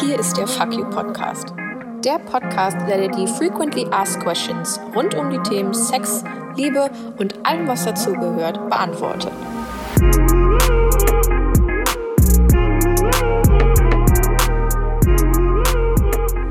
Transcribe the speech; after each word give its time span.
Hier 0.00 0.18
ist 0.18 0.36
der 0.36 0.48
Fuck 0.48 0.74
You 0.74 0.90
Podcast. 0.90 1.54
Der 2.04 2.18
Podcast, 2.18 2.76
der 2.88 2.98
dir 2.98 3.10
die 3.10 3.28
Frequently 3.28 3.86
Asked 3.92 4.24
Questions 4.24 4.80
rund 4.92 5.14
um 5.14 5.30
die 5.30 5.38
Themen 5.48 5.72
Sex, 5.72 6.24
Liebe 6.56 6.90
und 7.16 7.46
allem, 7.46 7.68
was 7.68 7.84
dazugehört, 7.84 8.68
beantwortet. 8.68 9.32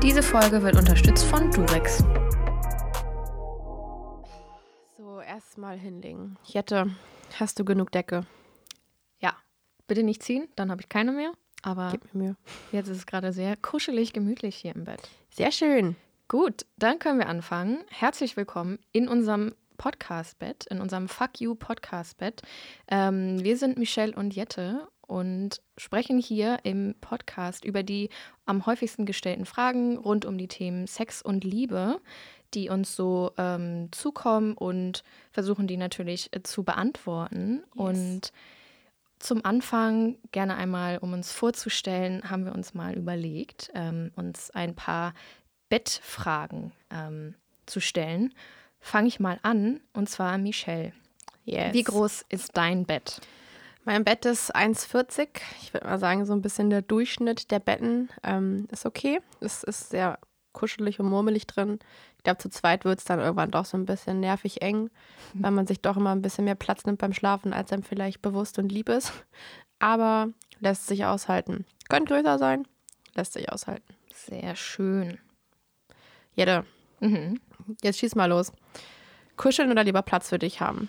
Diese 0.02 0.22
Folge 0.22 0.62
wird 0.62 0.76
unterstützt 0.76 1.26
von 1.26 1.50
Durex. 1.50 2.02
So, 4.96 5.20
erstmal 5.20 5.76
hinlegen. 5.76 6.38
Jette, 6.44 6.86
hast 7.38 7.58
du 7.58 7.66
genug 7.66 7.92
Decke? 7.92 8.24
Ja, 9.20 9.34
bitte 9.86 10.02
nicht 10.02 10.22
ziehen, 10.22 10.48
dann 10.56 10.70
habe 10.70 10.80
ich 10.80 10.88
keine 10.88 11.12
mehr. 11.12 11.32
Aber 11.64 11.88
Gib 11.90 12.14
mir 12.14 12.22
Mühe. 12.22 12.36
jetzt 12.72 12.88
ist 12.88 12.98
es 12.98 13.06
gerade 13.06 13.32
sehr 13.32 13.56
kuschelig, 13.56 14.12
gemütlich 14.12 14.54
hier 14.54 14.74
im 14.74 14.84
Bett. 14.84 15.00
Sehr 15.30 15.50
schön. 15.50 15.96
Gut, 16.28 16.66
dann 16.76 16.98
können 16.98 17.18
wir 17.18 17.28
anfangen. 17.28 17.78
Herzlich 17.88 18.36
willkommen 18.36 18.78
in 18.92 19.08
unserem 19.08 19.54
Podcast-Bett, 19.78 20.66
in 20.66 20.80
unserem 20.82 21.08
Fuck 21.08 21.40
You 21.40 21.54
Podcast-Bett. 21.54 22.42
Ähm, 22.88 23.42
wir 23.42 23.56
sind 23.56 23.78
Michelle 23.78 24.14
und 24.14 24.34
Jette 24.34 24.86
und 25.06 25.62
sprechen 25.78 26.18
hier 26.18 26.58
im 26.64 26.96
Podcast 27.00 27.64
über 27.64 27.82
die 27.82 28.10
am 28.44 28.66
häufigsten 28.66 29.06
gestellten 29.06 29.46
Fragen 29.46 29.96
rund 29.96 30.26
um 30.26 30.36
die 30.36 30.48
Themen 30.48 30.86
Sex 30.86 31.22
und 31.22 31.44
Liebe, 31.44 31.98
die 32.52 32.68
uns 32.68 32.94
so 32.94 33.32
ähm, 33.38 33.88
zukommen 33.90 34.52
und 34.52 35.02
versuchen 35.32 35.66
die 35.66 35.78
natürlich 35.78 36.28
äh, 36.36 36.42
zu 36.42 36.62
beantworten. 36.62 37.64
Und 37.74 38.32
zum 39.24 39.44
Anfang, 39.44 40.16
gerne 40.32 40.56
einmal, 40.56 40.98
um 40.98 41.12
uns 41.12 41.32
vorzustellen, 41.32 42.28
haben 42.30 42.44
wir 42.44 42.54
uns 42.54 42.74
mal 42.74 42.94
überlegt, 42.94 43.70
ähm, 43.74 44.12
uns 44.16 44.50
ein 44.50 44.74
paar 44.74 45.14
Bettfragen 45.68 46.72
ähm, 46.90 47.34
zu 47.66 47.80
stellen. 47.80 48.34
Fange 48.80 49.08
ich 49.08 49.20
mal 49.20 49.38
an, 49.42 49.80
und 49.94 50.10
zwar 50.10 50.36
Michelle. 50.38 50.92
Yes. 51.44 51.72
Wie 51.72 51.82
groß 51.82 52.26
ist 52.28 52.56
dein 52.56 52.84
Bett? 52.84 53.20
Mein 53.84 54.04
Bett 54.04 54.24
ist 54.24 54.54
1,40. 54.54 55.28
Ich 55.62 55.74
würde 55.74 55.86
mal 55.86 55.98
sagen, 55.98 56.24
so 56.26 56.32
ein 56.32 56.42
bisschen 56.42 56.70
der 56.70 56.82
Durchschnitt 56.82 57.50
der 57.50 57.60
Betten 57.60 58.10
ähm, 58.22 58.66
ist 58.70 58.86
okay. 58.86 59.20
Es 59.40 59.62
ist 59.62 59.90
sehr 59.90 60.18
kuschelig 60.52 61.00
und 61.00 61.08
murmelig 61.08 61.46
drin. 61.46 61.78
Ich 62.24 62.26
glaube, 62.26 62.38
zu 62.38 62.48
zweit 62.48 62.86
wird 62.86 63.00
es 63.00 63.04
dann 63.04 63.20
irgendwann 63.20 63.50
doch 63.50 63.66
so 63.66 63.76
ein 63.76 63.84
bisschen 63.84 64.18
nervig 64.18 64.62
eng, 64.62 64.88
weil 65.34 65.50
man 65.50 65.66
sich 65.66 65.82
doch 65.82 65.98
immer 65.98 66.10
ein 66.12 66.22
bisschen 66.22 66.46
mehr 66.46 66.54
Platz 66.54 66.86
nimmt 66.86 66.98
beim 66.98 67.12
Schlafen, 67.12 67.52
als 67.52 67.70
einem 67.70 67.82
vielleicht 67.82 68.22
bewusst 68.22 68.58
und 68.58 68.72
lieb 68.72 68.88
ist. 68.88 69.12
Aber 69.78 70.28
lässt 70.58 70.86
sich 70.86 71.04
aushalten. 71.04 71.66
Könnte 71.90 72.14
größer 72.14 72.38
sein, 72.38 72.66
lässt 73.14 73.34
sich 73.34 73.52
aushalten. 73.52 73.94
Sehr 74.14 74.56
schön. 74.56 75.18
Jede, 76.34 76.64
Mhm. 77.00 77.40
jetzt 77.82 77.98
schieß 77.98 78.14
mal 78.14 78.24
los. 78.30 78.52
Kuscheln 79.36 79.70
oder 79.70 79.84
lieber 79.84 80.00
Platz 80.00 80.30
für 80.30 80.38
dich 80.38 80.62
haben? 80.62 80.88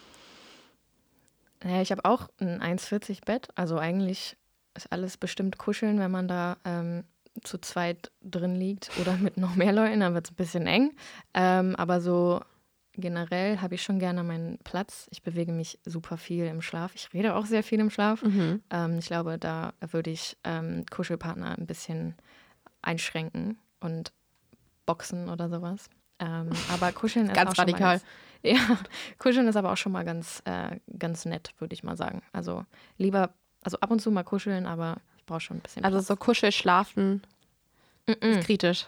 Ja, 1.66 1.82
ich 1.82 1.92
habe 1.92 2.06
auch 2.06 2.30
ein 2.40 2.62
1,40 2.62 3.26
Bett. 3.26 3.50
Also 3.56 3.78
eigentlich 3.78 4.38
ist 4.74 4.90
alles 4.90 5.18
bestimmt 5.18 5.58
kuscheln, 5.58 6.00
wenn 6.00 6.12
man 6.12 6.30
da 6.30 6.56
ähm, 6.64 7.04
zu 7.44 7.58
zweit 7.58 8.12
drin 8.22 8.56
liegt 8.56 8.92
oder 9.00 9.18
mit 9.18 9.38
noch 9.38 9.56
mehr 9.56 9.74
Leuten, 9.74 10.00
dann 10.00 10.14
wird 10.14 10.28
es 10.28 10.32
ein 10.32 10.36
bisschen 10.36 10.68
eng. 10.68 10.92
Ähm, 11.34 11.76
aber 11.76 12.02
so 12.02 12.42
generell 12.98 13.60
habe 13.60 13.76
ich 13.76 13.84
schon 13.84 14.00
gerne 14.00 14.24
meinen 14.24 14.58
Platz. 14.60 15.08
Ich 15.12 15.22
bewege 15.22 15.52
mich 15.52 15.80
super 15.86 16.18
viel 16.18 16.46
im 16.46 16.62
Schlaf. 16.62 16.96
Ich 16.96 17.14
rede 17.14 17.36
auch 17.36 17.46
sehr 17.46 17.64
viel 17.64 17.80
im 17.80 17.90
Schlaf. 17.90 18.24
Mhm. 18.24 18.62
Ähm, 18.70 19.00
ich 19.00 19.08
glaube, 19.08 19.38
da 19.38 19.74
würde 19.82 20.12
ich 20.12 20.38
ähm, 20.44 20.86
Kuschelpartner 20.90 21.58
ein 21.58 21.68
bisschen 21.68 22.16
einschränken 22.82 23.58
und 23.80 24.14
boxen 24.86 25.30
oder 25.30 25.50
sowas. 25.50 25.90
Ähm, 26.20 26.50
aber 26.72 26.92
kuscheln 26.92 27.26
ist 27.28 27.36
Ganz 27.36 27.52
auch 27.52 27.56
schon 27.56 27.64
radikal. 27.64 27.98
Mal 27.98 28.02
ganz, 28.44 28.70
ja, 28.70 28.78
kuscheln 29.18 29.48
ist 29.48 29.56
aber 29.56 29.72
auch 29.72 29.78
schon 29.78 29.92
mal 29.92 30.06
ganz, 30.06 30.42
äh, 30.46 30.80
ganz 30.98 31.26
nett, 31.26 31.54
würde 31.60 31.74
ich 31.74 31.84
mal 31.84 31.98
sagen. 31.98 32.22
Also 32.32 32.66
lieber, 32.98 33.34
also 33.62 33.80
ab 33.80 33.92
und 33.92 34.02
zu 34.02 34.12
mal 34.12 34.24
kuscheln, 34.24 34.66
aber 34.66 34.98
brauche 35.26 35.40
schon 35.42 35.58
ein 35.58 35.62
bisschen. 35.62 35.84
Also 35.84 36.00
so 36.00 36.16
Kuschel, 36.16 36.52
Schlafen 36.52 37.22
Platz. 38.06 38.18
ist 38.22 38.24
Mm-mm. 38.40 38.44
kritisch. 38.46 38.86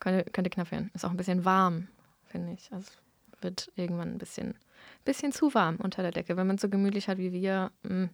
könnte, 0.00 0.30
könnte 0.30 0.50
knapp 0.50 0.70
werden. 0.70 0.90
Ist 0.94 1.04
auch 1.04 1.10
ein 1.10 1.16
bisschen 1.16 1.44
warm, 1.44 1.88
finde 2.26 2.52
ich. 2.52 2.70
Also 2.72 2.90
es 3.32 3.42
wird 3.42 3.70
irgendwann 3.76 4.08
ein 4.12 4.18
bisschen, 4.18 4.54
bisschen 5.04 5.32
zu 5.32 5.54
warm 5.54 5.76
unter 5.76 6.02
der 6.02 6.10
Decke. 6.12 6.36
Wenn 6.36 6.46
man 6.46 6.56
es 6.56 6.62
so 6.62 6.68
gemütlich 6.68 7.08
hat 7.08 7.18
wie 7.18 7.32
wir, 7.32 7.70
mm, 7.82 8.04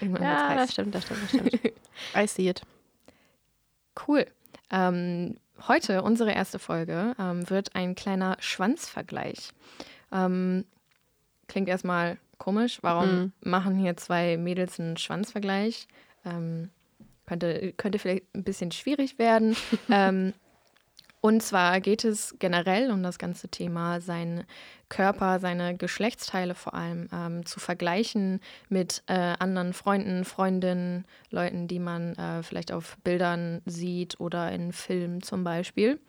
irgendwann 0.00 0.22
Ja, 0.22 0.48
heiß. 0.48 0.60
das 0.60 0.72
stimmt, 0.72 0.94
das 0.94 1.04
stimmt, 1.04 1.22
das 1.22 1.28
stimmt. 1.30 1.54
I 2.16 2.26
see 2.26 2.48
it. 2.48 2.62
Cool. 4.06 4.26
Ähm, 4.70 5.36
heute, 5.68 6.02
unsere 6.02 6.32
erste 6.32 6.58
Folge, 6.58 7.14
ähm, 7.18 7.48
wird 7.50 7.74
ein 7.74 7.94
kleiner 7.94 8.36
Schwanzvergleich. 8.40 9.52
Ähm, 10.10 10.64
klingt 11.46 11.68
erstmal 11.68 12.18
komisch. 12.38 12.78
Warum 12.82 13.08
Mhm. 13.20 13.32
machen 13.42 13.76
hier 13.76 13.96
zwei 13.96 14.36
Mädels 14.36 14.80
einen 14.80 14.96
Schwanzvergleich? 14.96 15.86
Ähm, 16.24 16.70
könnte, 17.26 17.72
könnte 17.76 17.98
vielleicht 17.98 18.34
ein 18.34 18.44
bisschen 18.44 18.72
schwierig 18.72 19.18
werden. 19.18 19.56
ähm, 19.90 20.32
und 21.22 21.40
zwar 21.40 21.80
geht 21.80 22.04
es 22.04 22.34
generell 22.40 22.90
um 22.90 23.04
das 23.04 23.16
ganze 23.16 23.48
Thema, 23.48 24.00
seinen 24.00 24.44
Körper, 24.88 25.38
seine 25.38 25.76
Geschlechtsteile 25.76 26.56
vor 26.56 26.74
allem 26.74 27.08
ähm, 27.12 27.46
zu 27.46 27.60
vergleichen 27.60 28.40
mit 28.68 29.04
äh, 29.06 29.34
anderen 29.38 29.72
Freunden, 29.72 30.24
Freundinnen, 30.24 31.04
Leuten, 31.30 31.68
die 31.68 31.78
man 31.78 32.16
äh, 32.16 32.42
vielleicht 32.42 32.72
auf 32.72 32.98
Bildern 33.04 33.62
sieht 33.66 34.18
oder 34.18 34.50
in 34.50 34.72
Filmen 34.72 35.22
zum 35.22 35.44
Beispiel. 35.44 36.00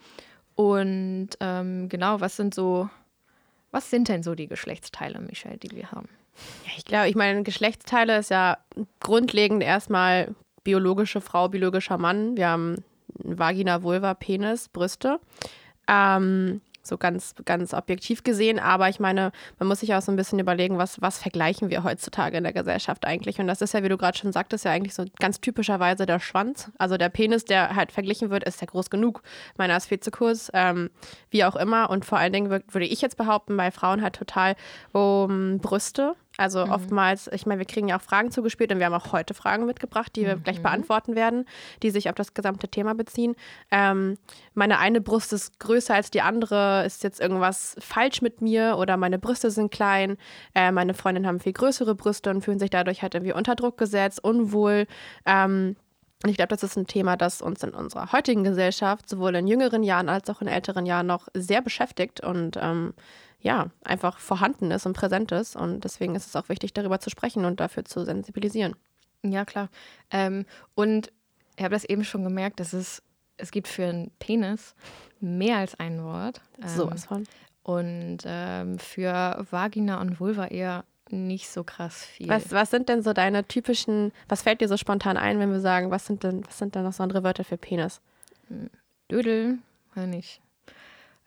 Und 0.56 1.30
ähm, 1.40 1.90
genau, 1.90 2.20
was 2.20 2.36
sind 2.36 2.56
so, 2.56 2.90
was 3.70 3.92
sind 3.92 4.08
denn 4.08 4.24
so 4.24 4.34
die 4.34 4.48
Geschlechtsteile, 4.48 5.20
Michelle, 5.22 5.58
die 5.58 5.76
wir 5.76 5.92
haben? 5.92 6.10
Ja, 6.66 6.72
ich 6.76 6.86
glaube, 6.86 7.10
ich 7.10 7.16
meine, 7.16 7.44
Geschlechtsteile 7.44 8.18
ist 8.18 8.32
ja 8.32 8.58
grundlegend 9.00 9.62
erstmal 9.62 10.34
biologische 10.64 11.22
Frau, 11.22 11.50
biologischer 11.50 11.98
Mann. 11.98 12.38
Wir 12.38 12.50
haben 12.50 12.76
Vagina, 13.08 13.84
Vulva, 13.84 14.14
Penis, 14.14 14.70
Brüste. 14.70 15.20
Ähm, 15.88 16.62
so 16.86 16.98
ganz, 16.98 17.34
ganz 17.46 17.74
objektiv 17.74 18.24
gesehen. 18.24 18.60
Aber 18.60 18.90
ich 18.90 19.00
meine, 19.00 19.32
man 19.58 19.70
muss 19.70 19.80
sich 19.80 19.94
auch 19.96 20.02
so 20.02 20.12
ein 20.12 20.18
bisschen 20.18 20.40
überlegen, 20.40 20.78
was, 20.78 21.02
was 21.02 21.18
vergleichen 21.18 21.70
wir 21.70 21.84
heutzutage 21.84 22.38
in 22.38 22.44
der 22.44 22.52
Gesellschaft 22.52 23.06
eigentlich? 23.06 23.40
Und 23.40 23.48
das 23.48 23.62
ist 23.62 23.74
ja, 23.74 23.84
wie 23.84 23.90
du 23.90 23.98
gerade 23.98 24.18
schon 24.18 24.34
sagtest, 24.34 24.66
ja 24.66 24.72
eigentlich 24.72 24.94
so 24.94 25.06
ganz 25.20 25.40
typischerweise 25.40 26.06
der 26.06 26.20
Schwanz. 26.20 26.72
Also 26.78 26.98
der 26.98 27.08
Penis, 27.08 27.46
der 27.46 27.76
halt 27.76 27.94
verglichen 27.94 28.30
wird, 28.32 28.44
ist 28.44 28.60
ja 28.60 28.68
groß 28.68 28.90
genug. 28.90 29.22
Meiner 29.58 29.78
ist 29.78 29.86
viel 29.88 30.02
zu 30.02 30.12
kurz, 30.12 30.52
ähm, 30.54 30.90
wie 31.30 31.46
auch 31.46 31.56
immer. 31.56 31.90
Und 31.90 32.04
vor 32.04 32.18
allen 32.18 32.34
Dingen 32.34 32.52
würd- 32.52 32.74
würde 32.74 32.88
ich 32.88 33.02
jetzt 33.02 33.16
behaupten, 33.16 33.56
bei 33.56 33.72
Frauen 33.72 34.02
halt 34.02 34.16
total 34.16 34.56
um 34.92 35.60
Brüste. 35.60 36.16
Also 36.38 36.64
oftmals, 36.64 37.30
ich 37.32 37.46
meine, 37.46 37.60
wir 37.60 37.68
kriegen 37.68 37.88
ja 37.88 37.98
auch 37.98 38.02
Fragen 38.02 38.32
zugespielt 38.32 38.72
und 38.72 38.80
wir 38.80 38.88
haben 38.88 38.94
auch 38.94 39.12
heute 39.12 39.36
Fragen 39.36 39.68
mitgebracht, 39.68 40.16
die 40.16 40.26
wir 40.26 40.36
gleich 40.36 40.64
beantworten 40.64 41.16
werden, 41.16 41.46
die 41.84 41.92
sich 41.92 42.10
auf 42.10 42.16
das 42.16 42.34
gesamte 42.34 42.68
Thema 42.68 42.96
beziehen. 42.96 43.36
Ähm, 43.70 44.18
meine 44.56 44.80
eine 44.80 45.00
Brust 45.00 45.32
ist 45.32 45.60
größer 45.60 45.94
als 45.94 46.10
die 46.10 46.22
andere, 46.22 46.86
ist 46.86 47.04
jetzt 47.04 47.20
irgendwas 47.20 47.76
falsch 47.80 48.24
mit 48.24 48.42
mir 48.42 48.78
oder 48.80 48.98
meine 48.98 49.20
Brüste 49.20 49.52
sind 49.52 49.72
klein, 49.72 50.18
äh, 50.56 50.72
meine 50.72 50.96
Freundinnen 50.96 51.28
haben 51.28 51.40
viel 51.40 51.54
größere 51.54 51.94
Brüste 51.94 52.32
und 52.32 52.42
fühlen 52.42 52.60
sich 52.60 52.72
dadurch 52.72 53.04
halt 53.04 53.14
irgendwie 53.14 53.34
unter 53.34 53.56
Druck 53.56 53.78
gesetzt, 53.78 54.24
unwohl. 54.24 54.88
Ähm, 55.28 55.76
und 56.24 56.30
ich 56.30 56.38
glaube, 56.38 56.50
das 56.50 56.64
ist 56.64 56.78
ein 56.78 56.88
Thema, 56.88 57.18
das 57.18 57.42
uns 57.42 57.64
in 57.64 57.72
unserer 57.72 58.12
heutigen 58.14 58.44
Gesellschaft 58.44 59.10
sowohl 59.10 59.36
in 59.36 59.46
jüngeren 59.46 59.84
Jahren 59.84 60.08
als 60.08 60.30
auch 60.30 60.42
in 60.42 60.48
älteren 60.48 60.86
Jahren 60.86 61.06
noch 61.06 61.28
sehr 61.34 61.62
beschäftigt 61.62 62.22
und 62.22 62.58
ähm, 62.60 62.94
ja, 63.44 63.68
einfach 63.84 64.18
vorhanden 64.18 64.72
ist 64.72 64.86
und 64.86 64.94
präsent 64.94 65.32
ist. 65.32 65.56
Und 65.56 65.84
deswegen 65.84 66.16
ist 66.16 66.28
es 66.28 66.36
auch 66.36 66.50
wichtig, 66.50 66.74
darüber 66.74 67.00
zu 67.00 67.10
sprechen 67.10 67.46
und 67.46 67.60
dafür 67.60 67.86
zu 67.86 68.04
sensibilisieren. 68.06 68.76
Ja, 69.22 69.46
klar. 69.46 69.70
Ähm, 70.10 70.46
und 70.76 71.12
ich 71.58 71.64
habe 71.64 71.76
das 71.76 71.84
eben 71.84 72.04
schon 72.04 72.24
gemerkt, 72.24 72.60
dass 72.60 72.74
es, 72.74 73.04
es 73.38 73.52
gibt 73.52 73.68
für 73.68 73.86
einen 73.86 74.12
Penis 74.18 74.76
mehr 75.20 75.58
als 75.58 75.78
ein 75.80 76.04
Wort. 76.04 76.42
Ähm, 76.62 76.70
Sowas 76.70 77.06
von. 77.06 77.26
Und 77.64 78.20
ähm, 78.26 78.80
für 78.80 79.46
Vagina 79.52 80.02
und 80.02 80.20
Vulva 80.20 80.48
eher 80.48 80.86
nicht 81.10 81.50
so 81.50 81.64
krass 81.64 82.04
viel. 82.06 82.30
Was, 82.30 82.52
was 82.52 82.72
sind 82.72 82.90
denn 82.90 83.04
so 83.04 83.14
deine 83.14 83.46
typischen, 83.46 84.12
was 84.30 84.42
fällt 84.42 84.62
dir 84.62 84.68
so 84.68 84.78
spontan 84.78 85.18
ein, 85.18 85.38
wenn 85.40 85.52
wir 85.52 85.60
sagen, 85.60 85.92
was 85.92 86.06
sind 86.06 86.24
denn, 86.24 86.46
was 86.48 86.58
sind 86.58 86.76
denn 86.76 86.84
noch 86.84 86.94
so 86.94 87.04
andere 87.04 87.24
Wörter 87.24 87.44
für 87.44 87.58
Penis? 87.58 88.02
Dödel, 89.12 89.60
weiß 89.96 90.08
nicht. 90.08 90.42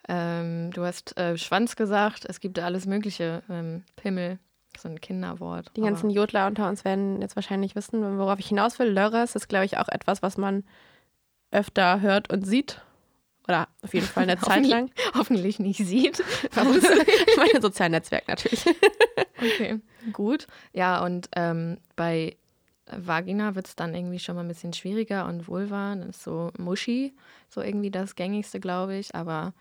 Ähm, 0.09 0.71
du 0.73 0.85
hast 0.85 1.17
äh, 1.19 1.37
Schwanz 1.37 1.77
gesagt, 1.77 2.25
es 2.27 2.41
gibt 2.41 2.59
alles 2.59 2.87
Mögliche. 2.87 3.43
Ähm, 3.49 3.83
Pimmel, 3.97 4.39
so 4.79 4.89
ein 4.89 5.01
Kinderwort. 5.01 5.71
Die 5.77 5.81
ganzen 5.81 6.11
Jodler 6.11 6.47
unter 6.47 6.69
uns 6.69 6.85
werden 6.85 7.21
jetzt 7.21 7.37
wahrscheinlich 7.37 7.75
wissen, 7.75 8.19
worauf 8.19 8.39
ich 8.39 8.49
hinaus 8.49 8.79
will. 8.79 8.89
Lörres 8.89 9.35
ist, 9.35 9.49
glaube 9.49 9.65
ich, 9.65 9.79
auch 9.79 9.89
etwas, 9.89 10.23
was 10.23 10.37
man 10.37 10.65
öfter 11.51 12.01
hört 12.01 12.31
und 12.33 12.47
sieht. 12.47 12.81
Oder 13.49 13.69
auf 13.83 13.95
jeden 13.95 14.07
Fall 14.07 14.25
eine 14.25 14.39
Zeit 14.41 14.67
lang. 14.67 14.91
hoffentlich 15.15 15.59
nicht 15.59 15.79
sieht. 15.79 16.21
ich 16.43 16.57
meine, 17.37 17.61
sozialen 17.61 17.93
Netzwerk 17.93 18.29
natürlich. 18.29 18.65
Okay, 19.39 19.81
gut. 20.13 20.47
Ja, 20.73 21.05
und 21.05 21.29
ähm, 21.37 21.79
bei 21.95 22.37
Vagina 22.91 23.55
wird 23.55 23.67
es 23.67 23.77
dann 23.77 23.95
irgendwie 23.95 24.19
schon 24.19 24.37
mal 24.37 24.43
ein 24.43 24.49
bisschen 24.49 24.73
schwieriger 24.73 25.27
und 25.27 25.49
Vulva, 25.49 25.95
das 25.97 26.17
ist 26.17 26.23
so 26.23 26.53
mushy, 26.57 27.15
so 27.49 27.61
irgendwie 27.61 27.91
das 27.91 28.15
gängigste, 28.15 28.61
glaube 28.61 28.97
ich. 28.97 29.15
Aber 29.15 29.55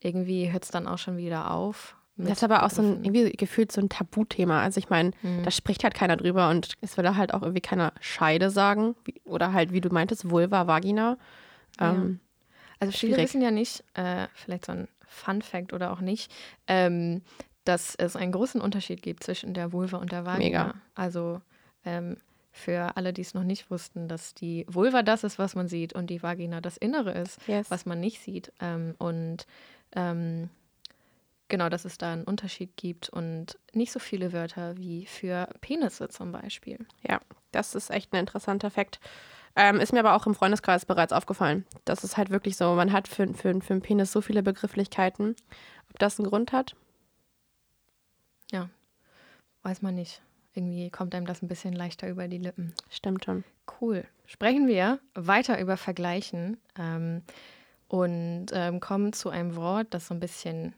irgendwie 0.00 0.52
hört 0.52 0.64
es 0.64 0.70
dann 0.70 0.86
auch 0.86 0.98
schon 0.98 1.16
wieder 1.16 1.50
auf. 1.50 1.96
Das 2.18 2.38
ist 2.38 2.44
aber 2.44 2.64
auch 2.64 2.70
so 2.70 2.80
ein, 2.80 3.04
irgendwie 3.04 3.30
gefühlt 3.32 3.70
so 3.70 3.80
ein 3.80 3.90
Tabuthema. 3.90 4.62
Also 4.62 4.78
ich 4.78 4.88
meine, 4.88 5.10
mhm. 5.22 5.42
da 5.42 5.50
spricht 5.50 5.84
halt 5.84 5.94
keiner 5.94 6.16
drüber 6.16 6.48
und 6.48 6.72
es 6.80 6.96
will 6.96 7.14
halt 7.14 7.34
auch 7.34 7.42
irgendwie 7.42 7.60
keiner 7.60 7.92
Scheide 8.00 8.48
sagen. 8.48 8.94
Oder 9.24 9.52
halt, 9.52 9.72
wie 9.72 9.82
du 9.82 9.90
meintest, 9.90 10.30
Vulva, 10.30 10.66
Vagina. 10.66 11.18
Ähm, 11.78 12.20
ja. 12.20 12.56
Also 12.80 12.92
viele 12.96 13.12
schwierig. 13.12 13.24
wissen 13.24 13.42
ja 13.42 13.50
nicht, 13.50 13.84
äh, 13.94 14.28
vielleicht 14.34 14.64
so 14.64 14.72
ein 14.72 14.88
Fun 15.06 15.42
Fact 15.42 15.74
oder 15.74 15.92
auch 15.92 16.00
nicht, 16.00 16.32
ähm, 16.66 17.22
dass 17.64 17.94
es 17.94 18.16
einen 18.16 18.32
großen 18.32 18.60
Unterschied 18.60 19.02
gibt 19.02 19.22
zwischen 19.22 19.52
der 19.52 19.72
Vulva 19.72 19.98
und 19.98 20.10
der 20.10 20.24
Vagina. 20.24 20.44
Mega. 20.44 20.74
Also 20.94 21.42
ähm, 21.84 22.16
für 22.50 22.96
alle, 22.96 23.12
die 23.12 23.22
es 23.22 23.34
noch 23.34 23.44
nicht 23.44 23.70
wussten, 23.70 24.08
dass 24.08 24.32
die 24.32 24.64
Vulva 24.68 25.02
das 25.02 25.24
ist, 25.24 25.38
was 25.38 25.54
man 25.54 25.68
sieht 25.68 25.92
und 25.92 26.08
die 26.08 26.22
Vagina 26.22 26.62
das 26.62 26.78
Innere 26.78 27.12
ist, 27.12 27.38
yes. 27.46 27.70
was 27.70 27.84
man 27.84 28.00
nicht 28.00 28.22
sieht. 28.22 28.52
Ähm, 28.60 28.94
und 28.98 29.46
ähm, 29.96 30.50
genau, 31.48 31.68
dass 31.68 31.84
es 31.84 31.98
da 31.98 32.12
einen 32.12 32.24
Unterschied 32.24 32.76
gibt 32.76 33.08
und 33.08 33.58
nicht 33.72 33.92
so 33.92 33.98
viele 33.98 34.32
Wörter 34.32 34.76
wie 34.76 35.06
für 35.06 35.48
Penisse 35.60 36.08
zum 36.08 36.32
Beispiel. 36.32 36.86
Ja, 37.02 37.20
das 37.52 37.74
ist 37.74 37.90
echt 37.90 38.12
ein 38.12 38.20
interessanter 38.20 38.70
Fakt. 38.70 39.00
Ähm, 39.58 39.80
ist 39.80 39.92
mir 39.92 40.00
aber 40.00 40.14
auch 40.14 40.26
im 40.26 40.34
Freundeskreis 40.34 40.84
bereits 40.84 41.14
aufgefallen. 41.14 41.64
Das 41.86 42.04
ist 42.04 42.18
halt 42.18 42.28
wirklich 42.28 42.56
so, 42.58 42.74
man 42.74 42.92
hat 42.92 43.08
für, 43.08 43.26
für, 43.28 43.58
für 43.60 43.72
einen 43.72 43.82
Penis 43.82 44.12
so 44.12 44.20
viele 44.20 44.42
Begrifflichkeiten. 44.42 45.34
Ob 45.90 45.98
das 45.98 46.18
einen 46.18 46.28
Grund 46.28 46.52
hat? 46.52 46.76
Ja, 48.52 48.68
weiß 49.62 49.80
man 49.80 49.94
nicht. 49.94 50.20
Irgendwie 50.52 50.90
kommt 50.90 51.14
einem 51.14 51.26
das 51.26 51.42
ein 51.42 51.48
bisschen 51.48 51.72
leichter 51.72 52.08
über 52.08 52.28
die 52.28 52.38
Lippen. 52.38 52.74
Stimmt 52.90 53.24
schon. 53.24 53.44
Cool. 53.80 54.04
Sprechen 54.26 54.66
wir 54.68 55.00
weiter 55.14 55.58
über 55.60 55.76
Vergleichen 55.76 56.58
ähm, 56.78 57.22
und 57.88 58.46
ähm, 58.52 58.80
kommen 58.80 59.12
zu 59.12 59.30
einem 59.30 59.56
Wort, 59.56 59.88
das 59.90 60.08
so 60.08 60.14
ein 60.14 60.20
bisschen 60.20 60.74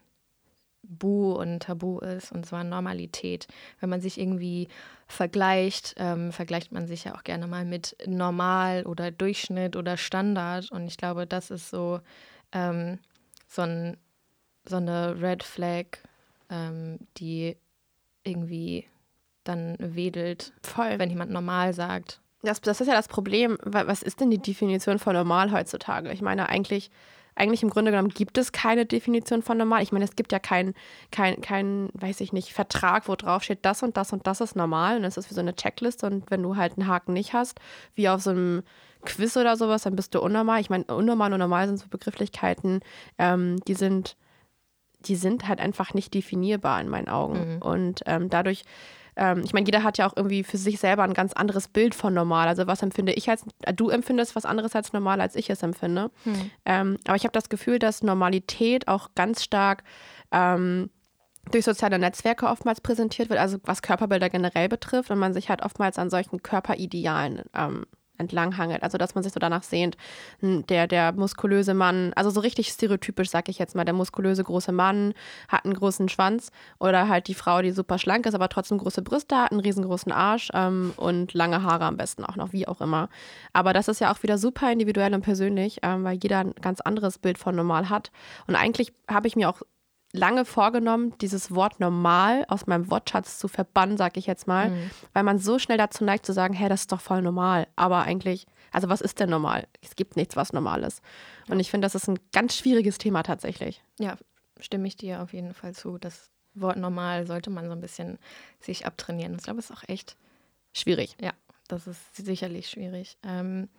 Bu 0.83 1.33
und 1.33 1.61
Tabu 1.61 1.99
ist, 1.99 2.31
und 2.31 2.45
zwar 2.45 2.63
Normalität. 2.63 3.47
Wenn 3.79 3.89
man 3.89 4.01
sich 4.01 4.19
irgendwie 4.19 4.67
vergleicht, 5.07 5.95
ähm, 5.97 6.31
vergleicht 6.31 6.71
man 6.71 6.87
sich 6.87 7.03
ja 7.03 7.15
auch 7.15 7.23
gerne 7.23 7.47
mal 7.47 7.65
mit 7.65 7.95
Normal 8.05 8.85
oder 8.85 9.11
Durchschnitt 9.11 9.75
oder 9.75 9.97
Standard. 9.97 10.71
Und 10.71 10.87
ich 10.87 10.97
glaube, 10.97 11.27
das 11.27 11.51
ist 11.51 11.69
so, 11.69 11.99
ähm, 12.51 12.99
so, 13.47 13.63
ein, 13.63 13.97
so 14.65 14.77
eine 14.77 15.21
Red 15.21 15.43
Flag, 15.43 15.85
ähm, 16.49 16.99
die 17.17 17.57
irgendwie 18.23 18.85
dann 19.43 19.75
wedelt, 19.79 20.53
Voll. 20.63 20.97
wenn 20.97 21.09
jemand 21.09 21.31
normal 21.31 21.73
sagt. 21.73 22.21
Das, 22.41 22.61
das 22.61 22.81
ist 22.81 22.87
ja 22.87 22.93
das 22.93 23.07
Problem. 23.07 23.57
Was 23.63 24.01
ist 24.01 24.21
denn 24.21 24.31
die 24.31 24.41
Definition 24.41 24.99
von 24.99 25.13
normal 25.13 25.51
heutzutage? 25.51 26.11
Ich 26.11 26.21
meine, 26.21 26.47
eigentlich 26.47 26.89
eigentlich 27.39 27.63
im 27.63 27.69
Grunde 27.69 27.91
genommen 27.91 28.09
gibt 28.09 28.37
es 28.37 28.51
keine 28.51 28.85
Definition 28.85 29.41
von 29.41 29.57
normal. 29.57 29.81
Ich 29.81 29.91
meine, 29.91 30.05
es 30.05 30.15
gibt 30.15 30.31
ja 30.31 30.39
keinen, 30.39 30.73
kein, 31.11 31.39
kein, 31.41 31.89
weiß 31.93 32.19
ich 32.19 32.33
nicht, 32.33 32.53
Vertrag, 32.53 33.07
wo 33.07 33.15
drauf 33.15 33.43
steht, 33.43 33.59
das 33.63 33.81
und 33.81 33.95
das 33.97 34.11
und 34.11 34.27
das 34.27 34.41
ist 34.41 34.55
normal. 34.55 34.97
Und 34.97 35.03
das 35.03 35.17
ist 35.17 35.29
wie 35.29 35.33
so 35.33 35.39
eine 35.39 35.55
Checkliste. 35.55 36.05
Und 36.05 36.29
wenn 36.29 36.43
du 36.43 36.57
halt 36.57 36.77
einen 36.77 36.87
Haken 36.87 37.13
nicht 37.13 37.33
hast, 37.33 37.59
wie 37.95 38.09
auf 38.09 38.21
so 38.21 38.31
einem 38.31 38.63
Quiz 39.05 39.37
oder 39.37 39.55
sowas, 39.55 39.83
dann 39.83 39.95
bist 39.95 40.13
du 40.13 40.21
unnormal. 40.21 40.59
Ich 40.59 40.69
meine, 40.69 40.83
unnormal 40.85 41.31
und 41.31 41.39
normal 41.39 41.67
sind 41.67 41.79
so 41.79 41.87
Begrifflichkeiten, 41.87 42.81
ähm, 43.17 43.57
die 43.67 43.75
sind, 43.75 44.17
die 44.99 45.15
sind 45.15 45.47
halt 45.47 45.61
einfach 45.61 45.93
nicht 45.93 46.13
definierbar 46.13 46.81
in 46.81 46.89
meinen 46.89 47.07
Augen. 47.07 47.55
Mhm. 47.55 47.61
Und 47.61 48.01
ähm, 48.05 48.29
dadurch 48.29 48.63
ähm, 49.19 49.41
ich 49.43 49.53
meine, 49.53 49.65
jeder 49.65 49.83
hat 49.83 49.97
ja 49.97 50.09
auch 50.09 50.15
irgendwie 50.15 50.43
für 50.43 50.57
sich 50.57 50.79
selber 50.79 51.03
ein 51.03 51.13
ganz 51.13 51.33
anderes 51.33 51.67
Bild 51.67 51.93
von 51.93 52.13
normal. 52.13 52.47
Also 52.47 52.67
was 52.67 52.81
empfinde 52.81 53.11
ich 53.11 53.29
als, 53.29 53.43
äh, 53.63 53.73
du 53.73 53.89
empfindest 53.89 54.35
was 54.35 54.45
anderes 54.45 54.75
als 54.75 54.93
normal, 54.93 55.19
als 55.19 55.35
ich 55.35 55.49
es 55.49 55.61
empfinde. 55.61 56.09
Hm. 56.23 56.51
Ähm, 56.65 56.97
aber 57.05 57.17
ich 57.17 57.23
habe 57.25 57.33
das 57.33 57.49
Gefühl, 57.49 57.79
dass 57.79 58.01
Normalität 58.01 58.87
auch 58.87 59.09
ganz 59.15 59.43
stark 59.43 59.83
ähm, 60.31 60.89
durch 61.51 61.65
soziale 61.65 61.99
Netzwerke 61.99 62.47
oftmals 62.47 62.79
präsentiert 62.79 63.29
wird, 63.29 63.39
also 63.39 63.57
was 63.63 63.81
Körperbilder 63.81 64.29
generell 64.29 64.69
betrifft 64.69 65.11
und 65.11 65.19
man 65.19 65.33
sich 65.33 65.49
halt 65.49 65.63
oftmals 65.63 65.99
an 65.99 66.09
solchen 66.09 66.41
Körperidealen 66.41 67.41
ähm, 67.53 67.85
entlanghangelt. 68.19 68.83
Also 68.83 68.97
dass 68.97 69.15
man 69.15 69.23
sich 69.23 69.33
so 69.33 69.39
danach 69.39 69.63
sehnt, 69.63 69.97
der, 70.41 70.87
der 70.87 71.13
muskulöse 71.13 71.73
Mann, 71.73 72.13
also 72.15 72.29
so 72.29 72.39
richtig 72.39 72.67
stereotypisch, 72.67 73.29
sag 73.29 73.49
ich 73.49 73.59
jetzt 73.59 73.75
mal, 73.75 73.85
der 73.85 73.93
muskulöse 73.93 74.43
große 74.43 74.71
Mann 74.71 75.13
hat 75.47 75.65
einen 75.65 75.73
großen 75.73 76.09
Schwanz 76.09 76.51
oder 76.79 77.07
halt 77.07 77.27
die 77.27 77.33
Frau, 77.33 77.61
die 77.61 77.71
super 77.71 77.97
schlank 77.97 78.25
ist, 78.25 78.35
aber 78.35 78.49
trotzdem 78.49 78.77
große 78.77 79.01
Brüste 79.01 79.37
hat, 79.37 79.51
einen 79.51 79.61
riesengroßen 79.61 80.11
Arsch 80.11 80.49
ähm, 80.53 80.93
und 80.97 81.33
lange 81.33 81.63
Haare 81.63 81.85
am 81.85 81.97
besten 81.97 82.25
auch 82.25 82.35
noch, 82.35 82.53
wie 82.53 82.67
auch 82.67 82.81
immer. 82.81 83.09
Aber 83.53 83.73
das 83.73 83.87
ist 83.87 84.01
ja 84.01 84.11
auch 84.11 84.21
wieder 84.23 84.37
super 84.37 84.71
individuell 84.71 85.13
und 85.13 85.21
persönlich, 85.21 85.79
ähm, 85.83 86.03
weil 86.03 86.19
jeder 86.21 86.39
ein 86.39 86.53
ganz 86.61 86.81
anderes 86.81 87.17
Bild 87.17 87.37
von 87.37 87.55
normal 87.55 87.89
hat. 87.89 88.11
Und 88.47 88.55
eigentlich 88.55 88.93
habe 89.07 89.27
ich 89.27 89.35
mir 89.35 89.49
auch 89.49 89.61
lange 90.11 90.45
vorgenommen, 90.45 91.13
dieses 91.21 91.53
Wort 91.53 91.79
normal 91.79 92.45
aus 92.47 92.67
meinem 92.67 92.89
Wortschatz 92.89 93.37
zu 93.37 93.47
verbannen, 93.47 93.97
sag 93.97 94.17
ich 94.17 94.25
jetzt 94.25 94.47
mal, 94.47 94.71
mhm. 94.71 94.89
weil 95.13 95.23
man 95.23 95.37
so 95.37 95.59
schnell 95.59 95.77
dazu 95.77 96.03
neigt 96.03 96.25
zu 96.25 96.33
sagen, 96.33 96.53
hey, 96.53 96.69
das 96.69 96.81
ist 96.81 96.91
doch 96.91 97.01
voll 97.01 97.21
normal. 97.21 97.67
Aber 97.75 98.01
eigentlich, 98.03 98.47
also 98.71 98.89
was 98.89 99.01
ist 99.01 99.19
denn 99.19 99.29
normal? 99.29 99.67
Es 99.81 99.95
gibt 99.95 100.15
nichts, 100.15 100.35
was 100.35 100.53
normal 100.53 100.83
ist. 100.83 101.01
Ja. 101.47 101.53
Und 101.53 101.59
ich 101.59 101.69
finde, 101.69 101.85
das 101.85 101.95
ist 101.95 102.07
ein 102.07 102.19
ganz 102.31 102.55
schwieriges 102.55 102.97
Thema 102.97 103.23
tatsächlich. 103.23 103.83
Ja, 103.99 104.17
stimme 104.59 104.87
ich 104.87 104.95
dir 104.95 105.21
auf 105.21 105.33
jeden 105.33 105.53
Fall 105.53 105.73
zu. 105.73 105.97
Das 105.99 106.31
Wort 106.55 106.77
normal 106.77 107.27
sollte 107.27 107.51
man 107.51 107.67
so 107.67 107.71
ein 107.73 107.81
bisschen 107.81 108.17
sich 108.59 108.85
abtrainieren. 108.85 109.35
Ich 109.35 109.43
glaube, 109.43 109.59
es 109.59 109.69
ist 109.69 109.77
auch 109.77 109.87
echt 109.87 110.17
schwierig. 110.73 111.15
Ja, 111.21 111.33
das 111.67 111.85
ist 111.85 112.15
sicherlich 112.15 112.69
schwierig. 112.69 113.17
Ähm, 113.23 113.69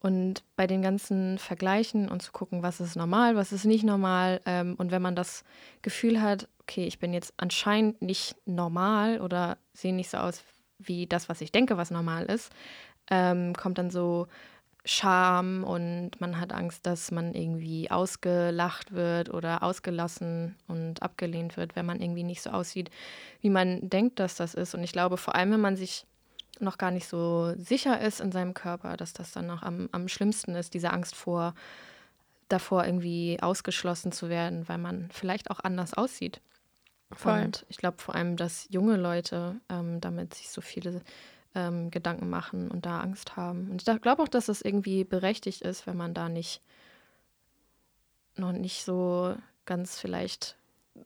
und 0.00 0.44
bei 0.56 0.66
den 0.66 0.82
ganzen 0.82 1.38
Vergleichen 1.38 2.08
und 2.08 2.22
zu 2.22 2.32
gucken, 2.32 2.62
was 2.62 2.80
ist 2.80 2.96
normal, 2.96 3.36
was 3.36 3.52
ist 3.52 3.64
nicht 3.64 3.84
normal. 3.84 4.40
Ähm, 4.46 4.74
und 4.78 4.90
wenn 4.90 5.02
man 5.02 5.16
das 5.16 5.44
Gefühl 5.82 6.22
hat, 6.22 6.48
okay, 6.60 6.86
ich 6.86 6.98
bin 6.98 7.12
jetzt 7.12 7.34
anscheinend 7.36 8.00
nicht 8.00 8.36
normal 8.46 9.20
oder 9.20 9.58
sehe 9.72 9.94
nicht 9.94 10.10
so 10.10 10.18
aus 10.18 10.42
wie 10.78 11.06
das, 11.06 11.28
was 11.28 11.40
ich 11.40 11.50
denke, 11.50 11.76
was 11.76 11.90
normal 11.90 12.26
ist, 12.26 12.52
ähm, 13.10 13.54
kommt 13.54 13.78
dann 13.78 13.90
so 13.90 14.28
Scham 14.84 15.64
und 15.64 16.12
man 16.20 16.40
hat 16.40 16.52
Angst, 16.52 16.86
dass 16.86 17.10
man 17.10 17.34
irgendwie 17.34 17.90
ausgelacht 17.90 18.92
wird 18.92 19.28
oder 19.28 19.62
ausgelassen 19.62 20.56
und 20.66 21.02
abgelehnt 21.02 21.56
wird, 21.56 21.76
wenn 21.76 21.84
man 21.84 22.00
irgendwie 22.00 22.22
nicht 22.22 22.40
so 22.40 22.50
aussieht, 22.50 22.90
wie 23.40 23.50
man 23.50 23.90
denkt, 23.90 24.18
dass 24.18 24.36
das 24.36 24.54
ist. 24.54 24.74
Und 24.74 24.82
ich 24.82 24.92
glaube, 24.92 25.18
vor 25.18 25.34
allem, 25.34 25.50
wenn 25.50 25.60
man 25.60 25.76
sich 25.76 26.06
noch 26.60 26.78
gar 26.78 26.90
nicht 26.90 27.08
so 27.08 27.54
sicher 27.56 28.00
ist 28.00 28.20
in 28.20 28.32
seinem 28.32 28.54
Körper, 28.54 28.96
dass 28.96 29.12
das 29.12 29.32
dann 29.32 29.46
noch 29.46 29.62
am, 29.62 29.88
am 29.92 30.08
schlimmsten 30.08 30.54
ist, 30.54 30.74
diese 30.74 30.92
Angst 30.92 31.14
vor, 31.14 31.54
davor 32.48 32.84
irgendwie 32.84 33.38
ausgeschlossen 33.40 34.12
zu 34.12 34.28
werden, 34.28 34.68
weil 34.68 34.78
man 34.78 35.08
vielleicht 35.12 35.50
auch 35.50 35.60
anders 35.60 35.94
aussieht. 35.94 36.40
Voll. 37.12 37.40
Und 37.40 37.64
ich 37.68 37.78
glaube 37.78 37.98
vor 37.98 38.14
allem, 38.14 38.36
dass 38.36 38.66
junge 38.70 38.96
Leute 38.96 39.60
ähm, 39.68 40.00
damit 40.00 40.34
sich 40.34 40.50
so 40.50 40.60
viele 40.60 41.02
ähm, 41.54 41.90
Gedanken 41.90 42.28
machen 42.28 42.70
und 42.70 42.84
da 42.84 43.00
Angst 43.00 43.36
haben. 43.36 43.70
Und 43.70 43.86
ich 43.86 44.02
glaube 44.02 44.22
auch, 44.22 44.28
dass 44.28 44.48
es 44.48 44.62
irgendwie 44.62 45.04
berechtigt 45.04 45.62
ist, 45.62 45.86
wenn 45.86 45.96
man 45.96 46.14
da 46.14 46.28
nicht 46.28 46.62
noch 48.36 48.52
nicht 48.52 48.84
so 48.84 49.34
ganz 49.64 49.98
vielleicht 49.98 50.56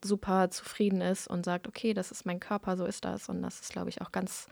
super 0.05 0.51
zufrieden 0.51 1.01
ist 1.01 1.29
und 1.29 1.45
sagt, 1.45 1.69
okay, 1.69 1.95
das 1.95 2.11
ist 2.11 2.27
mein 2.27 2.41
Körper, 2.41 2.77
so 2.77 2.85
ist 2.85 3.05
das. 3.05 3.29
Und 3.29 3.43
das 3.43 3.61
ist, 3.61 3.73
glaube 3.73 3.91
ich, 3.91 4.01
auch 4.01 4.13
ganz 4.13 4.49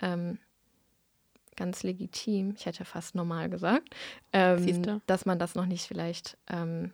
ähm, 0.00 0.38
ganz 1.56 1.82
legitim, 1.82 2.54
ich 2.56 2.66
hätte 2.66 2.84
fast 2.84 3.14
normal 3.14 3.50
gesagt, 3.50 3.88
ähm, 4.32 5.00
dass 5.06 5.26
man 5.26 5.38
das 5.38 5.54
noch 5.54 5.66
nicht 5.66 5.86
vielleicht, 5.86 6.38
ähm, 6.48 6.92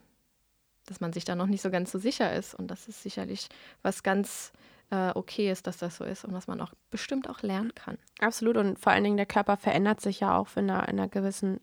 dass 0.86 1.00
man 1.00 1.12
sich 1.12 1.24
da 1.24 1.34
noch 1.34 1.46
nicht 1.46 1.62
so 1.62 1.70
ganz 1.70 1.92
so 1.92 1.98
sicher 1.98 2.32
ist. 2.34 2.54
Und 2.54 2.68
das 2.68 2.88
ist 2.88 3.02
sicherlich 3.02 3.48
was 3.82 4.02
ganz 4.02 4.52
äh, 4.90 5.10
okay 5.14 5.50
ist, 5.50 5.66
dass 5.66 5.76
das 5.78 5.96
so 5.96 6.04
ist 6.04 6.24
und 6.24 6.32
was 6.32 6.46
man 6.46 6.60
auch 6.60 6.72
bestimmt 6.90 7.28
auch 7.28 7.42
lernen 7.42 7.74
kann. 7.74 7.98
Absolut. 8.20 8.56
Und 8.56 8.78
vor 8.78 8.92
allen 8.92 9.04
Dingen 9.04 9.16
der 9.16 9.26
Körper 9.26 9.56
verändert 9.56 10.00
sich 10.00 10.20
ja 10.20 10.36
auch 10.36 10.48
in 10.56 10.70
einer, 10.70 10.88
in 10.88 10.98
einer 10.98 11.08
gewissen 11.08 11.60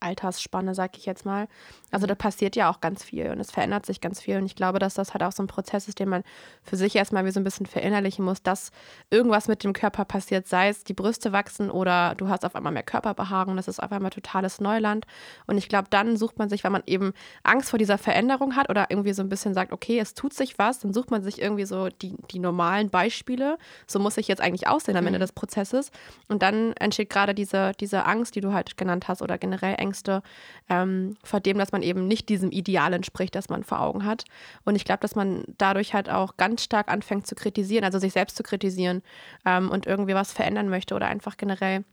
Altersspanne, 0.00 0.74
sag 0.74 0.96
ich 0.96 1.06
jetzt 1.06 1.24
mal. 1.24 1.48
Also 1.90 2.06
da 2.06 2.14
passiert 2.14 2.56
ja 2.56 2.70
auch 2.70 2.80
ganz 2.80 3.02
viel 3.02 3.30
und 3.30 3.40
es 3.40 3.50
verändert 3.50 3.86
sich 3.86 4.00
ganz 4.00 4.20
viel. 4.20 4.36
Und 4.36 4.46
ich 4.46 4.56
glaube, 4.56 4.78
dass 4.78 4.94
das 4.94 5.14
halt 5.14 5.22
auch 5.22 5.32
so 5.32 5.42
ein 5.42 5.46
Prozess 5.46 5.88
ist, 5.88 5.98
den 5.98 6.08
man 6.08 6.22
für 6.62 6.76
sich 6.76 6.94
erstmal 6.96 7.24
wie 7.24 7.30
so 7.30 7.40
ein 7.40 7.44
bisschen 7.44 7.66
verinnerlichen 7.66 8.24
muss, 8.24 8.42
dass 8.42 8.70
irgendwas 9.10 9.48
mit 9.48 9.64
dem 9.64 9.72
Körper 9.72 10.04
passiert, 10.04 10.46
sei 10.46 10.68
es 10.68 10.84
die 10.84 10.94
Brüste 10.94 11.32
wachsen 11.32 11.70
oder 11.70 12.14
du 12.16 12.28
hast 12.28 12.44
auf 12.44 12.54
einmal 12.54 12.72
mehr 12.72 12.82
Körperbehaarung, 12.82 13.56
das 13.56 13.68
ist 13.68 13.82
auf 13.82 13.92
einmal 13.92 14.10
totales 14.10 14.60
Neuland. 14.60 15.06
Und 15.46 15.58
ich 15.58 15.68
glaube, 15.68 15.88
dann 15.90 16.16
sucht 16.16 16.38
man 16.38 16.48
sich, 16.48 16.64
wenn 16.64 16.72
man 16.72 16.82
eben 16.86 17.12
Angst 17.42 17.70
vor 17.70 17.78
dieser 17.78 17.98
Veränderung 17.98 18.56
hat 18.56 18.68
oder 18.68 18.86
irgendwie 18.90 19.12
so 19.12 19.22
ein 19.22 19.28
bisschen 19.28 19.54
sagt, 19.54 19.72
okay, 19.72 19.98
es 19.98 20.14
tut 20.14 20.34
sich 20.34 20.58
was, 20.58 20.80
dann 20.80 20.92
sucht 20.92 21.10
man 21.10 21.22
sich 21.22 21.40
irgendwie 21.40 21.64
so 21.64 21.88
die, 21.88 22.14
die 22.30 22.38
normalen 22.38 22.90
Beispiele. 22.90 23.58
So 23.86 23.98
muss 23.98 24.16
ich 24.16 24.28
jetzt 24.28 24.40
eigentlich 24.40 24.68
aussehen 24.68 24.96
am 24.96 25.06
Ende 25.06 25.18
mhm. 25.18 25.22
des 25.22 25.32
Prozesses. 25.32 25.90
Und 26.28 26.42
dann 26.42 26.72
entsteht 26.74 27.10
gerade 27.10 27.34
diese, 27.34 27.72
diese 27.80 28.04
Angst, 28.04 28.34
die 28.34 28.40
du 28.40 28.52
halt 28.52 28.76
genannt 28.76 29.08
hast 29.08 29.22
oder 29.22 29.38
generell 29.38 29.74
Ängste 29.76 29.87
Ängste 29.88 30.22
ähm, 30.68 31.16
vor 31.24 31.40
dem, 31.40 31.58
dass 31.58 31.72
man 31.72 31.82
eben 31.82 32.06
nicht 32.06 32.28
diesem 32.28 32.50
Ideal 32.50 32.92
entspricht, 32.92 33.34
das 33.34 33.48
man 33.48 33.64
vor 33.64 33.80
Augen 33.80 34.04
hat. 34.04 34.24
Und 34.64 34.76
ich 34.76 34.84
glaube, 34.84 35.00
dass 35.00 35.14
man 35.14 35.44
dadurch 35.56 35.94
halt 35.94 36.10
auch 36.10 36.36
ganz 36.36 36.62
stark 36.62 36.90
anfängt 36.90 37.26
zu 37.26 37.34
kritisieren, 37.34 37.84
also 37.84 37.98
sich 37.98 38.12
selbst 38.12 38.36
zu 38.36 38.42
kritisieren 38.42 39.02
ähm, 39.44 39.70
und 39.70 39.86
irgendwie 39.86 40.14
was 40.14 40.32
verändern 40.32 40.68
möchte 40.68 40.94
oder 40.94 41.06
einfach 41.06 41.36
generell 41.36 41.84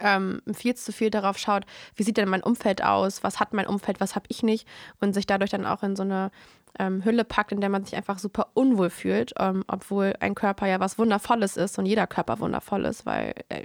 ähm, 0.00 0.42
viel 0.52 0.74
zu 0.74 0.92
viel 0.92 1.10
darauf 1.10 1.38
schaut, 1.38 1.64
wie 1.94 2.02
sieht 2.02 2.16
denn 2.16 2.28
mein 2.28 2.42
Umfeld 2.42 2.82
aus, 2.82 3.22
was 3.22 3.38
hat 3.38 3.52
mein 3.52 3.66
Umfeld, 3.66 4.00
was 4.00 4.14
habe 4.14 4.26
ich 4.28 4.42
nicht 4.42 4.66
und 5.00 5.12
sich 5.12 5.26
dadurch 5.26 5.50
dann 5.50 5.66
auch 5.66 5.82
in 5.82 5.94
so 5.94 6.02
eine 6.02 6.30
ähm, 6.78 7.04
Hülle 7.04 7.24
packt, 7.24 7.52
in 7.52 7.60
der 7.60 7.70
man 7.70 7.84
sich 7.84 7.94
einfach 7.94 8.18
super 8.18 8.48
unwohl 8.54 8.90
fühlt, 8.90 9.32
ähm, 9.38 9.64
obwohl 9.68 10.14
ein 10.20 10.34
Körper 10.34 10.66
ja 10.66 10.80
was 10.80 10.98
Wundervolles 10.98 11.56
ist 11.56 11.78
und 11.78 11.86
jeder 11.86 12.06
Körper 12.06 12.40
wundervoll 12.40 12.84
ist, 12.84 13.06
weil 13.06 13.34
äh, 13.48 13.64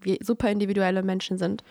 wir 0.00 0.18
super 0.20 0.50
individuelle 0.50 1.02
Menschen 1.02 1.38
sind. 1.38 1.64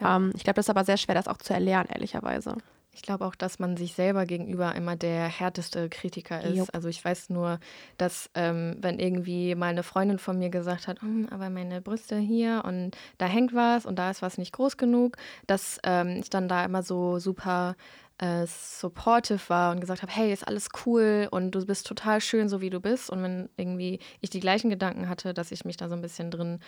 Ja. 0.00 0.16
Ähm, 0.16 0.32
ich 0.34 0.44
glaube, 0.44 0.56
das 0.56 0.66
ist 0.66 0.70
aber 0.70 0.84
sehr 0.84 0.96
schwer, 0.96 1.14
das 1.14 1.28
auch 1.28 1.38
zu 1.38 1.52
erlernen, 1.52 1.88
ehrlicherweise. 1.92 2.56
Ich 2.98 3.02
glaube 3.02 3.24
auch, 3.26 3.36
dass 3.36 3.60
man 3.60 3.76
sich 3.76 3.94
selber 3.94 4.26
gegenüber 4.26 4.74
immer 4.74 4.96
der 4.96 5.28
härteste 5.28 5.88
Kritiker 5.88 6.42
ist. 6.42 6.56
Jupp. 6.56 6.70
Also 6.72 6.88
ich 6.88 7.04
weiß 7.04 7.30
nur, 7.30 7.60
dass 7.96 8.28
ähm, 8.34 8.76
wenn 8.80 8.98
irgendwie 8.98 9.54
mal 9.54 9.66
eine 9.68 9.84
Freundin 9.84 10.18
von 10.18 10.36
mir 10.36 10.50
gesagt 10.50 10.88
hat, 10.88 11.00
hm, 11.00 11.28
aber 11.30 11.48
meine 11.48 11.80
Brüste 11.80 12.16
hier 12.18 12.62
und 12.64 12.96
da 13.18 13.26
hängt 13.26 13.54
was 13.54 13.86
und 13.86 14.00
da 14.00 14.10
ist 14.10 14.20
was 14.20 14.36
nicht 14.36 14.52
groß 14.52 14.78
genug, 14.78 15.16
dass 15.46 15.78
ähm, 15.84 16.18
ich 16.20 16.28
dann 16.28 16.48
da 16.48 16.64
immer 16.64 16.82
so 16.82 17.20
super 17.20 17.76
äh, 18.18 18.46
supportive 18.46 19.48
war 19.48 19.70
und 19.70 19.80
gesagt 19.80 20.02
habe, 20.02 20.10
hey, 20.10 20.32
ist 20.32 20.48
alles 20.48 20.68
cool 20.84 21.28
und 21.30 21.52
du 21.52 21.64
bist 21.64 21.86
total 21.86 22.20
schön, 22.20 22.48
so 22.48 22.60
wie 22.60 22.70
du 22.70 22.80
bist. 22.80 23.10
Und 23.10 23.22
wenn 23.22 23.48
irgendwie 23.56 24.00
ich 24.20 24.30
die 24.30 24.40
gleichen 24.40 24.70
Gedanken 24.70 25.08
hatte, 25.08 25.34
dass 25.34 25.52
ich 25.52 25.64
mich 25.64 25.76
da 25.76 25.88
so 25.88 25.94
ein 25.94 26.02
bisschen 26.02 26.32
drin 26.32 26.58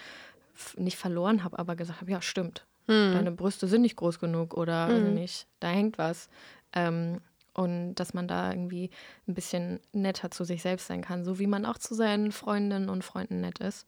nicht 0.76 0.96
verloren 0.96 1.42
habe, 1.42 1.58
aber 1.58 1.74
gesagt 1.74 2.00
habe, 2.00 2.10
ja, 2.12 2.22
stimmt, 2.22 2.66
hm. 2.90 3.12
deine 3.14 3.32
Brüste 3.32 3.66
sind 3.66 3.82
nicht 3.82 3.96
groß 3.96 4.18
genug 4.18 4.54
oder 4.54 4.88
hm. 4.88 5.14
nicht, 5.14 5.46
da 5.60 5.68
hängt 5.68 5.98
was. 5.98 6.28
Ähm, 6.72 7.20
und 7.52 7.96
dass 7.96 8.14
man 8.14 8.28
da 8.28 8.50
irgendwie 8.50 8.90
ein 9.26 9.34
bisschen 9.34 9.80
netter 9.92 10.30
zu 10.30 10.44
sich 10.44 10.62
selbst 10.62 10.86
sein 10.86 11.02
kann, 11.02 11.24
so 11.24 11.38
wie 11.38 11.46
man 11.46 11.66
auch 11.66 11.78
zu 11.78 11.94
seinen 11.94 12.32
Freundinnen 12.32 12.88
und 12.88 13.04
Freunden 13.04 13.40
nett 13.40 13.58
ist. 13.58 13.86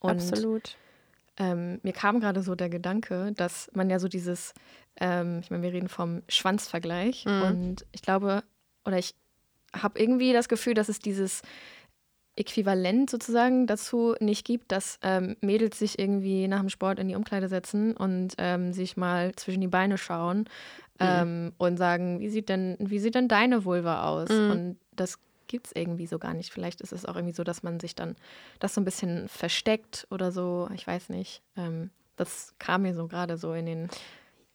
Und, 0.00 0.12
Absolut. 0.12 0.76
Ähm, 1.36 1.78
mir 1.82 1.92
kam 1.92 2.20
gerade 2.20 2.42
so 2.42 2.54
der 2.54 2.68
Gedanke, 2.68 3.32
dass 3.36 3.70
man 3.74 3.90
ja 3.90 3.98
so 3.98 4.08
dieses, 4.08 4.54
ähm, 4.96 5.40
ich 5.42 5.50
meine, 5.50 5.62
wir 5.62 5.72
reden 5.72 5.88
vom 5.88 6.22
Schwanzvergleich 6.28 7.24
mhm. 7.26 7.42
und 7.42 7.86
ich 7.92 8.02
glaube, 8.02 8.42
oder 8.84 8.98
ich 8.98 9.14
habe 9.72 9.98
irgendwie 9.98 10.32
das 10.32 10.48
Gefühl, 10.48 10.74
dass 10.74 10.88
es 10.88 10.98
dieses 10.98 11.42
Äquivalent 12.40 13.10
sozusagen 13.10 13.66
dazu 13.66 14.14
nicht 14.18 14.46
gibt, 14.46 14.72
dass 14.72 14.98
ähm, 15.02 15.36
Mädels 15.40 15.78
sich 15.78 15.98
irgendwie 15.98 16.48
nach 16.48 16.60
dem 16.60 16.70
Sport 16.70 16.98
in 16.98 17.08
die 17.08 17.14
Umkleide 17.14 17.48
setzen 17.48 17.96
und 17.96 18.34
ähm, 18.38 18.72
sich 18.72 18.96
mal 18.96 19.34
zwischen 19.36 19.60
die 19.60 19.68
Beine 19.68 19.98
schauen 19.98 20.38
mhm. 20.38 20.46
ähm, 21.00 21.52
und 21.58 21.76
sagen, 21.76 22.18
wie 22.20 22.30
sieht 22.30 22.48
denn, 22.48 22.76
wie 22.80 22.98
sieht 22.98 23.14
denn 23.14 23.28
deine 23.28 23.64
Vulva 23.64 24.08
aus? 24.08 24.30
Mhm. 24.30 24.50
Und 24.50 24.76
das 24.96 25.18
gibt 25.48 25.66
es 25.66 25.72
irgendwie 25.74 26.06
so 26.06 26.18
gar 26.18 26.32
nicht. 26.32 26.52
Vielleicht 26.52 26.80
ist 26.80 26.92
es 26.92 27.04
auch 27.04 27.14
irgendwie 27.14 27.34
so, 27.34 27.44
dass 27.44 27.62
man 27.62 27.78
sich 27.78 27.94
dann 27.94 28.16
das 28.58 28.74
so 28.74 28.80
ein 28.80 28.84
bisschen 28.84 29.28
versteckt 29.28 30.06
oder 30.10 30.32
so. 30.32 30.68
Ich 30.74 30.86
weiß 30.86 31.10
nicht. 31.10 31.42
Ähm, 31.56 31.90
das 32.16 32.54
kam 32.58 32.82
mir 32.82 32.94
so 32.94 33.06
gerade 33.06 33.36
so 33.36 33.52
in 33.52 33.66
den. 33.66 33.88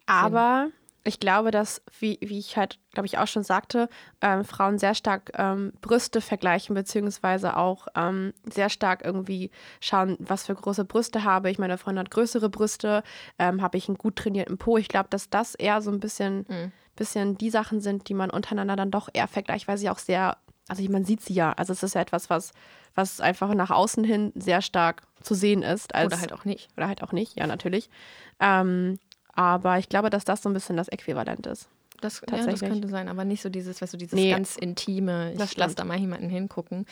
Aber 0.08 0.70
ich 1.08 1.20
glaube, 1.20 1.52
dass, 1.52 1.84
wie, 2.00 2.18
wie 2.22 2.40
ich 2.40 2.58
halt, 2.58 2.80
glaube 2.92 3.06
ich, 3.06 3.20
auch 3.20 3.28
schon 3.28 3.44
sagte, 3.44 3.90
ähm, 4.22 4.44
Frauen 4.44 4.80
sehr 4.80 4.96
stark 4.96 5.32
ähm, 5.36 5.72
Brüste 5.80 6.20
vergleichen, 6.20 6.74
beziehungsweise 6.74 7.58
auch 7.58 7.88
ähm, 7.96 8.34
sehr 8.44 8.70
stark 8.70 9.06
irgendwie 9.06 9.52
schauen, 9.80 10.18
was 10.20 10.48
für 10.48 10.56
große 10.56 10.84
Brüste 10.84 11.24
habe 11.24 11.52
ich. 11.52 11.60
Meine 11.60 11.78
Freundin 11.78 12.00
hat 12.06 12.12
größere 12.12 12.50
Brüste, 12.50 13.04
ähm, 13.38 13.62
habe 13.62 13.78
ich 13.78 13.88
einen 13.88 14.00
gut 14.00 14.16
trainierten 14.16 14.58
Po. 14.58 14.78
Ich 14.78 14.88
glaube, 14.88 15.08
dass 15.12 15.30
das 15.30 15.54
eher 15.54 15.84
so 15.84 15.92
ein 15.92 16.00
bisschen, 16.00 16.46
mhm. 16.50 16.72
bisschen 16.96 17.38
die 17.38 17.52
Sachen 17.52 17.82
sind, 17.82 18.10
die 18.10 18.16
man 18.16 18.32
untereinander 18.32 18.76
dann 18.76 18.90
doch 18.90 19.08
eher 19.14 19.28
vergleicht, 19.28 19.68
weil 19.68 19.78
sie 19.78 19.92
auch 19.92 20.00
sehr, 20.00 20.38
also 20.68 20.82
man 20.90 21.06
sieht 21.06 21.22
sie 21.22 21.36
ja. 21.36 21.54
Also 21.54 21.72
es 21.72 21.84
ist 21.84 21.94
ja 21.94 22.02
etwas, 22.02 22.32
was, 22.32 22.52
was 22.96 23.22
einfach 23.22 23.54
nach 23.54 23.70
außen 23.70 24.04
hin 24.04 24.32
sehr 24.34 24.64
stark 24.64 25.04
zu 25.22 25.36
sehen 25.36 25.62
ist. 25.62 25.94
Als, 25.94 26.08
oder 26.08 26.20
halt 26.20 26.34
auch 26.34 26.46
nicht. 26.46 26.70
Oder 26.76 26.88
halt 26.88 27.04
auch 27.04 27.12
nicht, 27.12 27.38
ja, 27.38 27.46
natürlich. 27.46 27.92
Ähm, 28.40 28.98
aber 29.36 29.78
ich 29.78 29.90
glaube, 29.90 30.10
dass 30.10 30.26
das 30.26 30.42
so 30.42 30.50
ein 30.50 30.54
bisschen 30.54 30.78
das 30.78 30.88
Äquivalent 30.88 31.46
ist. 31.48 31.70
Das, 32.02 32.22
ja, 32.30 32.46
das 32.46 32.60
könnte 32.60 32.90
sein, 32.90 33.08
aber 33.08 33.24
nicht 33.24 33.42
so 33.42 33.50
dieses, 33.50 33.82
weißt 33.82 33.94
du, 33.94 33.98
dieses 33.98 34.14
nee, 34.14 34.32
ganz 34.32 34.58
intime, 34.58 35.34
ich 35.34 35.58
lasse 35.58 35.76
da 35.76 35.86
mal 35.86 35.98
jemanden 35.98 36.30
hingucken 36.30 36.86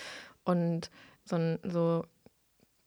und 0.44 0.90
so, 1.26 1.58
so 1.64 2.06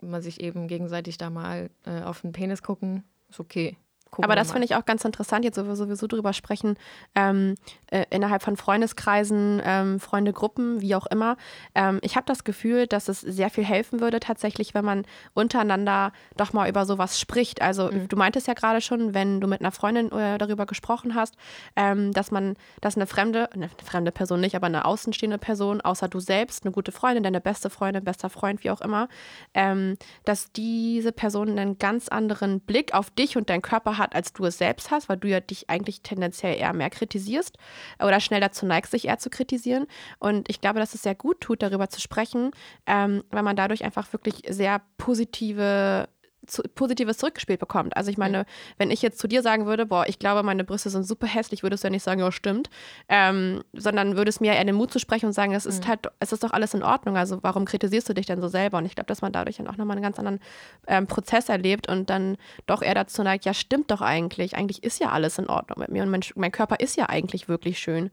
mal 0.01 0.23
sich 0.23 0.41
eben 0.41 0.69
gegenseitig 0.69 1.19
da 1.19 1.31
mal 1.31 1.71
äh, 1.85 2.03
auf 2.03 2.23
den 2.23 2.33
Penis 2.33 2.63
gucken, 2.63 3.05
ist 3.29 3.41
okay. 3.41 3.77
Gucken 4.17 4.31
Aber 4.31 4.35
das 4.35 4.51
finde 4.51 4.65
ich 4.65 4.75
auch 4.75 4.87
ganz 4.87 5.05
interessant, 5.05 5.45
jetzt 5.45 5.59
wo 5.59 5.67
wir 5.67 5.77
sowieso 5.77 6.07
drüber 6.07 6.33
sprechen, 6.33 6.79
ähm, 7.15 7.55
äh, 7.91 8.07
innerhalb 8.09 8.43
von 8.43 8.57
Freundeskreisen, 8.57 9.61
ähm, 9.63 10.01
Freundegruppen, 10.01 10.81
wie 10.81 10.95
auch 10.95 11.07
immer. 11.07 11.37
Ähm, 11.75 11.99
ich 12.01 12.17
habe 12.17 12.25
das 12.25 12.43
Gefühl, 12.43 12.87
dass 12.87 13.11
es 13.11 13.21
sehr 13.21 13.51
viel 13.51 13.65
helfen 13.65 14.01
würde 14.01 14.19
tatsächlich, 14.19 14.73
wenn 14.73 14.87
man 14.87 15.05
untereinander 15.35 16.13
doch 16.35 16.55
mal 16.55 16.67
über 16.67 16.87
sowas 16.87 17.21
spricht. 17.21 17.61
Also 17.61 17.91
mhm. 17.93 18.09
du 18.09 18.17
meintest 18.17 18.47
ja 18.47 18.55
gerade 18.55 18.81
schon, 18.81 19.13
wenn 19.13 19.39
du 19.39 19.49
mit 19.49 19.61
einer 19.61 19.71
Freundin 19.71 20.11
äh, 20.13 20.39
darüber 20.39 20.65
gesprochen 20.65 21.15
hast, 21.15 21.35
ähm, 21.77 22.15
dass 22.15 22.31
man, 22.31 22.57
dass 22.81 22.97
eine 22.97 23.07
fremde, 23.07 23.53
eine 23.53 23.69
fremde 23.85 24.13
Person 24.13 24.41
nicht, 24.41 24.57
aber 24.57 24.67
eine 24.67 24.87
außenstehende 24.87 25.37
Person, 25.37 25.83
außer 25.83 26.09
du 26.09 26.21
selbst, 26.21 26.65
eine 26.65 26.73
gute 26.73 26.91
Freundin, 26.91 27.23
deine 27.23 27.43
beste 27.43 27.69
Freundin, 27.69 28.03
bester 28.03 28.31
Freund, 28.31 28.65
wie 28.65 28.71
auch 28.71 28.81
immer, 28.81 29.09
ähm, 29.53 29.99
dass 30.25 30.53
diese 30.53 31.13
Person 31.13 31.51
einen 31.51 31.77
ganz 31.77 32.09
anderen 32.09 32.61
Blick 32.61 32.95
auf 32.95 33.11
dich 33.11 33.37
und 33.37 33.51
deinen 33.51 33.61
Körper 33.61 33.99
hat 33.99 34.06
hat, 34.07 34.15
als 34.15 34.33
du 34.33 34.45
es 34.45 34.59
selbst 34.59 34.91
hast, 34.91 35.09
weil 35.09 35.17
du 35.17 35.29
ja 35.29 35.41
dich 35.41 35.69
eigentlich 35.69 36.03
tendenziell 36.03 36.57
eher 36.57 36.73
mehr 36.73 36.91
kritisierst 36.91 37.59
oder 38.03 38.21
schnell 38.21 38.41
dazu 38.41 38.67
neigst, 38.67 38.93
sich 38.93 39.07
eher 39.07 39.19
zu 39.19 39.31
kritisieren. 39.31 39.87
Und 40.19 40.49
ich 40.49 40.61
glaube, 40.61 40.79
dass 40.79 40.95
es 40.95 41.03
sehr 41.03 41.15
gut 41.15 41.41
tut, 41.41 41.63
darüber 41.63 41.89
zu 41.89 42.01
sprechen, 42.01 42.53
ähm, 42.87 43.25
weil 43.31 43.43
man 43.43 43.57
dadurch 43.57 43.85
einfach 43.85 44.13
wirklich 44.13 44.43
sehr 44.49 44.81
positive 44.97 46.09
zu, 46.47 46.63
Positives 46.63 47.19
zurückgespielt 47.19 47.61
bekommt. 47.61 47.97
Also 47.97 48.11
ich 48.11 48.19
meine, 48.19 48.47
wenn 48.79 48.91
ich 48.91 49.03
jetzt 49.03 49.19
zu 49.19 49.29
dir 49.29 49.43
sagen 49.43 49.67
würde, 49.67 49.87
boah, 49.87 50.07
ich 50.07 50.19
glaube, 50.19 50.43
meine 50.43 50.65
Brüste 50.65 50.91
sind 50.91 51.05
super 51.05 51.27
hässlich, 51.27 51.63
würdest 51.63 51.85
du 51.85 51.89
ja 51.89 51.91
nicht 51.91 52.03
sagen, 52.03 52.21
ja, 52.21 52.33
stimmt, 52.33 52.71
ähm, 53.09 53.63
sondern 53.73 54.17
würdest 54.17 54.41
mir 54.41 54.55
eher 54.55 54.65
den 54.65 54.75
Mut 54.75 54.93
zu 54.93 54.99
sprechen 54.99 55.27
und 55.27 55.33
sagen, 55.33 55.55
es 55.55 55.67
ist 55.67 55.85
mhm. 55.85 55.89
halt, 55.89 56.07
es 56.21 56.33
ist 56.33 56.43
doch 56.45 56.53
alles 56.53 56.75
in 56.75 56.83
Ordnung, 56.83 57.17
also 57.17 57.43
warum 57.43 57.65
kritisierst 57.65 58.09
du 58.09 58.15
dich 58.15 58.27
denn 58.27 58.41
so 58.41 58.49
selber? 58.49 58.79
Und 58.79 58.87
ich 58.87 58.95
glaube, 58.95 59.09
dass 59.09 59.23
man 59.23 59.33
dadurch 59.33 59.57
dann 59.57 59.69
auch 59.69 59.77
nochmal 59.77 59.97
einen 59.97 60.03
ganz 60.03 60.19
anderen 60.19 60.41
ähm, 60.87 61.07
Prozess 61.07 61.49
erlebt 61.49 61.89
und 61.89 62.11
dann 62.11 62.37
doch 62.67 62.83
eher 62.83 62.95
dazu 62.95 63.23
neigt, 63.23 63.45
ja, 63.45 63.55
stimmt 63.55 63.91
doch 63.91 64.01
eigentlich, 64.01 64.57
eigentlich 64.57 64.83
ist 64.83 65.01
ja 65.01 65.11
alles 65.11 65.39
in 65.39 65.49
Ordnung 65.49 65.79
mit 65.81 65.91
mir 65.91 66.03
und 66.03 66.11
mein, 66.11 66.23
mein 66.35 66.53
Körper 66.53 66.81
ist 66.81 66.97
ja 66.97 67.09
eigentlich 67.09 67.49
wirklich 67.49 67.79
schön. 67.79 68.11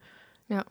Ja, 0.48 0.64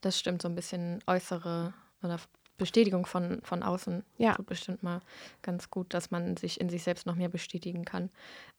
das 0.00 0.18
stimmt, 0.18 0.42
so 0.42 0.48
ein 0.48 0.54
bisschen 0.54 1.00
äußere 1.06 1.72
oder 2.02 2.18
Bestätigung 2.56 3.06
von, 3.06 3.40
von 3.42 3.62
außen 3.62 4.04
ja. 4.16 4.34
tut 4.34 4.46
bestimmt 4.46 4.82
mal 4.82 5.00
ganz 5.42 5.70
gut, 5.70 5.92
dass 5.92 6.10
man 6.10 6.36
sich 6.36 6.60
in 6.60 6.68
sich 6.68 6.82
selbst 6.84 7.06
noch 7.06 7.16
mehr 7.16 7.28
bestätigen 7.28 7.84
kann. 7.84 8.10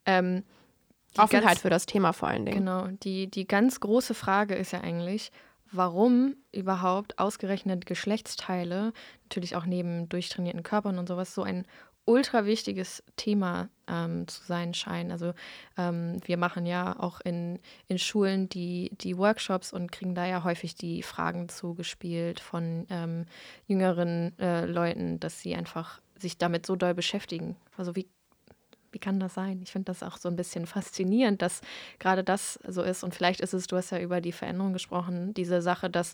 Ähm, 0.06 0.44
Offenheit 1.18 1.46
ganz, 1.46 1.62
für 1.62 1.70
das 1.70 1.86
Thema 1.86 2.12
vor 2.12 2.28
allen 2.28 2.46
Dingen. 2.46 2.60
Genau. 2.60 2.88
Die, 3.04 3.28
die 3.28 3.48
ganz 3.48 3.80
große 3.80 4.14
Frage 4.14 4.56
ist 4.56 4.74
ja 4.74 4.82
eigentlich, 4.82 5.32
warum 5.72 6.36
überhaupt 6.52 7.20
ausgerechnet 7.20 7.86
Geschlechtsteile, 7.86 8.94
natürlich 9.24 9.56
auch 9.56 9.66
neben 9.66 10.10
durchtrainierten 10.10 10.64
Körpern 10.64 10.98
und 11.00 11.08
sowas, 11.08 11.34
so 11.34 11.44
ein 11.44 11.66
ultra 12.06 12.46
wichtiges 12.46 13.04
Thema 13.16 13.70
ähm, 13.88 14.28
zu 14.28 14.44
sein 14.44 14.74
scheinen. 14.74 15.12
Also 15.12 15.34
ähm, 15.78 16.18
wir 16.26 16.38
machen 16.38 16.66
ja 16.66 17.00
auch 17.00 17.20
in, 17.22 17.60
in 17.88 17.98
Schulen 17.98 18.48
die, 18.48 18.92
die 19.02 19.18
Workshops 19.18 19.74
und 19.74 19.92
kriegen 19.92 20.16
da 20.16 20.26
ja 20.26 20.44
häufig 20.44 20.76
die 20.76 21.04
Fragen 21.04 21.50
zugespielt 21.50 22.40
von 22.40 22.86
ähm, 22.90 23.26
jüngeren 23.68 24.38
äh, 24.40 24.66
Leuten, 24.66 25.20
dass 25.20 25.42
sie 25.42 25.56
einfach 25.56 26.00
sich 26.18 26.38
damit 26.38 26.66
so 26.66 26.76
doll 26.76 26.94
beschäftigen. 26.94 27.56
Also 27.76 27.96
wie, 27.96 28.08
wie 28.92 29.00
kann 29.00 29.20
das 29.20 29.34
sein? 29.34 29.62
Ich 29.64 29.72
finde 29.72 29.86
das 29.86 30.04
auch 30.04 30.18
so 30.18 30.30
ein 30.30 30.36
bisschen 30.36 30.68
faszinierend, 30.68 31.42
dass 31.42 31.62
gerade 32.00 32.24
das 32.24 32.60
so 32.68 32.84
ist. 32.84 33.04
Und 33.04 33.16
vielleicht 33.16 33.42
ist 33.42 33.54
es, 33.54 33.68
du 33.68 33.78
hast 33.78 33.92
ja 33.92 34.00
über 34.00 34.22
die 34.22 34.32
Veränderung 34.32 34.74
gesprochen, 34.74 35.34
diese 35.34 35.62
Sache, 35.62 35.90
dass 35.90 36.14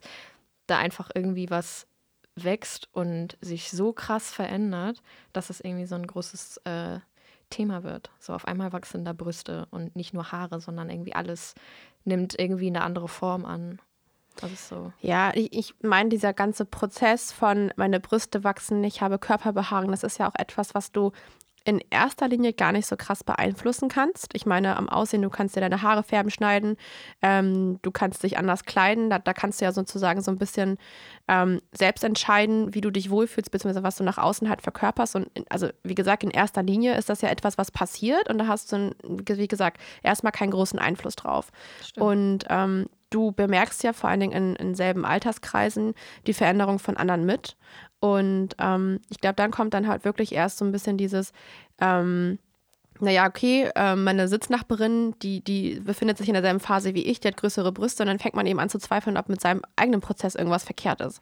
da 0.67 0.77
einfach 0.77 1.11
irgendwie 1.13 1.49
was 1.49 1.85
wächst 2.35 2.89
und 2.93 3.37
sich 3.41 3.71
so 3.71 3.93
krass 3.93 4.31
verändert, 4.31 5.01
dass 5.33 5.49
es 5.49 5.61
irgendwie 5.61 5.85
so 5.85 5.95
ein 5.95 6.07
großes 6.07 6.57
äh, 6.65 6.99
Thema 7.49 7.83
wird. 7.83 8.09
So 8.19 8.33
auf 8.33 8.45
einmal 8.45 8.73
wachsen 8.73 9.05
da 9.05 9.13
Brüste 9.13 9.67
und 9.71 9.95
nicht 9.95 10.13
nur 10.13 10.31
Haare, 10.31 10.61
sondern 10.61 10.89
irgendwie 10.89 11.13
alles 11.13 11.53
nimmt 12.05 12.39
irgendwie 12.39 12.67
eine 12.67 12.81
andere 12.81 13.07
Form 13.07 13.45
an. 13.45 13.79
Ist 14.41 14.69
so. 14.69 14.93
Ja, 15.01 15.31
ich, 15.35 15.53
ich 15.53 15.75
meine, 15.81 16.09
dieser 16.09 16.33
ganze 16.33 16.65
Prozess 16.65 17.31
von 17.31 17.71
meine 17.75 17.99
Brüste 17.99 18.43
wachsen, 18.43 18.83
ich 18.83 19.01
habe 19.01 19.19
Körperbehaarung, 19.19 19.91
das 19.91 20.03
ist 20.03 20.17
ja 20.17 20.27
auch 20.27 20.35
etwas, 20.35 20.73
was 20.73 20.91
du 20.91 21.11
in 21.63 21.81
erster 21.89 22.27
Linie 22.27 22.53
gar 22.53 22.71
nicht 22.71 22.87
so 22.87 22.95
krass 22.95 23.23
beeinflussen 23.23 23.87
kannst. 23.87 24.33
Ich 24.33 24.45
meine, 24.45 24.77
am 24.77 24.89
Aussehen, 24.89 25.21
du 25.21 25.29
kannst 25.29 25.55
dir 25.55 25.61
deine 25.61 25.81
Haare 25.81 26.03
färben, 26.03 26.31
schneiden, 26.31 26.75
ähm, 27.21 27.79
du 27.81 27.91
kannst 27.91 28.23
dich 28.23 28.37
anders 28.37 28.65
kleiden, 28.65 29.09
da, 29.09 29.19
da, 29.19 29.33
kannst 29.33 29.61
du 29.61 29.65
ja 29.65 29.71
sozusagen 29.71 30.21
so 30.21 30.31
ein 30.31 30.37
bisschen 30.37 30.77
ähm, 31.27 31.61
selbst 31.71 32.03
entscheiden, 32.03 32.73
wie 32.73 32.81
du 32.81 32.89
dich 32.89 33.09
wohlfühlst, 33.09 33.51
beziehungsweise 33.51 33.83
was 33.83 33.95
du 33.95 34.03
nach 34.03 34.17
außen 34.17 34.49
halt 34.49 34.61
verkörperst. 34.61 35.15
Und 35.15 35.27
in, 35.35 35.45
also, 35.49 35.69
wie 35.83 35.95
gesagt, 35.95 36.23
in 36.23 36.31
erster 36.31 36.63
Linie 36.63 36.95
ist 36.97 37.09
das 37.09 37.21
ja 37.21 37.29
etwas, 37.29 37.57
was 37.57 37.71
passiert 37.71 38.29
und 38.29 38.39
da 38.39 38.47
hast 38.47 38.71
du, 38.71 38.95
wie 39.03 39.47
gesagt, 39.47 39.79
erstmal 40.01 40.31
keinen 40.31 40.51
großen 40.51 40.79
Einfluss 40.79 41.15
drauf. 41.15 41.51
Stimmt. 41.83 42.05
Und 42.05 42.45
ähm, 42.49 42.87
du 43.11 43.31
bemerkst 43.31 43.83
ja 43.83 43.93
vor 43.93 44.09
allen 44.09 44.21
Dingen 44.21 44.33
in, 44.33 44.55
in 44.55 44.75
selben 44.75 45.05
Alterskreisen 45.05 45.93
die 46.25 46.33
Veränderung 46.33 46.79
von 46.79 46.97
anderen 46.97 47.25
mit. 47.25 47.55
Und 47.99 48.55
ähm, 48.57 48.99
ich 49.09 49.19
glaube, 49.19 49.35
dann 49.35 49.51
kommt 49.51 49.75
dann 49.75 49.87
halt 49.87 50.03
wirklich 50.05 50.33
erst 50.33 50.57
so 50.57 50.65
ein 50.65 50.71
bisschen 50.71 50.97
dieses, 50.97 51.33
ähm, 51.79 52.39
naja, 52.99 53.27
okay, 53.27 53.69
äh, 53.75 53.95
meine 53.95 54.27
Sitznachbarin, 54.27 55.15
die, 55.21 55.43
die 55.43 55.79
befindet 55.79 56.17
sich 56.17 56.27
in 56.27 56.33
derselben 56.33 56.59
Phase 56.59 56.95
wie 56.95 57.03
ich, 57.03 57.19
die 57.19 57.27
hat 57.27 57.37
größere 57.37 57.71
Brüste 57.71 58.03
und 58.03 58.07
dann 58.07 58.19
fängt 58.19 58.35
man 58.35 58.47
eben 58.47 58.59
an 58.59 58.69
zu 58.69 58.79
zweifeln, 58.79 59.17
ob 59.17 59.29
mit 59.29 59.41
seinem 59.41 59.61
eigenen 59.75 60.01
Prozess 60.01 60.35
irgendwas 60.35 60.63
verkehrt 60.63 61.01
ist. 61.01 61.21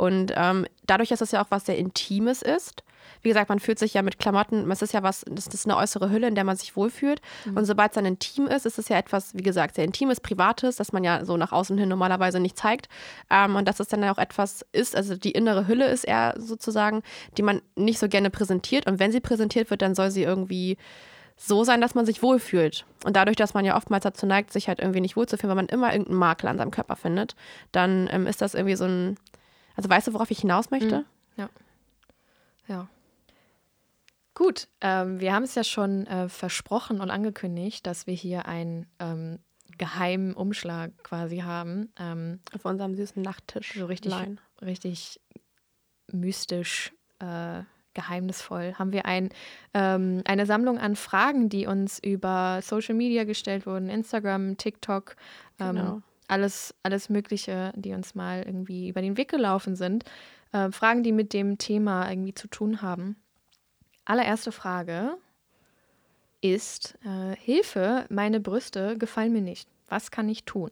Und 0.00 0.32
ähm, 0.34 0.66
dadurch, 0.86 1.10
dass 1.10 1.18
das 1.18 1.30
ja 1.30 1.42
auch 1.44 1.50
was 1.50 1.66
sehr 1.66 1.76
Intimes 1.76 2.40
ist, 2.40 2.84
wie 3.20 3.28
gesagt, 3.28 3.50
man 3.50 3.60
fühlt 3.60 3.78
sich 3.78 3.92
ja 3.92 4.00
mit 4.00 4.18
Klamotten, 4.18 4.70
es 4.70 4.80
ist 4.80 4.94
ja 4.94 5.02
was, 5.02 5.26
das 5.30 5.46
ist 5.48 5.66
eine 5.66 5.76
äußere 5.76 6.08
Hülle, 6.08 6.26
in 6.26 6.34
der 6.34 6.44
man 6.44 6.56
sich 6.56 6.74
wohlfühlt. 6.74 7.20
Mhm. 7.44 7.58
Und 7.58 7.66
sobald 7.66 7.90
es 7.90 7.96
dann 7.96 8.06
intim 8.06 8.46
ist, 8.46 8.64
ist 8.64 8.78
es 8.78 8.88
ja 8.88 8.96
etwas, 8.96 9.34
wie 9.34 9.42
gesagt, 9.42 9.74
sehr 9.74 9.84
Intimes, 9.84 10.20
Privates, 10.20 10.76
das 10.76 10.94
man 10.94 11.04
ja 11.04 11.26
so 11.26 11.36
nach 11.36 11.52
außen 11.52 11.76
hin 11.76 11.90
normalerweise 11.90 12.40
nicht 12.40 12.56
zeigt. 12.56 12.88
Ähm, 13.28 13.56
und 13.56 13.68
dass 13.68 13.78
es 13.78 13.88
dann 13.88 14.02
auch 14.04 14.16
etwas 14.16 14.64
ist, 14.72 14.96
also 14.96 15.16
die 15.16 15.32
innere 15.32 15.66
Hülle 15.66 15.86
ist 15.88 16.04
eher 16.04 16.32
sozusagen, 16.38 17.02
die 17.36 17.42
man 17.42 17.60
nicht 17.76 17.98
so 17.98 18.08
gerne 18.08 18.30
präsentiert. 18.30 18.86
Und 18.86 19.00
wenn 19.00 19.12
sie 19.12 19.20
präsentiert 19.20 19.68
wird, 19.68 19.82
dann 19.82 19.94
soll 19.94 20.10
sie 20.10 20.22
irgendwie 20.22 20.78
so 21.36 21.64
sein, 21.64 21.80
dass 21.80 21.94
man 21.94 22.04
sich 22.04 22.22
wohlfühlt. 22.22 22.84
Und 23.04 23.16
dadurch, 23.16 23.36
dass 23.36 23.54
man 23.54 23.64
ja 23.64 23.76
oftmals 23.76 24.04
dazu 24.04 24.26
neigt, 24.26 24.52
sich 24.52 24.68
halt 24.68 24.78
irgendwie 24.78 25.00
nicht 25.00 25.16
wohlzufühlen, 25.16 25.48
weil 25.48 25.62
man 25.62 25.68
immer 25.68 25.90
irgendeinen 25.90 26.18
Makel 26.18 26.48
an 26.48 26.58
seinem 26.58 26.70
Körper 26.70 26.96
findet, 26.96 27.34
dann 27.72 28.08
ähm, 28.12 28.26
ist 28.26 28.42
das 28.42 28.54
irgendwie 28.54 28.76
so 28.76 28.84
ein. 28.84 29.16
Also 29.80 29.88
weißt 29.88 30.08
du, 30.08 30.12
worauf 30.12 30.30
ich 30.30 30.40
hinaus 30.40 30.70
möchte? 30.70 30.98
Mhm. 30.98 31.04
Ja. 31.38 31.48
Ja. 32.68 32.88
Gut, 34.34 34.68
ähm, 34.82 35.20
wir 35.20 35.32
haben 35.32 35.44
es 35.44 35.54
ja 35.54 35.64
schon 35.64 36.06
äh, 36.06 36.28
versprochen 36.28 37.00
und 37.00 37.10
angekündigt, 37.10 37.86
dass 37.86 38.06
wir 38.06 38.12
hier 38.12 38.44
einen 38.44 38.84
ähm, 38.98 39.38
geheimen 39.78 40.34
Umschlag 40.34 40.92
quasi 41.02 41.38
haben. 41.38 41.94
Ähm, 41.98 42.40
Auf 42.54 42.66
unserem 42.66 42.94
süßen 42.94 43.22
Nachttisch. 43.22 43.72
So 43.72 43.86
richtig, 43.86 44.12
richtig 44.60 45.18
mystisch. 46.12 46.92
Äh, 47.20 47.62
geheimnisvoll, 47.92 48.74
haben 48.78 48.92
wir 48.92 49.04
ein, 49.04 49.30
ähm, 49.74 50.22
eine 50.24 50.46
Sammlung 50.46 50.78
an 50.78 50.94
Fragen, 50.94 51.48
die 51.48 51.66
uns 51.66 51.98
über 51.98 52.60
Social 52.62 52.94
Media 52.94 53.24
gestellt 53.24 53.66
wurden, 53.66 53.88
Instagram, 53.88 54.56
TikTok, 54.58 55.16
ähm, 55.58 55.74
genau. 55.74 56.02
Alles, 56.30 56.74
alles 56.82 57.08
Mögliche, 57.08 57.72
die 57.76 57.92
uns 57.92 58.14
mal 58.14 58.42
irgendwie 58.42 58.88
über 58.88 59.02
den 59.02 59.16
Weg 59.16 59.28
gelaufen 59.30 59.76
sind. 59.76 60.04
Äh, 60.52 60.70
Fragen, 60.70 61.02
die 61.02 61.12
mit 61.12 61.32
dem 61.32 61.58
Thema 61.58 62.08
irgendwie 62.10 62.34
zu 62.34 62.48
tun 62.48 62.82
haben. 62.82 63.16
Allererste 64.04 64.52
Frage 64.52 65.16
ist, 66.40 66.98
äh, 67.04 67.36
Hilfe, 67.36 68.06
meine 68.08 68.40
Brüste 68.40 68.96
gefallen 68.96 69.32
mir 69.32 69.42
nicht. 69.42 69.68
Was 69.88 70.10
kann 70.10 70.28
ich 70.28 70.44
tun? 70.44 70.70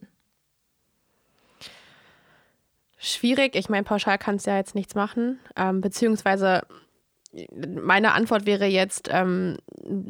Schwierig. 2.99 3.55
Ich 3.55 3.69
meine, 3.69 3.85
pauschal 3.85 4.19
kannst 4.19 4.47
du 4.47 4.51
ja 4.51 4.57
jetzt 4.57 4.75
nichts 4.75 4.95
machen. 4.95 5.39
Ähm, 5.57 5.81
beziehungsweise 5.81 6.63
meine 7.31 8.15
Antwort 8.15 8.47
wäre 8.47 8.65
jetzt 8.65 9.11
ähm, 9.13 9.59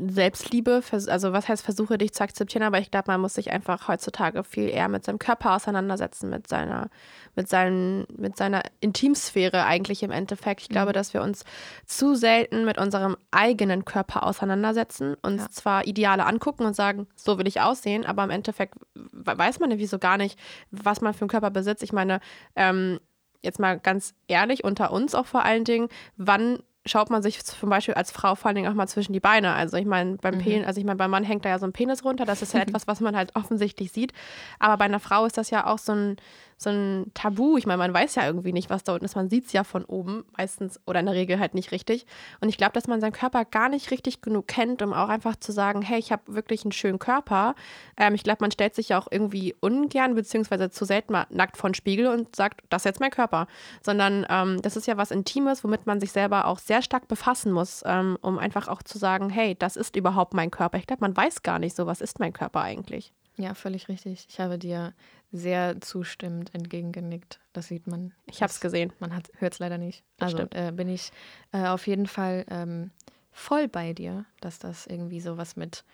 Selbstliebe. 0.09 0.83
Also 0.93 1.33
was 1.33 1.49
heißt, 1.49 1.65
versuche 1.65 1.99
dich 1.99 2.13
zu 2.13 2.23
akzeptieren, 2.23 2.63
aber 2.63 2.79
ich 2.79 2.93
glaube, 2.93 3.11
man 3.11 3.21
muss 3.21 3.35
sich 3.35 3.51
einfach 3.51 3.89
heutzutage 3.89 4.45
viel 4.45 4.69
eher 4.69 4.89
mit 4.89 5.05
seinem 5.05 5.19
Körper 5.19 5.57
auseinandersetzen, 5.57 6.31
mit 6.31 6.47
seiner, 6.47 6.91
mit 7.35 7.49
seinen, 7.49 8.07
mit 8.17 8.37
seiner 8.37 8.63
Intimsphäre 8.81 9.65
eigentlich 9.65 10.05
im 10.05 10.13
Endeffekt. 10.13 10.63
Ich 10.63 10.69
glaube, 10.69 10.91
mhm. 10.91 10.95
dass 10.95 11.13
wir 11.13 11.23
uns 11.23 11.45
zu 11.87 12.15
selten 12.15 12.65
mit 12.65 12.79
unserem 12.79 13.17
eigenen 13.33 13.85
Körper 13.85 14.23
auseinandersetzen, 14.23 15.17
uns 15.21 15.43
ja. 15.43 15.51
zwar 15.51 15.87
Ideale 15.89 16.25
angucken 16.25 16.65
und 16.67 16.77
sagen, 16.77 17.09
so 17.17 17.37
will 17.37 17.49
ich 17.49 17.61
aussehen, 17.61 18.07
aber 18.07 18.23
im 18.23 18.31
Endeffekt 18.31 18.75
weiß 18.95 19.59
man 19.59 19.73
ja 19.73 19.79
wieso 19.79 19.99
gar 19.99 20.19
nicht, 20.19 20.39
was 20.71 21.01
man 21.01 21.15
für 21.15 21.23
einen 21.23 21.31
Körper 21.31 21.51
besitzt. 21.51 21.83
Ich 21.83 21.93
meine, 21.93 22.21
ähm, 22.55 23.01
jetzt 23.43 23.59
mal 23.59 23.79
ganz 23.79 24.15
ehrlich, 24.27 24.65
unter 24.65 24.93
uns 24.93 25.15
auch 25.15 25.27
vor 25.27 25.45
allen 25.45 25.65
Dingen, 25.65 25.89
wann 26.17 26.61
schaut 26.89 27.11
man 27.11 27.23
sich 27.23 27.45
zum 27.45 27.71
Beispiel 27.71 27.95
als 27.95 28.11
Frau 28.11 28.35
vor 28.35 28.47
allen 28.47 28.57
Dingen 28.57 28.69
auch 28.69 28.75
mal 28.75 28.89
zwischen 28.89 29.13
die 29.13 29.21
Beine. 29.21 29.55
Also 29.55 29.77
ich 29.77 29.87
meine, 29.87 30.17
beim 30.17 30.37
mhm. 30.37 30.41
Penis, 30.41 30.67
also 30.67 30.81
ich 30.81 30.87
meine, 30.87 30.97
beim 30.97 31.11
Mann 31.11 31.25
hängt 31.25 31.45
da 31.45 31.51
ja 31.51 31.59
so 31.59 31.67
ein 31.67 31.73
Penis 31.73 32.05
runter, 32.05 32.25
das 32.25 32.43
ist 32.43 32.55
ja 32.55 32.61
etwas, 32.69 32.87
was 32.87 33.01
man 33.01 33.17
halt 33.17 33.37
offensichtlich 33.37 33.93
sieht. 33.93 34.13
Aber 34.59 34.77
bei 34.77 34.85
einer 34.85 35.01
Frau 35.01 35.25
ist 35.27 35.39
das 35.39 35.51
ja 35.51 35.67
auch 35.67 35.79
so 35.79 35.93
ein, 35.93 36.17
so 36.59 36.71
ein 36.71 37.13
Tabu. 37.15 37.57
Ich 37.57 37.67
meine, 37.67 37.79
man 37.79 37.95
weiß 37.95 38.17
ja 38.17 38.27
irgendwie 38.27 38.53
nicht, 38.53 38.69
was 38.69 38.83
da 38.83 38.93
unten 38.93 39.05
ist. 39.05 39.15
Man 39.15 39.31
sieht 39.31 39.47
es 39.47 39.53
ja 39.53 39.63
von 39.63 39.85
oben 39.85 40.25
meistens 40.37 40.81
oder 40.87 40.99
in 40.99 41.07
der 41.07 41.15
Regel 41.15 41.39
halt 41.39 41.55
nicht 41.55 41.71
richtig. 41.71 42.05
Und 42.41 42.49
ich 42.49 42.59
glaube, 42.59 42.73
dass 42.73 42.89
man 42.89 43.01
seinen 43.01 43.13
Körper 43.13 43.45
gar 43.45 43.69
nicht 43.69 43.93
richtig 43.93 44.21
genug 44.23 44.49
kennt, 44.49 44.83
um 44.83 44.93
auch 44.93 45.09
einfach 45.09 45.37
zu 45.37 45.53
sagen, 45.53 45.83
hey, 45.83 46.01
ich 46.01 46.11
habe 46.11 46.23
wirklich 46.27 46.65
einen 46.65 46.73
schönen 46.73 46.99
Körper. 46.99 47.55
Ähm, 47.97 48.15
ich 48.15 48.25
glaube, 48.25 48.39
man 48.41 48.51
stellt 48.51 48.75
sich 48.75 48.89
ja 48.89 48.99
auch 48.99 49.07
irgendwie 49.09 49.55
ungern 49.61 50.17
beziehungsweise 50.17 50.69
zu 50.69 50.85
selten 50.85 51.13
mal 51.13 51.27
nackt 51.31 51.57
vor 51.57 51.71
den 51.71 51.75
Spiegel 51.75 52.09
und 52.09 52.35
sagt, 52.35 52.63
das 52.71 52.83
ist 52.83 52.87
jetzt 52.87 53.01
mein 53.01 53.13
Körper. 53.13 53.47
Sondern 53.81 54.27
ähm, 54.29 54.61
das 54.61 54.77
ist 54.77 54.89
ja 54.89 54.97
was 54.97 55.13
Intimes, 55.13 55.63
womit 55.63 55.87
man 55.87 56.01
sich 56.01 56.11
selber 56.11 56.47
auch 56.47 56.59
sehr 56.59 56.83
stark 56.83 57.07
befassen 57.07 57.53
muss, 57.53 57.85
ähm, 57.87 58.19
um 58.21 58.37
einfach 58.37 58.67
auch 58.67 58.83
zu 58.83 58.99
sagen, 58.99 59.31
hey, 59.31 59.55
das 59.57 59.77
ist 59.77 59.95
überhaupt 59.95 60.35
mein 60.35 60.51
Körper. 60.51 60.79
Ich 60.79 60.89
glaube, 60.89 61.03
man 61.03 61.17
weiß 61.17 61.45
gar 61.45 61.61
nicht 61.61 61.77
so, 61.77 61.87
was 61.87 62.01
ist 62.01 62.19
mein 62.19 62.33
Körper 62.33 62.63
eigentlich. 62.63 63.13
Ja, 63.39 63.55
völlig 63.55 63.89
richtig. 63.89 64.27
Ich 64.29 64.41
habe 64.41 64.59
dir 64.59 64.93
sehr 65.31 65.81
zustimmend 65.81 66.55
entgegengenickt. 66.55 67.41
Das 67.53 67.69
sieht 67.69 67.87
man. 67.87 68.13
Ich 68.27 68.43
habe 68.43 68.51
es 68.51 68.61
gesehen. 68.61 68.93
Man 68.99 69.13
hört 69.13 69.53
es 69.53 69.59
leider 69.59 69.79
nicht. 69.79 70.03
Also 70.19 70.39
äh, 70.51 70.73
bin 70.73 70.89
ich 70.89 71.11
äh, 71.53 71.67
auf 71.67 71.87
jeden 71.87 72.07
Fall 72.07 72.47
ähm, 72.49 72.91
voll 73.31 73.69
bei 73.69 73.93
dir, 73.93 74.25
dass 74.41 74.59
das 74.59 74.87
irgendwie 74.87 75.21
so 75.21 75.37
was 75.37 75.57
mit 75.57 75.85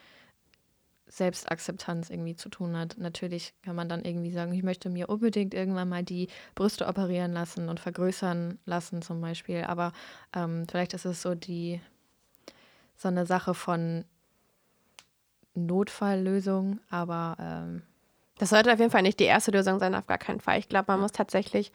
Selbstakzeptanz 1.06 2.10
irgendwie 2.10 2.34
zu 2.34 2.48
tun 2.48 2.76
hat. 2.76 2.96
Natürlich 2.98 3.54
kann 3.62 3.76
man 3.76 3.88
dann 3.88 4.04
irgendwie 4.04 4.30
sagen, 4.30 4.52
ich 4.52 4.62
möchte 4.62 4.88
mir 4.88 5.08
unbedingt 5.08 5.54
irgendwann 5.54 5.88
mal 5.88 6.02
die 6.02 6.28
Brüste 6.54 6.86
operieren 6.86 7.32
lassen 7.32 7.68
und 7.68 7.80
vergrößern 7.80 8.58
lassen 8.64 9.02
zum 9.02 9.20
Beispiel. 9.20 9.64
Aber 9.64 9.92
ähm, 10.34 10.66
vielleicht 10.68 10.94
ist 10.94 11.04
es 11.04 11.22
so 11.22 11.34
die 11.34 11.80
so 12.96 13.08
eine 13.08 13.26
Sache 13.26 13.54
von 13.54 14.04
Notfalllösung, 15.54 16.80
aber 16.90 17.36
ähm, 17.38 17.82
das 18.38 18.50
sollte 18.50 18.72
auf 18.72 18.78
jeden 18.78 18.90
Fall 18.90 19.02
nicht 19.02 19.20
die 19.20 19.24
erste 19.24 19.50
Lösung 19.50 19.78
sein, 19.78 19.94
auf 19.94 20.06
gar 20.06 20.18
keinen 20.18 20.40
Fall. 20.40 20.58
Ich 20.58 20.68
glaube, 20.68 20.86
man 20.88 21.00
muss 21.00 21.12
tatsächlich 21.12 21.72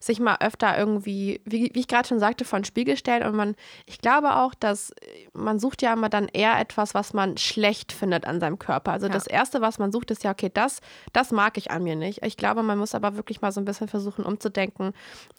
sich 0.00 0.20
mal 0.20 0.36
öfter 0.40 0.78
irgendwie, 0.78 1.40
wie, 1.44 1.70
wie 1.74 1.80
ich 1.80 1.88
gerade 1.88 2.06
schon 2.06 2.20
sagte, 2.20 2.44
von 2.44 2.64
Spiegel 2.64 2.96
stellen. 2.96 3.24
Und 3.24 3.34
man, 3.34 3.56
ich 3.86 4.00
glaube 4.00 4.36
auch, 4.36 4.54
dass 4.54 4.92
man 5.32 5.58
sucht 5.58 5.82
ja 5.82 5.92
immer 5.92 6.08
dann 6.08 6.28
eher 6.28 6.58
etwas, 6.58 6.94
was 6.94 7.14
man 7.14 7.36
schlecht 7.36 7.92
findet 7.92 8.24
an 8.26 8.40
seinem 8.40 8.58
Körper. 8.58 8.92
Also 8.92 9.06
ja. 9.06 9.12
das 9.12 9.26
Erste, 9.26 9.60
was 9.60 9.78
man 9.78 9.90
sucht, 9.90 10.10
ist 10.10 10.22
ja, 10.22 10.30
okay, 10.30 10.50
das, 10.52 10.80
das 11.12 11.32
mag 11.32 11.58
ich 11.58 11.70
an 11.70 11.82
mir 11.82 11.96
nicht. 11.96 12.24
Ich 12.24 12.36
glaube, 12.36 12.62
man 12.62 12.78
muss 12.78 12.94
aber 12.94 13.16
wirklich 13.16 13.40
mal 13.40 13.50
so 13.50 13.60
ein 13.60 13.64
bisschen 13.64 13.88
versuchen, 13.88 14.24
umzudenken 14.24 14.92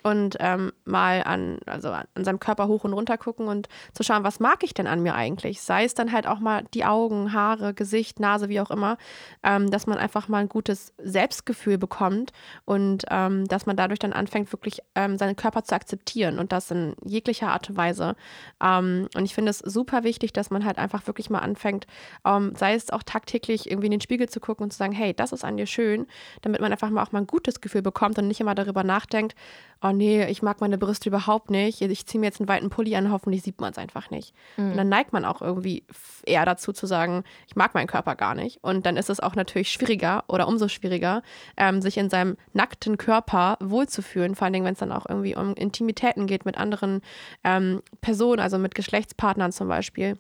und 0.04 0.36
ähm, 0.40 0.74
mal 0.84 1.24
an, 1.24 1.60
also 1.66 1.92
an 1.92 2.06
seinem 2.18 2.40
Körper 2.40 2.68
hoch 2.68 2.84
und 2.84 2.94
runter 2.94 3.18
gucken 3.18 3.48
und 3.48 3.70
zu 3.94 4.04
schauen, 4.04 4.24
was 4.24 4.40
mag 4.40 4.64
ich 4.64 4.74
denn 4.74 4.88
an 4.88 5.02
mir 5.02 5.16
eigentlich? 5.16 5.62
Sei 5.62 5.86
es 5.86 5.94
dann 5.94 6.12
halt 6.12 6.28
auch 6.28 6.40
mal 6.40 6.64
die 6.74 6.86
Augen, 6.86 7.32
Haare, 7.34 7.74
Gesicht, 7.74 8.20
Nase, 8.20 8.50
wie 8.50 8.60
auch 8.60 8.72
immer, 8.72 8.98
ähm, 9.44 9.72
dass 9.72 9.88
man 9.88 9.98
einfach 9.98 10.28
mal 10.28 10.40
ein 10.40 10.50
gutes 10.50 10.94
Selbstgefühl 10.98 11.78
bekommt 11.78 12.34
und 12.66 13.06
ähm, 13.10 13.48
dass 13.48 13.66
man 13.66 13.78
dadurch 13.78 14.00
dann 14.00 14.14
anfängt, 14.14 14.49
wirklich 14.52 14.80
ähm, 14.96 15.18
seinen 15.18 15.36
Körper 15.36 15.64
zu 15.64 15.76
akzeptieren 15.76 16.40
und 16.40 16.52
das 16.52 16.72
in 16.72 16.96
jeglicher 17.04 17.50
Art 17.50 17.70
und 17.70 17.78
Weise. 17.78 18.16
Ähm, 18.64 19.08
und 19.16 19.26
ich 19.26 19.34
finde 19.34 19.52
es 19.52 19.60
super 19.60 20.04
wichtig, 20.04 20.34
dass 20.34 20.50
man 20.50 20.66
halt 20.66 20.78
einfach 20.78 21.08
wirklich 21.08 21.30
mal 21.30 21.40
anfängt, 21.40 21.88
ähm, 22.26 22.54
sei 22.56 22.74
es 22.74 22.90
auch 22.90 23.04
tagtäglich 23.04 23.70
irgendwie 23.70 23.88
in 23.88 23.92
den 23.92 24.02
Spiegel 24.02 24.30
zu 24.30 24.40
gucken 24.40 24.66
und 24.66 24.72
zu 24.72 24.78
sagen, 24.78 24.94
hey, 24.94 25.14
das 25.14 25.32
ist 25.32 25.46
an 25.46 25.58
dir 25.58 25.66
schön, 25.66 26.08
damit 26.42 26.62
man 26.62 26.72
einfach 26.72 26.90
mal 26.90 27.04
auch 27.04 27.12
mal 27.12 27.20
ein 27.20 27.28
gutes 27.28 27.62
Gefühl 27.62 27.82
bekommt 27.82 28.18
und 28.18 28.28
nicht 28.28 28.40
immer 28.40 28.56
darüber 28.56 28.84
nachdenkt, 28.84 29.36
oh 29.82 29.92
nee, 29.92 30.26
ich 30.26 30.42
mag 30.42 30.62
meine 30.62 30.78
Brüste 30.78 31.10
überhaupt 31.10 31.50
nicht, 31.50 31.82
ich 31.82 32.06
ziehe 32.06 32.20
mir 32.20 32.28
jetzt 32.28 32.40
einen 32.40 32.50
weiten 32.50 32.70
Pulli 32.70 32.96
an, 32.96 33.12
hoffentlich 33.12 33.44
sieht 33.44 33.62
man 33.62 33.72
es 33.72 33.78
einfach 33.78 34.10
nicht. 34.10 34.34
Mhm. 34.58 34.72
Und 34.72 34.78
dann 34.78 34.90
neigt 34.90 35.14
man 35.14 35.26
auch 35.26 35.42
irgendwie 35.42 35.84
eher 36.26 36.46
dazu 36.46 36.74
zu 36.74 36.86
sagen, 36.86 37.24
ich 37.48 37.56
mag 37.56 37.74
meinen 37.74 37.88
Körper 37.88 38.16
gar 38.16 38.36
nicht. 38.36 38.62
Und 38.62 38.86
dann 38.86 38.98
ist 38.98 39.10
es 39.10 39.20
auch 39.20 39.36
natürlich 39.36 39.72
schwieriger 39.72 40.24
oder 40.28 40.48
umso 40.48 40.68
schwieriger, 40.68 41.22
ähm, 41.56 41.82
sich 41.82 41.98
in 41.98 42.10
seinem 42.10 42.38
nackten 42.54 42.98
Körper 42.98 43.58
wohlzufühlen, 43.62 44.36
vor 44.40 44.46
allen 44.46 44.54
Dingen, 44.54 44.66
wenn 44.66 44.74
es 44.74 44.80
dann 44.80 44.92
auch 44.92 45.06
irgendwie 45.08 45.36
um 45.36 45.54
Intimitäten 45.54 46.26
geht 46.26 46.46
mit 46.46 46.58
anderen 46.58 47.02
ähm, 47.44 47.84
Personen, 48.02 48.40
also 48.40 48.58
mit 48.58 48.74
Geschlechtspartnern 48.74 49.52
zum 49.52 49.68
Beispiel. 49.68 50.18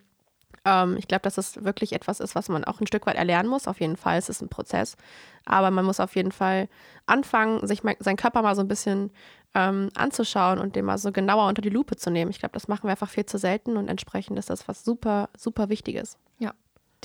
Ähm, 0.65 0.97
ich 0.97 1.07
glaube, 1.07 1.21
dass 1.21 1.35
das 1.35 1.63
wirklich 1.63 1.93
etwas 1.93 2.19
ist, 2.19 2.35
was 2.35 2.49
man 2.49 2.63
auch 2.65 2.79
ein 2.81 2.87
Stück 2.87 3.07
weit 3.07 3.15
erlernen 3.15 3.49
muss. 3.49 3.67
Auf 3.67 3.79
jeden 3.79 3.97
Fall, 3.97 4.17
es 4.17 4.29
ist 4.29 4.41
ein 4.41 4.49
Prozess. 4.49 4.97
Aber 5.45 5.71
man 5.71 5.85
muss 5.85 5.99
auf 5.99 6.15
jeden 6.15 6.31
Fall 6.31 6.67
anfangen, 7.05 7.65
sich 7.65 7.83
mal, 7.83 7.95
seinen 7.99 8.17
Körper 8.17 8.41
mal 8.41 8.55
so 8.55 8.61
ein 8.61 8.67
bisschen 8.67 9.11
ähm, 9.55 9.89
anzuschauen 9.95 10.59
und 10.59 10.75
den 10.75 10.85
mal 10.85 10.97
so 10.97 11.11
genauer 11.11 11.47
unter 11.47 11.61
die 11.61 11.69
Lupe 11.69 11.95
zu 11.95 12.11
nehmen. 12.11 12.29
Ich 12.29 12.39
glaube, 12.39 12.53
das 12.53 12.67
machen 12.67 12.83
wir 12.83 12.91
einfach 12.91 13.09
viel 13.09 13.25
zu 13.25 13.37
selten 13.37 13.77
und 13.77 13.87
entsprechend 13.87 14.37
ist 14.37 14.49
das 14.49 14.67
was 14.67 14.83
super, 14.83 15.29
super 15.35 15.69
Wichtiges. 15.69 16.17
Ja, 16.37 16.53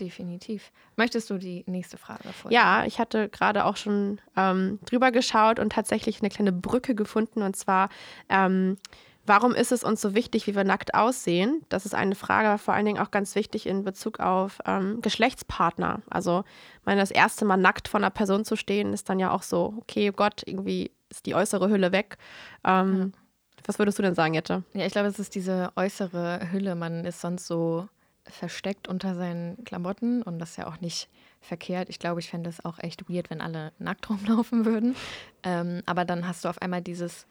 Definitiv. 0.00 0.72
Möchtest 0.96 1.30
du 1.30 1.38
die 1.38 1.62
nächste 1.66 1.98
Frage 1.98 2.24
vorstellen? 2.24 2.52
Ja, 2.52 2.84
ich 2.84 2.98
hatte 2.98 3.28
gerade 3.28 3.64
auch 3.64 3.76
schon 3.76 4.20
ähm, 4.36 4.80
drüber 4.86 5.12
geschaut 5.12 5.60
und 5.60 5.72
tatsächlich 5.72 6.20
eine 6.20 6.30
kleine 6.30 6.52
Brücke 6.52 6.96
gefunden. 6.96 7.42
Und 7.42 7.54
zwar, 7.54 7.90
ähm, 8.28 8.76
warum 9.24 9.54
ist 9.54 9.70
es 9.70 9.84
uns 9.84 10.00
so 10.00 10.14
wichtig, 10.14 10.48
wie 10.48 10.56
wir 10.56 10.64
nackt 10.64 10.94
aussehen? 10.94 11.64
Das 11.68 11.86
ist 11.86 11.94
eine 11.94 12.16
Frage, 12.16 12.48
aber 12.48 12.58
vor 12.58 12.74
allen 12.74 12.86
Dingen 12.86 12.98
auch 12.98 13.12
ganz 13.12 13.36
wichtig 13.36 13.66
in 13.66 13.84
Bezug 13.84 14.18
auf 14.18 14.58
ähm, 14.66 15.00
Geschlechtspartner. 15.00 16.02
Also, 16.10 16.42
meine, 16.84 17.00
das 17.00 17.12
erste 17.12 17.44
Mal 17.44 17.56
nackt 17.56 17.86
vor 17.86 18.00
einer 18.00 18.10
Person 18.10 18.44
zu 18.44 18.56
stehen, 18.56 18.92
ist 18.92 19.08
dann 19.08 19.20
ja 19.20 19.30
auch 19.30 19.42
so, 19.42 19.74
okay, 19.78 20.10
Gott, 20.14 20.42
irgendwie 20.44 20.90
ist 21.08 21.26
die 21.26 21.36
äußere 21.36 21.68
Hülle 21.68 21.92
weg. 21.92 22.18
Ähm, 22.64 22.98
ja. 22.98 23.20
Was 23.66 23.78
würdest 23.78 23.98
du 23.98 24.02
denn 24.02 24.16
sagen, 24.16 24.34
Jette? 24.34 24.64
Ja, 24.72 24.84
ich 24.84 24.92
glaube, 24.92 25.08
es 25.08 25.20
ist 25.20 25.36
diese 25.36 25.72
äußere 25.76 26.50
Hülle. 26.50 26.74
Man 26.74 27.04
ist 27.04 27.20
sonst 27.20 27.46
so 27.46 27.88
versteckt 28.26 28.88
unter 28.88 29.14
seinen 29.14 29.62
Klamotten 29.64 30.22
und 30.22 30.38
das 30.38 30.50
ist 30.50 30.56
ja 30.56 30.66
auch 30.66 30.80
nicht 30.80 31.08
verkehrt. 31.40 31.88
Ich 31.90 31.98
glaube, 31.98 32.20
ich 32.20 32.30
fände 32.30 32.48
es 32.48 32.64
auch 32.64 32.78
echt 32.78 33.08
weird, 33.08 33.30
wenn 33.30 33.40
alle 33.40 33.72
nackt 33.78 34.08
rumlaufen 34.10 34.64
würden. 34.64 34.96
Ähm, 35.42 35.82
aber 35.86 36.04
dann 36.04 36.26
hast 36.26 36.44
du 36.44 36.48
auf 36.48 36.60
einmal 36.62 36.82
dieses 36.82 37.26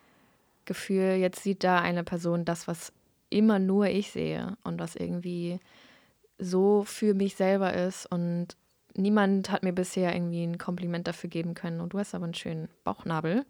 Gefühl, 0.66 1.16
jetzt 1.16 1.44
sieht 1.44 1.64
da 1.64 1.80
eine 1.80 2.04
Person 2.04 2.46
das, 2.46 2.68
was 2.68 2.94
immer 3.30 3.60
nur 3.60 3.88
ich 3.88 4.12
sehe 4.12 4.58
und 4.64 4.80
was 4.80 4.96
irgendwie 4.96 5.60
so 6.38 6.84
für 6.84 7.14
mich 7.14 7.36
selber 7.36 7.74
ist 7.74 8.06
und 8.06 8.56
niemand 8.96 9.52
hat 9.52 9.64
mir 9.64 9.74
bisher 9.74 10.14
irgendwie 10.14 10.44
ein 10.44 10.58
Kompliment 10.58 11.08
dafür 11.08 11.30
geben 11.30 11.56
können 11.56 11.82
und 11.82 11.94
du 11.94 12.00
hast 12.00 12.14
aber 12.14 12.26
einen 12.26 12.36
schönen 12.36 12.70
Bauchnabel, 12.84 13.46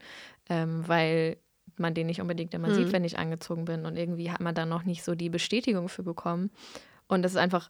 ähm, 0.49 0.87
weil 0.87 1.37
man 1.77 1.93
den 1.93 2.07
nicht 2.07 2.21
unbedingt 2.21 2.53
immer 2.53 2.69
mhm. 2.69 2.75
sieht, 2.75 2.91
wenn 2.93 3.03
ich 3.03 3.17
angezogen 3.17 3.65
bin 3.65 3.85
und 3.85 3.97
irgendwie 3.97 4.31
hat 4.31 4.41
man 4.41 4.55
da 4.55 4.65
noch 4.65 4.83
nicht 4.83 5.03
so 5.03 5.15
die 5.15 5.29
Bestätigung 5.29 5.89
für 5.89 6.03
bekommen 6.03 6.49
und 7.07 7.21
das 7.21 7.33
ist 7.33 7.37
einfach 7.37 7.69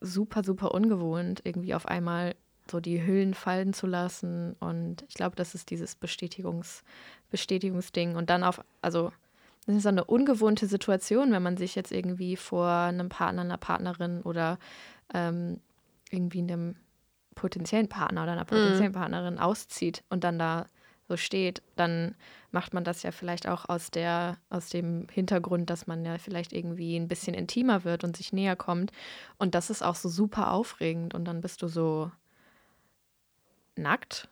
super, 0.00 0.42
super 0.44 0.74
ungewohnt, 0.74 1.40
irgendwie 1.44 1.74
auf 1.74 1.86
einmal 1.86 2.34
so 2.70 2.80
die 2.80 3.04
Hüllen 3.04 3.34
fallen 3.34 3.72
zu 3.72 3.86
lassen. 3.86 4.54
Und 4.60 5.04
ich 5.08 5.14
glaube, 5.14 5.36
das 5.36 5.54
ist 5.54 5.70
dieses 5.70 5.94
Bestätigungs, 5.94 6.82
Bestätigungsding. 7.30 8.16
Und 8.16 8.30
dann 8.30 8.44
auf, 8.44 8.62
also 8.82 9.12
das 9.66 9.76
ist 9.76 9.82
so 9.82 9.88
eine 9.88 10.04
ungewohnte 10.04 10.66
Situation, 10.66 11.32
wenn 11.32 11.42
man 11.42 11.56
sich 11.56 11.74
jetzt 11.74 11.92
irgendwie 11.92 12.36
vor 12.36 12.68
einem 12.68 13.08
Partner, 13.08 13.42
einer 13.42 13.58
Partnerin 13.58 14.22
oder 14.22 14.58
ähm, 15.12 15.60
irgendwie 16.10 16.40
einem 16.40 16.76
potenziellen 17.34 17.88
Partner 17.88 18.24
oder 18.24 18.32
einer 18.32 18.44
potenziellen 18.44 18.92
mhm. 18.92 18.96
Partnerin 18.96 19.38
auszieht 19.38 20.02
und 20.08 20.24
dann 20.24 20.38
da 20.38 20.66
so 21.08 21.16
steht, 21.16 21.62
dann 21.74 22.14
macht 22.50 22.74
man 22.74 22.84
das 22.84 23.02
ja 23.02 23.10
vielleicht 23.10 23.48
auch 23.48 23.68
aus 23.68 23.90
der, 23.90 24.36
aus 24.50 24.68
dem 24.68 25.06
Hintergrund, 25.10 25.70
dass 25.70 25.86
man 25.86 26.04
ja 26.04 26.18
vielleicht 26.18 26.52
irgendwie 26.52 26.96
ein 26.96 27.08
bisschen 27.08 27.34
intimer 27.34 27.84
wird 27.84 28.04
und 28.04 28.16
sich 28.16 28.32
näher 28.32 28.56
kommt. 28.56 28.92
Und 29.38 29.54
das 29.54 29.70
ist 29.70 29.82
auch 29.82 29.94
so 29.94 30.08
super 30.08 30.52
aufregend. 30.52 31.14
Und 31.14 31.24
dann 31.24 31.40
bist 31.40 31.62
du 31.62 31.68
so 31.68 32.10
nackt 33.74 34.28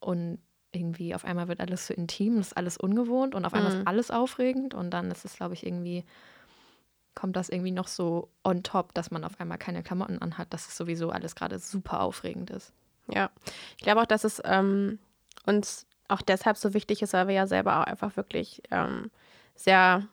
und 0.00 0.38
irgendwie 0.72 1.14
auf 1.14 1.24
einmal 1.24 1.48
wird 1.48 1.60
alles 1.60 1.86
so 1.86 1.94
intim, 1.94 2.38
ist 2.38 2.56
alles 2.56 2.76
ungewohnt 2.76 3.34
und 3.34 3.44
auf 3.44 3.54
einmal 3.54 3.72
mhm. 3.72 3.80
ist 3.80 3.86
alles 3.86 4.10
aufregend 4.10 4.74
und 4.74 4.90
dann 4.90 5.10
ist 5.10 5.24
es, 5.24 5.36
glaube 5.36 5.54
ich, 5.54 5.66
irgendwie, 5.66 6.04
kommt 7.14 7.36
das 7.36 7.48
irgendwie 7.48 7.72
noch 7.72 7.88
so 7.88 8.28
on 8.44 8.62
top, 8.62 8.94
dass 8.94 9.10
man 9.10 9.24
auf 9.24 9.40
einmal 9.40 9.58
keine 9.58 9.82
Klamotten 9.82 10.20
anhat, 10.20 10.52
dass 10.52 10.68
es 10.68 10.76
sowieso 10.76 11.10
alles 11.10 11.34
gerade 11.34 11.58
super 11.58 12.00
aufregend 12.00 12.50
ist. 12.50 12.72
Ja, 13.08 13.30
ich 13.76 13.82
glaube 13.82 14.02
auch, 14.02 14.06
dass 14.06 14.22
es 14.22 14.40
ähm, 14.44 14.98
uns 15.50 15.86
auch 16.08 16.22
deshalb 16.22 16.56
so 16.56 16.74
wichtig 16.74 17.02
ist, 17.02 17.12
weil 17.12 17.28
wir 17.28 17.34
ja 17.34 17.46
selber 17.46 17.80
auch 17.80 17.84
einfach 17.84 18.16
wirklich 18.16 18.62
ähm, 18.70 19.10
sehr, 19.54 20.06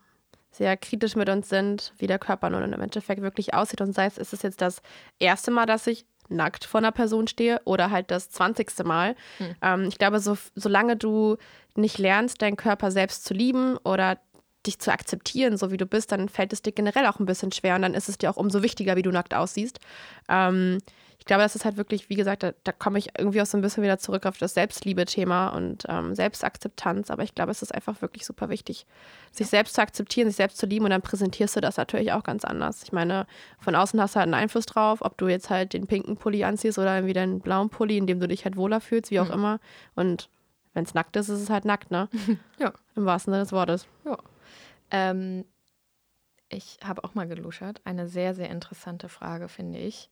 sehr 0.52 0.78
kritisch 0.78 1.16
mit 1.16 1.30
uns 1.30 1.50
sind, 1.50 1.94
wie 1.98 2.08
der 2.08 2.20
Körper 2.20 2.50
nun 2.50 2.74
im 2.74 2.82
Endeffekt 2.82 3.22
wirklich 3.22 3.54
aussieht. 3.54 3.82
Und 3.82 3.94
sei 3.94 4.06
es, 4.06 4.18
ist 4.18 4.34
es 4.34 4.42
jetzt 4.42 4.62
das 4.62 4.82
erste 5.20 5.52
Mal, 5.52 5.66
dass 5.66 5.88
ich 5.88 6.06
nackt 6.30 6.66
vor 6.66 6.80
einer 6.80 6.92
Person 6.92 7.28
stehe 7.28 7.62
oder 7.64 7.90
halt 7.90 8.12
das 8.12 8.30
zwanzigste 8.30 8.84
Mal. 8.84 9.16
Hm. 9.38 9.56
Ähm, 9.62 9.84
ich 9.88 9.98
glaube, 9.98 10.20
so, 10.20 10.38
solange 10.56 10.98
du 10.98 11.38
nicht 11.76 11.98
lernst, 11.98 12.42
deinen 12.42 12.58
Körper 12.58 12.92
selbst 12.92 13.26
zu 13.26 13.34
lieben 13.34 13.78
oder 13.78 14.18
dich 14.66 14.80
zu 14.80 14.92
akzeptieren, 14.92 15.58
so 15.58 15.72
wie 15.72 15.78
du 15.78 15.86
bist, 15.86 16.12
dann 16.12 16.30
fällt 16.30 16.52
es 16.52 16.62
dir 16.62 16.74
generell 16.74 17.06
auch 17.06 17.20
ein 17.20 17.26
bisschen 17.26 17.52
schwer 17.52 17.76
und 17.76 17.84
dann 17.84 17.94
ist 17.94 18.10
es 18.10 18.18
dir 18.18 18.30
auch 18.30 18.38
umso 18.38 18.62
wichtiger, 18.62 18.96
wie 18.98 19.02
du 19.02 19.12
nackt 19.12 19.34
aussiehst. 19.34 19.80
Ähm, 20.28 20.80
glaube, 21.28 21.44
das 21.44 21.56
ist 21.56 21.66
halt 21.66 21.78
wirklich, 21.78 22.10
wie 22.10 22.16
gesagt, 22.16 22.44
da, 22.44 22.54
da 22.64 22.72
komme 22.72 22.98
ich 22.98 23.10
irgendwie 23.18 23.42
auch 23.42 23.46
so 23.46 23.58
ein 23.58 23.62
bisschen 23.62 23.84
wieder 23.84 24.00
zurück 24.00 24.26
auf 24.26 24.38
das 24.38 24.54
Selbstliebe-Thema 24.56 25.50
und 25.50 25.86
ähm, 25.88 26.16
Selbstakzeptanz. 26.16 27.12
Aber 27.12 27.24
ich 27.24 27.36
glaube, 27.36 27.52
es 27.52 27.62
ist 27.62 27.74
einfach 27.74 28.02
wirklich 28.02 28.26
super 28.26 28.50
wichtig, 28.50 28.86
sich 29.32 29.48
selbst 29.48 29.76
zu 29.76 29.82
akzeptieren, 29.82 30.28
sich 30.28 30.38
selbst 30.38 30.58
zu 30.58 30.66
lieben 30.66 30.86
und 30.86 30.92
dann 30.92 31.02
präsentierst 31.02 31.56
du 31.56 31.62
das 31.62 31.78
natürlich 31.78 32.12
auch 32.12 32.24
ganz 32.24 32.46
anders. 32.46 32.84
Ich 32.84 32.92
meine, 32.92 33.28
von 33.60 33.76
außen 33.76 34.02
hast 34.02 34.16
du 34.16 34.20
halt 34.20 34.26
einen 34.26 34.34
Einfluss 34.34 34.66
drauf, 34.66 35.00
ob 35.02 35.18
du 35.18 35.28
jetzt 35.28 35.50
halt 35.50 35.74
den 35.74 35.86
pinken 35.88 36.18
Pulli 36.18 36.44
anziehst 36.44 36.80
oder 36.80 36.96
irgendwie 36.96 37.14
den 37.14 37.40
blauen 37.40 37.70
Pulli, 37.70 37.98
in 37.98 38.08
dem 38.08 38.20
du 38.20 38.28
dich 38.28 38.46
halt 38.46 38.58
wohler 38.58 38.82
fühlst, 38.82 39.12
wie 39.12 39.20
auch 39.20 39.28
mhm. 39.28 39.34
immer. 39.34 39.60
Und 39.96 40.30
wenn 40.74 40.84
es 40.84 40.94
nackt 40.94 41.16
ist, 41.16 41.30
ist 41.30 41.42
es 41.42 41.50
halt 41.50 41.66
nackt, 41.66 41.92
ne? 41.92 42.10
ja. 42.60 42.74
Im 42.96 43.06
wahrsten 43.06 43.34
Sinne 43.34 43.44
des 43.44 43.52
Wortes. 43.52 43.88
Ja. 44.06 44.18
Ähm, 44.92 45.46
ich 46.50 46.80
habe 46.84 47.04
auch 47.04 47.16
mal 47.16 47.28
geluschert. 47.28 47.82
Eine 47.84 48.08
sehr, 48.08 48.34
sehr 48.34 48.50
interessante 48.50 49.10
Frage, 49.10 49.50
finde 49.50 49.80
ich 49.80 50.10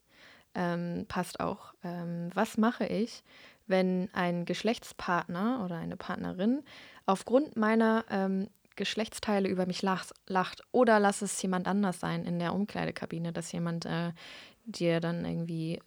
ähm, 0.56 1.06
passt 1.08 1.40
auch. 1.40 1.74
Ähm, 1.84 2.30
was 2.34 2.58
mache 2.58 2.86
ich, 2.86 3.24
wenn 3.68 4.10
ein 4.14 4.46
Geschlechtspartner 4.46 5.62
oder 5.64 5.76
eine 5.76 5.98
Partnerin 5.98 6.64
aufgrund 7.06 7.56
meiner 7.56 8.06
ähm, 8.10 8.48
Geschlechtsteile 8.76 9.48
über 9.48 9.66
mich 9.66 9.82
lach, 9.82 10.06
lacht 10.28 10.64
oder 10.72 11.00
lass 11.00 11.22
es 11.22 11.42
jemand 11.42 11.68
anders 11.68 12.00
sein 12.00 12.26
in 12.26 12.40
der 12.40 12.54
Umkleidekabine, 12.54 13.32
dass 13.32 13.52
jemand 13.52 13.86
äh, 13.86 14.12
dir 14.66 15.00
dann 15.00 15.26
irgendwie 15.26 15.82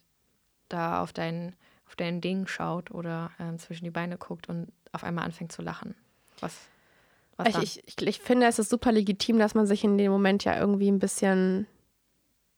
da 0.69 1.01
auf 1.01 1.13
dein, 1.13 1.55
auf 1.87 1.95
dein 1.95 2.21
Ding 2.21 2.47
schaut 2.47 2.91
oder 2.91 3.31
äh, 3.37 3.55
zwischen 3.57 3.85
die 3.85 3.91
Beine 3.91 4.17
guckt 4.17 4.49
und 4.49 4.71
auf 4.91 5.03
einmal 5.03 5.25
anfängt 5.25 5.51
zu 5.51 5.61
lachen. 5.61 5.95
Was, 6.39 6.55
was 7.37 7.57
ich, 7.57 7.83
ich, 7.87 8.01
ich 8.01 8.19
finde, 8.19 8.47
es 8.47 8.59
ist 8.59 8.69
super 8.69 8.91
legitim, 8.91 9.39
dass 9.39 9.55
man 9.55 9.67
sich 9.67 9.83
in 9.83 9.97
dem 9.97 10.11
Moment 10.11 10.43
ja 10.43 10.59
irgendwie 10.59 10.89
ein 10.89 10.99
bisschen 10.99 11.67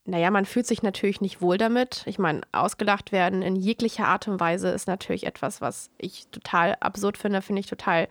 naja, 0.05 0.31
man 0.31 0.45
fühlt 0.45 0.65
sich 0.65 0.81
natürlich 0.81 1.21
nicht 1.21 1.41
wohl 1.41 1.57
damit. 1.57 2.03
Ich 2.05 2.17
meine, 2.17 2.41
ausgelacht 2.51 3.11
werden 3.11 3.41
in 3.41 3.55
jeglicher 3.55 4.07
Art 4.07 4.27
und 4.27 4.39
Weise 4.39 4.69
ist 4.69 4.87
natürlich 4.87 5.27
etwas, 5.27 5.61
was 5.61 5.91
ich 5.97 6.27
total 6.31 6.75
absurd 6.79 7.17
finde, 7.17 7.41
finde 7.41 7.59
ich 7.59 7.67
total. 7.67 8.07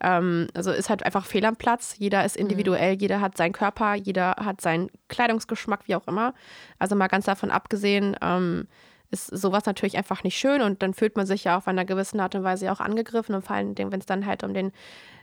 Ähm, 0.00 0.48
also 0.54 0.72
ist 0.72 0.90
halt 0.90 1.04
einfach 1.04 1.24
fehl 1.24 1.44
am 1.46 1.56
Platz. 1.56 1.94
Jeder 1.98 2.24
ist 2.24 2.36
mhm. 2.36 2.42
individuell, 2.42 2.94
mhm. 2.94 3.00
jeder 3.00 3.20
hat 3.20 3.36
seinen 3.36 3.52
Körper, 3.52 3.94
jeder 3.94 4.36
hat 4.38 4.60
seinen 4.60 4.90
Kleidungsgeschmack, 5.08 5.88
wie 5.88 5.94
auch 5.94 6.06
immer. 6.06 6.34
Also 6.78 6.96
mal 6.96 7.08
ganz 7.08 7.24
davon 7.24 7.50
abgesehen, 7.50 8.14
ähm, 8.20 8.68
ist 9.12 9.26
sowas 9.26 9.66
natürlich 9.66 9.96
einfach 9.96 10.24
nicht 10.24 10.36
schön 10.36 10.62
und 10.62 10.82
dann 10.82 10.94
fühlt 10.94 11.16
man 11.16 11.26
sich 11.26 11.44
ja 11.44 11.56
auf 11.56 11.68
einer 11.68 11.84
gewissen 11.84 12.18
Art 12.18 12.34
und 12.34 12.42
Weise 12.42 12.72
auch 12.72 12.80
angegriffen 12.80 13.34
und 13.34 13.42
vor 13.42 13.54
allem, 13.54 13.76
wenn 13.76 14.00
es 14.00 14.06
dann 14.06 14.26
halt 14.26 14.42
um 14.42 14.54
den 14.54 14.72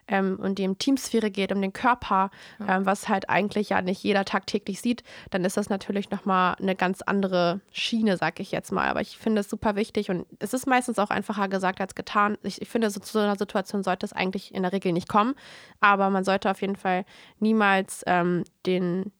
ähm, 0.10 0.38
und 0.40 0.58
die 0.58 0.68
um 0.68 0.78
Teamsphäre 0.78 1.32
geht, 1.32 1.52
um 1.52 1.62
den 1.62 1.74
Körper, 1.74 2.32
ja. 2.60 2.78
ähm, 2.78 2.86
was 2.86 3.08
halt 3.08 3.30
eigentlich 3.30 3.70
ja 3.70 3.82
nicht 3.82 4.04
jeder 4.04 4.26
tagtäglich 4.26 4.82
sieht, 4.82 5.04
dann 5.30 5.46
ist 5.46 5.58
das 5.58 5.70
natürlich 5.70 6.10
nochmal 6.10 6.56
eine 6.60 6.76
ganz 6.76 7.02
andere 7.02 7.62
Schiene, 7.72 8.18
sag 8.18 8.40
ich 8.40 8.52
jetzt 8.52 8.72
mal. 8.72 8.90
Aber 8.90 9.02
ich 9.02 9.18
finde 9.18 9.42
es 9.42 9.50
super 9.50 9.76
wichtig 9.76 10.10
und 10.10 10.26
es 10.40 10.54
ist 10.54 10.68
meistens 10.68 11.00
auch 11.00 11.10
einfacher 11.10 11.48
gesagt 11.48 11.80
als 11.80 11.96
getan. 11.96 12.38
Ich, 12.44 12.62
ich 12.62 12.70
finde, 12.70 12.90
so, 12.90 13.00
zu 13.00 13.14
so 13.14 13.20
einer 13.20 13.38
Situation 13.38 13.84
sollte 13.84 14.06
es 14.06 14.14
eigentlich 14.14 14.54
in 14.54 14.64
der 14.64 14.74
Regel 14.74 14.92
nicht 14.94 15.08
kommen, 15.08 15.36
aber 15.80 16.10
man 16.10 16.24
sollte 16.24 16.50
auf 16.50 16.62
jeden 16.62 16.76
Fall 16.76 17.06
niemals 17.40 18.04
ähm, 18.08 18.44
den 18.66 19.12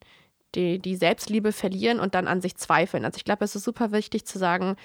die, 0.56 0.80
die 0.80 0.96
Selbstliebe 0.96 1.52
verlieren 1.52 2.00
und 2.00 2.16
dann 2.16 2.28
an 2.28 2.42
sich 2.42 2.56
zweifeln. 2.58 3.06
Also 3.06 3.18
ich 3.18 3.26
glaube, 3.26 3.46
es 3.46 3.56
ist 3.56 3.64
super 3.64 3.92
wichtig 3.92 4.26
zu 4.26 4.38
sagen, 4.40 4.76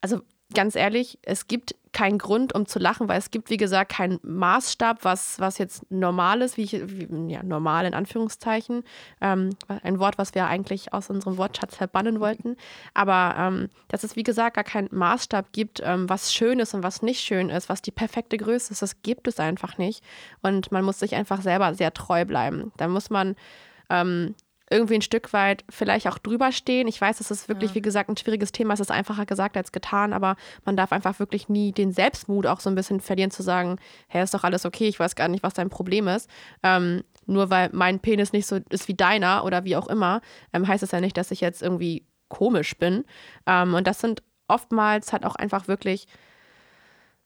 also 0.00 0.20
ganz 0.52 0.76
ehrlich, 0.76 1.18
es 1.22 1.46
gibt 1.46 1.74
keinen 1.92 2.18
Grund, 2.18 2.54
um 2.54 2.66
zu 2.66 2.78
lachen, 2.78 3.08
weil 3.08 3.18
es 3.18 3.30
gibt, 3.30 3.50
wie 3.50 3.56
gesagt, 3.56 3.92
keinen 3.92 4.18
Maßstab, 4.22 5.04
was, 5.04 5.38
was 5.38 5.58
jetzt 5.58 5.90
normal 5.90 6.42
ist, 6.42 6.56
wie 6.56 6.62
ich, 6.62 6.72
wie, 6.72 7.32
ja, 7.32 7.42
normal 7.42 7.86
in 7.86 7.94
Anführungszeichen. 7.94 8.82
Ähm, 9.20 9.50
ein 9.82 9.98
Wort, 10.00 10.18
was 10.18 10.34
wir 10.34 10.46
eigentlich 10.46 10.92
aus 10.92 11.08
unserem 11.08 11.38
Wortschatz 11.38 11.76
verbannen 11.76 12.20
wollten. 12.20 12.56
Aber 12.94 13.36
ähm, 13.38 13.68
dass 13.88 14.02
es, 14.04 14.16
wie 14.16 14.24
gesagt, 14.24 14.56
gar 14.56 14.64
keinen 14.64 14.88
Maßstab 14.90 15.52
gibt, 15.52 15.80
ähm, 15.84 16.08
was 16.08 16.34
schön 16.34 16.58
ist 16.58 16.74
und 16.74 16.82
was 16.82 17.02
nicht 17.02 17.20
schön 17.20 17.48
ist, 17.48 17.68
was 17.68 17.80
die 17.80 17.92
perfekte 17.92 18.36
Größe 18.36 18.72
ist, 18.72 18.82
das 18.82 19.02
gibt 19.02 19.28
es 19.28 19.38
einfach 19.38 19.78
nicht. 19.78 20.04
Und 20.42 20.72
man 20.72 20.84
muss 20.84 20.98
sich 20.98 21.14
einfach 21.14 21.42
selber 21.42 21.74
sehr 21.74 21.94
treu 21.94 22.24
bleiben. 22.24 22.72
Da 22.76 22.88
muss 22.88 23.08
man 23.08 23.36
ähm, 23.88 24.34
irgendwie 24.74 24.96
ein 24.96 25.02
Stück 25.02 25.32
weit 25.32 25.64
vielleicht 25.70 26.06
auch 26.08 26.18
drüber 26.18 26.52
stehen. 26.52 26.88
Ich 26.88 27.00
weiß, 27.00 27.20
es 27.20 27.30
ist 27.30 27.48
wirklich, 27.48 27.70
ja. 27.70 27.76
wie 27.76 27.82
gesagt, 27.82 28.10
ein 28.10 28.16
schwieriges 28.16 28.52
Thema. 28.52 28.74
Es 28.74 28.80
ist 28.80 28.90
einfacher 28.90 29.24
gesagt 29.24 29.56
als 29.56 29.72
getan, 29.72 30.12
aber 30.12 30.36
man 30.64 30.76
darf 30.76 30.92
einfach 30.92 31.18
wirklich 31.18 31.48
nie 31.48 31.72
den 31.72 31.92
Selbstmut 31.92 32.46
auch 32.46 32.60
so 32.60 32.68
ein 32.68 32.74
bisschen 32.74 33.00
verlieren, 33.00 33.30
zu 33.30 33.42
sagen, 33.42 33.78
hey, 34.08 34.22
ist 34.22 34.34
doch 34.34 34.44
alles 34.44 34.66
okay, 34.66 34.88
ich 34.88 35.00
weiß 35.00 35.14
gar 35.14 35.28
nicht, 35.28 35.42
was 35.42 35.54
dein 35.54 35.70
Problem 35.70 36.08
ist. 36.08 36.28
Ähm, 36.62 37.04
nur 37.26 37.50
weil 37.50 37.70
mein 37.72 38.00
Penis 38.00 38.32
nicht 38.32 38.46
so 38.46 38.58
ist 38.70 38.88
wie 38.88 38.94
deiner 38.94 39.44
oder 39.44 39.64
wie 39.64 39.76
auch 39.76 39.88
immer, 39.88 40.20
ähm, 40.52 40.66
heißt 40.66 40.82
es 40.82 40.90
ja 40.90 41.00
nicht, 41.00 41.16
dass 41.16 41.30
ich 41.30 41.40
jetzt 41.40 41.62
irgendwie 41.62 42.06
komisch 42.28 42.76
bin. 42.76 43.04
Ähm, 43.46 43.74
und 43.74 43.86
das 43.86 44.00
sind 44.00 44.22
oftmals 44.48 45.12
halt 45.12 45.24
auch 45.24 45.36
einfach 45.36 45.68
wirklich 45.68 46.06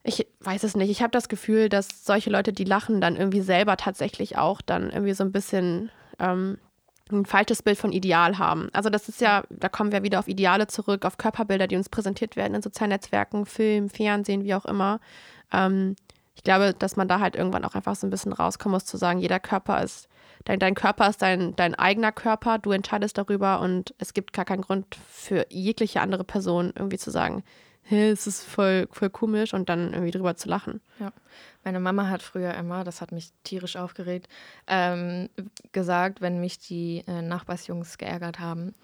ich 0.05 0.27
weiß 0.41 0.63
es 0.63 0.77
nicht. 0.77 0.91
Ich 0.91 1.03
habe 1.03 1.11
das 1.11 1.29
Gefühl, 1.29 1.69
dass 1.69 2.05
solche 2.05 2.31
Leute, 2.31 2.53
die 2.53 2.65
lachen, 2.65 3.01
dann 3.01 3.17
irgendwie 3.17 3.41
selber 3.41 3.77
tatsächlich 3.77 4.39
auch 4.39 4.63
dann 4.63 4.91
irgendwie 4.91 5.13
so 5.13 5.25
ein 5.25 5.33
bisschen 5.33 5.91
ähm, 6.19 6.59
ein 7.11 7.27
falsches 7.27 7.63
Bild 7.63 7.79
von 7.79 7.93
Ideal 7.93 8.39
haben. 8.39 8.69
Also 8.73 8.91
das 8.91 9.09
ist 9.09 9.21
ja, 9.21 9.45
da 9.51 9.69
kommen 9.69 9.93
wir 9.93 10.03
wieder 10.03 10.19
auf 10.19 10.29
Ideale 10.29 10.67
zurück, 10.67 11.05
auf 11.05 11.19
Körperbilder, 11.19 11.67
die 11.67 11.77
uns 11.77 11.89
präsentiert 11.89 12.37
werden 12.37 12.55
in 12.55 12.63
sozialen 12.63 12.91
Netzwerken, 12.91 13.47
Film, 13.47 13.89
Fernsehen, 13.89 14.45
wie 14.45 14.55
auch 14.55 14.65
immer. 14.65 15.01
Ähm, 15.53 15.97
ich 16.35 16.45
glaube, 16.45 16.75
dass 16.79 16.97
man 16.97 17.09
da 17.09 17.21
halt 17.21 17.35
irgendwann 17.35 17.65
auch 17.65 17.75
einfach 17.75 17.97
so 17.97 18.07
ein 18.07 18.11
bisschen 18.11 18.33
rauskommen 18.33 18.75
muss, 18.75 18.87
zu 18.87 18.97
sagen, 18.97 19.19
jeder 19.19 19.41
Körper 19.41 19.83
ist, 19.83 20.09
dein, 20.45 20.61
dein 20.61 20.75
Körper 20.75 21.09
ist 21.09 21.21
dein, 21.21 21.57
dein 21.57 21.75
eigener 21.75 22.13
Körper, 22.13 22.59
du 22.59 22.71
entscheidest 22.71 23.19
darüber 23.19 23.61
und 23.61 23.95
es 23.99 24.15
gibt 24.15 24.33
gar 24.33 24.45
keinen 24.45 24.63
Grund 24.63 24.97
für 25.11 25.47
jegliche 25.51 26.01
andere 26.01 26.25
Person 26.25 26.73
irgendwie 26.77 26.99
zu 26.99 27.11
sagen, 27.11 27.43
hey, 27.89 28.11
es 28.11 28.27
ist 28.27 28.45
voll, 28.45 28.87
voll 28.91 29.09
komisch 29.09 29.55
und 29.55 29.69
dann 29.69 29.93
irgendwie 29.93 30.11
drüber 30.11 30.37
zu 30.37 30.49
lachen. 30.49 30.81
Ja. 31.01 31.11
Meine 31.65 31.81
Mama 31.81 32.09
hat 32.09 32.23
früher 32.23 32.55
immer, 32.55 32.85
das 32.85 33.01
hat 33.01 33.13
mich 33.13 33.31
tierisch 33.45 33.77
aufgeregt, 33.77 34.29
ähm, 34.67 35.31
gesagt, 35.73 36.21
wenn 36.21 36.41
mich 36.41 36.59
die 36.59 37.03
äh, 37.07 37.23
Nachbarsjungs 37.23 37.97
geärgert 37.97 38.41
haben, 38.41 38.75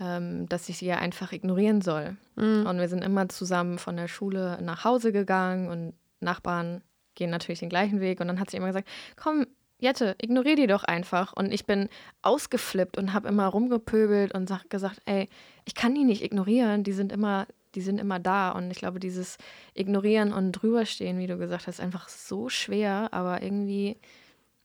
ähm, 0.00 0.48
dass 0.48 0.68
ich 0.68 0.78
sie 0.78 0.86
ja 0.86 0.98
einfach 0.98 1.32
ignorieren 1.32 1.82
soll. 1.82 2.16
Mhm. 2.34 2.66
Und 2.66 2.78
wir 2.78 2.88
sind 2.88 3.04
immer 3.04 3.28
zusammen 3.28 3.78
von 3.78 3.96
der 3.96 4.08
Schule 4.08 4.58
nach 4.60 4.84
Hause 4.84 5.12
gegangen 5.12 5.68
und 5.68 5.94
Nachbarn 6.20 6.82
gehen 7.14 7.30
natürlich 7.30 7.60
den 7.60 7.68
gleichen 7.68 8.00
Weg. 8.00 8.20
Und 8.20 8.26
dann 8.26 8.40
hat 8.40 8.50
sie 8.50 8.56
immer 8.56 8.66
gesagt, 8.66 8.88
komm, 9.16 9.46
Jette, 9.78 10.16
ignorier 10.20 10.56
die 10.56 10.66
doch 10.66 10.84
einfach. 10.84 11.32
Und 11.32 11.52
ich 11.52 11.64
bin 11.64 11.88
ausgeflippt 12.22 12.96
und 12.98 13.12
habe 13.12 13.28
immer 13.28 13.46
rumgepöbelt 13.46 14.34
und 14.34 14.48
sag, 14.48 14.68
gesagt, 14.68 15.00
ey, 15.04 15.28
ich 15.64 15.74
kann 15.74 15.94
die 15.94 16.04
nicht 16.04 16.22
ignorieren, 16.22 16.82
die 16.82 16.92
sind 16.92 17.12
immer, 17.12 17.46
die 17.76 17.82
sind 17.82 18.00
immer 18.00 18.18
da. 18.18 18.50
Und 18.50 18.70
ich 18.70 18.78
glaube, 18.78 18.98
dieses 18.98 19.36
Ignorieren 19.74 20.32
und 20.32 20.52
drüberstehen, 20.52 21.18
wie 21.18 21.26
du 21.26 21.36
gesagt 21.36 21.66
hast, 21.66 21.76
ist 21.78 21.84
einfach 21.84 22.08
so 22.08 22.48
schwer, 22.48 23.08
aber 23.12 23.42
irgendwie 23.42 23.98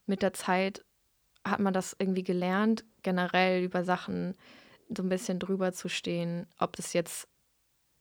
mit 0.08 0.22
der 0.22 0.34
Zeit 0.34 0.84
hat 1.46 1.60
man 1.60 1.74
das 1.74 1.96
irgendwie 2.00 2.24
gelernt, 2.24 2.86
generell 3.04 3.64
über 3.64 3.84
Sachen 3.84 4.36
so 4.90 5.04
ein 5.04 5.10
bisschen 5.10 5.40
drüber 5.40 5.74
zu 5.74 5.90
stehen, 5.90 6.48
ob 6.58 6.76
das 6.76 6.94
jetzt 6.94 7.28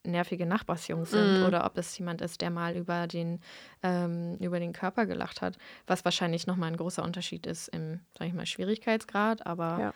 nervige 0.05 0.47
Nachbarsjungs 0.47 1.11
sind 1.11 1.43
mm. 1.43 1.47
oder 1.47 1.67
ob 1.67 1.77
es 1.77 1.97
jemand 1.99 2.23
ist, 2.23 2.41
der 2.41 2.51
mal 2.51 2.75
über 2.75 3.07
den, 3.07 3.41
ähm, 3.83 4.37
über 4.39 4.59
den 4.59 4.73
Körper 4.73 5.07
gelacht 5.07 5.43
hat, 5.43 5.59
was 5.87 6.05
wahrscheinlich 6.05 6.47
nochmal 6.47 6.71
ein 6.71 6.77
großer 6.77 7.03
Unterschied 7.03 7.47
ist 7.47 7.69
im, 7.69 8.01
sag 8.19 8.29
ich 8.29 8.35
mal, 8.35 8.47
Schwierigkeitsgrad, 8.47 9.45
aber 9.47 9.79
ja. 9.79 9.95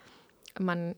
man 0.59 0.95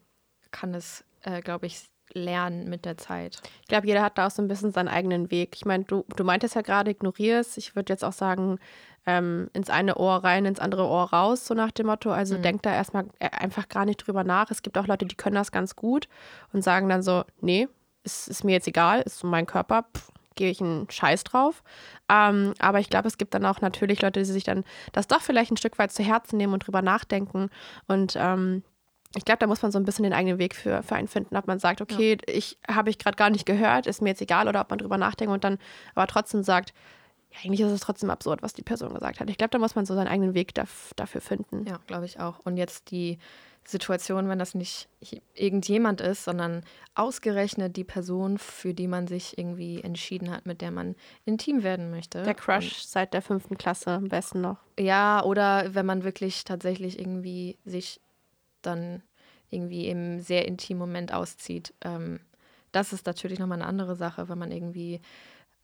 kann 0.50 0.74
es, 0.74 1.04
äh, 1.22 1.40
glaube 1.40 1.66
ich, 1.66 1.88
lernen 2.12 2.68
mit 2.68 2.84
der 2.84 2.96
Zeit. 2.96 3.40
Ich 3.62 3.68
glaube, 3.68 3.86
jeder 3.86 4.02
hat 4.02 4.18
da 4.18 4.26
auch 4.26 4.30
so 4.30 4.42
ein 4.42 4.48
bisschen 4.48 4.72
seinen 4.72 4.88
eigenen 4.88 5.30
Weg. 5.30 5.54
Ich 5.56 5.64
meine, 5.64 5.84
du, 5.84 6.04
du 6.16 6.24
meintest 6.24 6.54
ja 6.54 6.62
gerade, 6.62 6.90
ignorier 6.90 7.40
es. 7.40 7.56
Ich 7.56 7.76
würde 7.76 7.92
jetzt 7.92 8.04
auch 8.04 8.12
sagen, 8.12 8.58
ähm, 9.06 9.48
ins 9.52 9.70
eine 9.70 9.96
Ohr 9.96 10.24
rein, 10.24 10.44
ins 10.44 10.58
andere 10.58 10.86
Ohr 10.86 11.04
raus, 11.04 11.46
so 11.46 11.54
nach 11.54 11.70
dem 11.70 11.86
Motto. 11.86 12.10
Also 12.10 12.36
mhm. 12.36 12.42
denk 12.42 12.62
da 12.62 12.74
erstmal 12.74 13.06
äh, 13.20 13.30
einfach 13.30 13.68
gar 13.68 13.84
nicht 13.84 13.98
drüber 13.98 14.24
nach. 14.24 14.50
Es 14.50 14.62
gibt 14.62 14.76
auch 14.76 14.86
Leute, 14.86 15.06
die 15.06 15.14
können 15.14 15.36
das 15.36 15.52
ganz 15.52 15.76
gut 15.76 16.08
und 16.52 16.62
sagen 16.62 16.88
dann 16.88 17.02
so, 17.02 17.24
nee, 17.40 17.68
ist, 18.02 18.28
ist 18.28 18.44
mir 18.44 18.52
jetzt 18.52 18.68
egal, 18.68 19.02
ist 19.02 19.18
so 19.18 19.26
mein 19.26 19.46
Körper, 19.46 19.84
gehe 20.34 20.50
ich 20.50 20.60
einen 20.60 20.90
Scheiß 20.90 21.24
drauf. 21.24 21.62
Ähm, 22.08 22.54
aber 22.58 22.80
ich 22.80 22.90
glaube, 22.90 23.08
es 23.08 23.18
gibt 23.18 23.34
dann 23.34 23.46
auch 23.46 23.60
natürlich 23.60 24.02
Leute, 24.02 24.20
die 24.20 24.26
sich 24.26 24.44
dann 24.44 24.64
das 24.92 25.06
doch 25.06 25.20
vielleicht 25.20 25.52
ein 25.52 25.56
Stück 25.56 25.78
weit 25.78 25.92
zu 25.92 26.02
Herzen 26.02 26.36
nehmen 26.36 26.52
und 26.52 26.66
drüber 26.66 26.82
nachdenken. 26.82 27.50
Und 27.86 28.14
ähm, 28.16 28.62
ich 29.16 29.24
glaube, 29.24 29.38
da 29.38 29.46
muss 29.46 29.62
man 29.62 29.72
so 29.72 29.78
ein 29.78 29.84
bisschen 29.84 30.02
den 30.02 30.12
eigenen 30.12 30.38
Weg 30.38 30.54
für, 30.54 30.82
für 30.82 30.94
einen 30.94 31.08
finden, 31.08 31.36
ob 31.36 31.46
man 31.46 31.58
sagt, 31.58 31.80
okay, 31.80 32.18
ja. 32.28 32.34
ich 32.34 32.58
habe 32.68 32.90
ich 32.90 32.98
gerade 32.98 33.16
gar 33.16 33.30
nicht 33.30 33.46
gehört, 33.46 33.86
ist 33.86 34.02
mir 34.02 34.10
jetzt 34.10 34.22
egal, 34.22 34.48
oder 34.48 34.60
ob 34.60 34.70
man 34.70 34.78
drüber 34.78 34.98
nachdenkt 34.98 35.32
und 35.32 35.44
dann 35.44 35.58
aber 35.94 36.06
trotzdem 36.06 36.42
sagt, 36.42 36.72
ja, 37.30 37.38
eigentlich 37.44 37.60
ist 37.60 37.72
es 37.72 37.80
trotzdem 37.80 38.10
absurd, 38.10 38.42
was 38.42 38.52
die 38.52 38.62
Person 38.62 38.94
gesagt 38.94 39.20
hat. 39.20 39.30
Ich 39.30 39.38
glaube, 39.38 39.50
da 39.50 39.58
muss 39.58 39.74
man 39.74 39.86
so 39.86 39.94
seinen 39.94 40.08
eigenen 40.08 40.34
Weg 40.34 40.54
dafür 40.54 41.20
finden. 41.20 41.66
Ja, 41.66 41.80
glaube 41.86 42.04
ich 42.04 42.20
auch. 42.20 42.40
Und 42.44 42.56
jetzt 42.56 42.90
die 42.90 43.18
Situation, 43.68 44.28
wenn 44.28 44.38
das 44.38 44.54
nicht 44.54 44.88
irgendjemand 45.34 46.00
ist, 46.00 46.24
sondern 46.24 46.62
ausgerechnet 46.94 47.76
die 47.76 47.84
Person, 47.84 48.38
für 48.38 48.74
die 48.74 48.86
man 48.86 49.06
sich 49.06 49.36
irgendwie 49.38 49.82
entschieden 49.82 50.30
hat, 50.30 50.46
mit 50.46 50.60
der 50.60 50.70
man 50.70 50.94
intim 51.24 51.62
werden 51.62 51.90
möchte. 51.90 52.22
Der 52.22 52.34
Crush 52.34 52.64
Und, 52.64 52.88
seit 52.88 53.12
der 53.12 53.22
fünften 53.22 53.58
Klasse 53.58 53.90
am 53.90 54.08
besten 54.08 54.40
noch. 54.40 54.58
Ja, 54.78 55.22
oder 55.24 55.74
wenn 55.74 55.86
man 55.86 56.04
wirklich 56.04 56.44
tatsächlich 56.44 56.98
irgendwie 56.98 57.58
sich 57.64 58.00
dann 58.62 59.02
irgendwie 59.50 59.88
im 59.88 60.20
sehr 60.20 60.46
intimen 60.46 60.78
Moment 60.78 61.12
auszieht. 61.12 61.74
Ähm, 61.82 62.20
das 62.72 62.92
ist 62.92 63.06
natürlich 63.06 63.38
nochmal 63.38 63.60
eine 63.60 63.68
andere 63.68 63.96
Sache, 63.96 64.28
wenn 64.28 64.38
man 64.38 64.52
irgendwie 64.52 65.00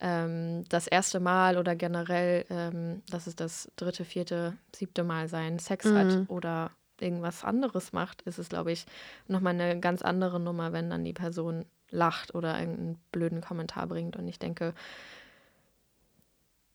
ähm, 0.01 0.65
das 0.69 0.87
erste 0.87 1.21
Mal 1.21 1.59
oder 1.59 1.77
generell, 1.77 2.45
ähm, 2.51 3.03
dass 3.11 3.27
es 3.27 3.37
das 3.37 3.71
dritte, 3.77 4.05
vierte, 4.05 4.57
siebte 4.75 5.05
Mal 5.05 5.29
sein, 5.29 5.59
Sex 5.59 5.87
mhm. 5.87 5.97
hat 5.97 6.31
oder 6.31 6.71
irgendwas 7.01 7.45
anderes 7.45 7.93
macht, 7.93 8.23
ist 8.23 8.39
es, 8.39 8.49
glaube 8.49 8.73
ich, 8.73 8.87
nochmal 9.29 9.55
eine 9.55 9.79
ganz 9.81 10.03
andere 10.03 10.41
Nummer, 10.41 10.73
wenn 10.73 10.91
dann 10.91 11.05
die 11.05 11.13
Person 11.13 11.67
lacht 11.91 12.35
oder 12.35 12.59
irgendeinen 12.59 12.99
blöden 13.13 13.41
Kommentar 13.41 13.87
bringt. 13.87 14.17
Und 14.17 14.27
ich 14.29 14.39
denke, 14.39 14.75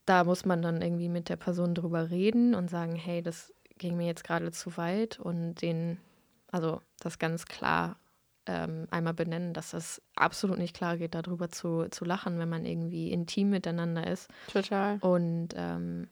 da 0.06 0.24
muss 0.24 0.46
man 0.46 0.62
dann 0.62 0.82
irgendwie 0.82 1.10
mit 1.10 1.30
der 1.30 1.36
Person 1.36 1.76
drüber 1.76 2.10
reden 2.10 2.56
und 2.56 2.70
sagen, 2.70 2.96
hey, 2.96 3.22
das 3.22 3.54
ging 3.78 3.98
mir 3.98 4.08
jetzt 4.08 4.24
gerade 4.24 4.52
zu 4.52 4.78
weit 4.78 5.20
und 5.20 5.56
den, 5.56 5.98
also 6.52 6.82
das 7.00 7.20
ganz 7.20 7.46
klar 7.46 7.98
ähm, 8.46 8.88
einmal 8.92 9.14
benennen, 9.14 9.54
dass 9.54 9.72
das 9.72 10.02
absolut 10.16 10.58
nicht 10.58 10.76
klar 10.76 10.98
geht, 10.98 11.16
darüber 11.16 11.50
zu, 11.50 11.88
zu 11.90 12.06
lachen, 12.06 12.40
wenn 12.40 12.50
man 12.50 12.66
irgendwie 12.66 13.12
intim 13.12 13.50
miteinander 13.50 14.08
ist. 14.08 14.30
Total. 14.52 14.98
Und 15.00 15.50
ähm, 15.56 16.08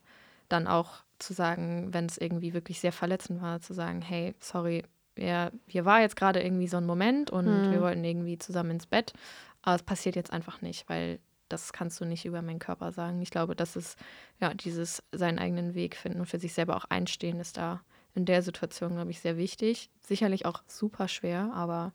dann 0.49 0.67
auch 0.67 1.03
zu 1.17 1.33
sagen, 1.33 1.93
wenn 1.93 2.05
es 2.05 2.17
irgendwie 2.17 2.53
wirklich 2.53 2.79
sehr 2.79 2.91
verletzend 2.91 3.41
war, 3.41 3.61
zu 3.61 3.73
sagen, 3.73 4.01
hey, 4.01 4.35
sorry, 4.39 4.83
ja, 5.17 5.49
hier 5.65 5.85
war 5.85 6.01
jetzt 6.01 6.17
gerade 6.17 6.43
irgendwie 6.43 6.67
so 6.67 6.77
ein 6.77 6.85
Moment 6.85 7.31
und 7.31 7.45
mhm. 7.45 7.71
wir 7.71 7.81
wollten 7.81 8.03
irgendwie 8.03 8.37
zusammen 8.37 8.71
ins 8.71 8.85
Bett, 8.85 9.13
aber 9.61 9.75
es 9.75 9.83
passiert 9.83 10.17
jetzt 10.17 10.33
einfach 10.33 10.61
nicht, 10.61 10.89
weil 10.89 11.19
das 11.47 11.71
kannst 11.71 12.01
du 12.01 12.05
nicht 12.05 12.25
über 12.25 12.41
meinen 12.41 12.59
Körper 12.59 12.91
sagen. 12.91 13.21
Ich 13.21 13.29
glaube, 13.29 13.55
das 13.55 13.75
ist 13.75 13.97
ja 14.41 14.53
dieses 14.53 15.03
seinen 15.11 15.39
eigenen 15.39 15.73
Weg 15.73 15.95
finden 15.95 16.19
und 16.19 16.25
für 16.25 16.39
sich 16.39 16.53
selber 16.53 16.75
auch 16.75 16.85
einstehen 16.85 17.39
ist 17.39 17.57
da 17.57 17.81
in 18.15 18.25
der 18.25 18.41
Situation, 18.41 18.95
glaube 18.95 19.11
ich, 19.11 19.19
sehr 19.19 19.37
wichtig. 19.37 19.89
Sicherlich 20.01 20.45
auch 20.45 20.63
super 20.67 21.07
schwer, 21.07 21.51
aber 21.53 21.91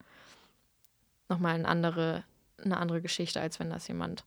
nochmal 1.28 1.54
eine 1.54 1.66
andere, 1.66 2.24
eine 2.62 2.76
andere 2.76 3.00
Geschichte, 3.00 3.40
als 3.40 3.59
wenn 3.59 3.70
das 3.70 3.88
jemand 3.88 4.24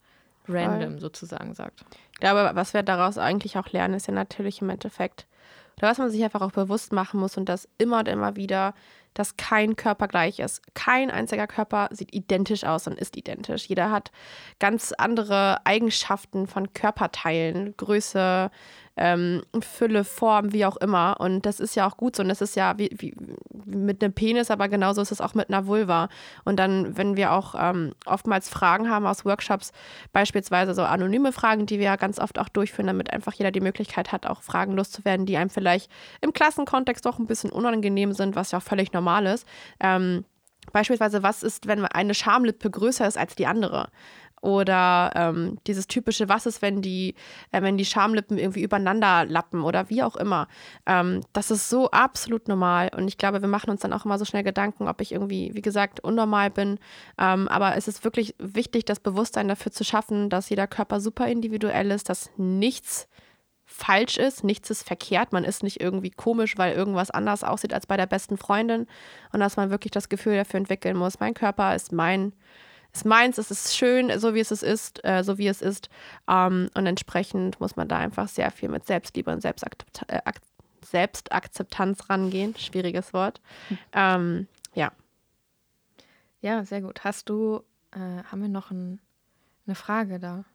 random 0.47 0.99
sozusagen 0.99 1.53
sagt. 1.53 1.86
Ich 2.13 2.19
glaube, 2.19 2.51
was 2.53 2.73
wir 2.73 2.84
daraus 2.84 3.17
eigentlich 3.17 3.58
auch 3.58 3.69
lernen, 3.69 3.93
ist 3.93 4.08
ja 4.08 4.13
natürlich 4.13 4.62
im 4.62 4.69
Endeffekt, 4.69 5.27
oder 5.77 5.89
was 5.89 5.97
man 5.97 6.12
sich 6.12 6.23
einfach 6.23 6.41
auch 6.41 6.51
bewusst 6.51 6.91
machen 6.91 7.19
muss 7.19 7.38
und 7.38 7.47
das 7.47 7.69
immer 7.77 7.99
und 7.99 8.08
immer 8.08 8.36
wieder, 8.36 8.73
dass 9.13 9.38
kein 9.38 9.75
Körper 9.75 10.08
gleich 10.08 10.39
ist. 10.39 10.62
Kein 10.73 11.12
einziger 11.12 11.47
Körper 11.47 11.88
sieht 11.91 12.13
identisch 12.13 12.63
aus 12.63 12.88
und 12.88 12.97
ist 12.97 13.15
identisch. 13.15 13.67
Jeder 13.67 13.91
hat 13.91 14.12
ganz 14.60 14.91
andere 14.97 15.65
Eigenschaften 15.65 16.47
von 16.47 16.73
Körperteilen, 16.73 17.77
Größe, 17.77 18.49
ähm, 18.95 19.41
Fülle, 19.60 20.03
Form, 20.03 20.53
wie 20.53 20.65
auch 20.65 20.77
immer. 20.77 21.17
Und 21.19 21.45
das 21.45 21.60
ist 21.60 21.75
ja 21.75 21.88
auch 21.88 21.97
gut 21.97 22.15
so. 22.15 22.23
Und 22.23 22.29
das 22.29 22.41
ist 22.41 22.56
ja 22.56 22.77
wie, 22.77 22.89
wie, 22.97 23.15
mit 23.65 24.03
einem 24.03 24.13
Penis, 24.13 24.51
aber 24.51 24.67
genauso 24.69 25.01
ist 25.01 25.12
es 25.12 25.21
auch 25.21 25.34
mit 25.34 25.49
einer 25.49 25.65
Vulva. 25.67 26.10
Und 26.43 26.58
dann, 26.58 26.95
wenn 26.97 27.15
wir 27.15 27.32
auch 27.32 27.56
ähm, 27.58 27.93
oftmals 28.06 28.49
Fragen 28.49 28.89
haben 28.89 29.06
aus 29.06 29.25
Workshops, 29.25 29.71
beispielsweise 30.12 30.73
so 30.73 30.84
anonyme 30.84 31.32
Fragen, 31.32 31.65
die 31.65 31.79
wir 31.79 31.86
ja 31.86 31.95
ganz 31.95 32.19
oft 32.19 32.39
auch 32.39 32.49
durchführen, 32.49 32.88
damit 32.88 33.12
einfach 33.12 33.34
jeder 33.34 33.51
die 33.51 33.62
Möglichkeit 33.62 34.12
hat, 34.12 34.25
auch 34.25 34.41
Fragen 34.43 34.73
loszuwerden, 34.73 35.25
die 35.25 35.38
einem 35.38 35.49
vielleicht 35.49 35.91
im 36.21 36.34
Klassenkontext 36.34 37.06
doch 37.06 37.19
ein 37.19 37.27
bisschen 37.27 37.51
unangenehm 37.51 38.13
sind, 38.13 38.36
was 38.36 38.51
ja 38.51 38.60
auch 38.60 38.63
völlig 38.63 38.93
normal 38.93 39.25
ist. 39.25 39.47
Ähm, 39.79 40.25
Beispielsweise, 40.71 41.23
was 41.23 41.43
ist, 41.43 41.67
wenn 41.67 41.86
eine 41.86 42.13
Schamlippe 42.13 42.69
größer 42.69 43.08
ist 43.08 43.17
als 43.17 43.36
die 43.36 43.47
andere? 43.47 43.89
Oder 44.43 45.12
ähm, 45.15 45.58
dieses 45.67 45.88
typische, 45.88 46.27
was 46.27 46.45
ist, 46.45 46.62
wenn 46.62 46.82
die, 46.82 47.15
äh, 47.53 47.62
wenn 47.62 47.77
die 47.77 47.86
Schamlippen 47.86 48.38
irgendwie 48.38 48.62
übereinander 48.62 49.23
lappen 49.23 49.63
oder 49.63 49.89
wie 49.89 50.03
auch 50.03 50.17
immer. 50.17 50.49
Ähm, 50.86 51.21
das 51.32 51.49
ist 51.49 51.69
so 51.69 51.89
absolut 51.91 52.49
normal. 52.49 52.91
Und 52.93 53.08
ich 53.08 53.17
glaube, 53.17 53.41
wir 53.41 53.47
machen 53.47 53.69
uns 53.69 53.79
dann 53.79 53.93
auch 53.93 54.03
immer 54.03 54.19
so 54.19 54.25
schnell 54.25 54.43
Gedanken, 54.43 54.89
ob 54.89 54.99
ich 54.99 55.13
irgendwie, 55.13 55.51
wie 55.53 55.62
gesagt, 55.62 56.01
unnormal 56.01 56.49
bin. 56.49 56.77
Ähm, 57.17 57.47
aber 57.47 57.77
es 57.77 57.88
ist 57.88 58.03
wirklich 58.03 58.36
wichtig, 58.38 58.84
das 58.84 58.99
Bewusstsein 58.99 59.47
dafür 59.47 59.71
zu 59.71 59.86
schaffen, 59.86 60.29
dass 60.29 60.49
jeder 60.49 60.67
Körper 60.67 60.99
super 60.99 61.25
individuell 61.27 61.89
ist, 61.91 62.10
dass 62.10 62.29
nichts 62.36 63.08
falsch 63.63 64.17
ist, 64.17 64.43
nichts 64.43 64.69
ist 64.69 64.86
verkehrt, 64.86 65.32
man 65.32 65.45
ist 65.45 65.63
nicht 65.63 65.79
irgendwie 65.79 66.12
komisch, 66.12 66.58
weil 66.58 66.73
irgendwas 66.73 67.12
anders 67.12 67.45
aussieht 67.45 67.73
als 67.73 67.88
bei 67.88 67.95
der 67.95 68.08
besten 68.08 68.36
Freundin 68.36 68.88
und 69.32 69.39
dass 69.39 69.56
man 69.56 69.69
wirklich 69.69 69.91
das 69.91 70.10
Gefühl 70.10 70.36
dafür 70.36 70.58
entwickeln 70.58 70.97
muss, 70.97 71.21
mein 71.21 71.34
Körper 71.34 71.73
ist 71.73 71.93
mein 71.93 72.34
ist 72.93 73.06
meins, 73.06 73.38
es 73.38 73.49
ist 73.49 73.75
schön, 73.75 74.17
so 74.19 74.36
wie 74.36 74.39
es 74.39 74.51
ist, 74.51 75.03
äh, 75.03 75.23
so 75.23 75.38
wie 75.38 75.47
es 75.47 75.62
ist. 75.62 75.89
Ähm, 76.27 76.69
und 76.75 76.86
entsprechend 76.86 77.60
muss 77.60 77.75
man 77.75 77.88
da 77.88 77.97
einfach 77.97 78.27
sehr 78.27 78.51
viel 78.51 78.69
mit 78.69 78.86
Selbstliebe 78.86 79.32
und 79.32 79.43
äh, 79.43 79.51
Selbstakzeptanz 80.86 82.10
rangehen. 82.10 82.56
Schwieriges 82.56 83.13
Wort. 83.13 83.41
Hm. 83.69 83.77
Ähm, 83.93 84.47
ja. 84.75 84.91
Ja, 86.41 86.63
sehr 86.65 86.82
gut. 86.82 87.03
Hast 87.03 87.29
du, 87.29 87.63
äh, 87.91 88.23
haben 88.25 88.41
wir 88.41 88.49
noch 88.49 88.69
ein, 88.69 88.99
eine 89.65 89.75
Frage 89.75 90.19
da? 90.19 90.45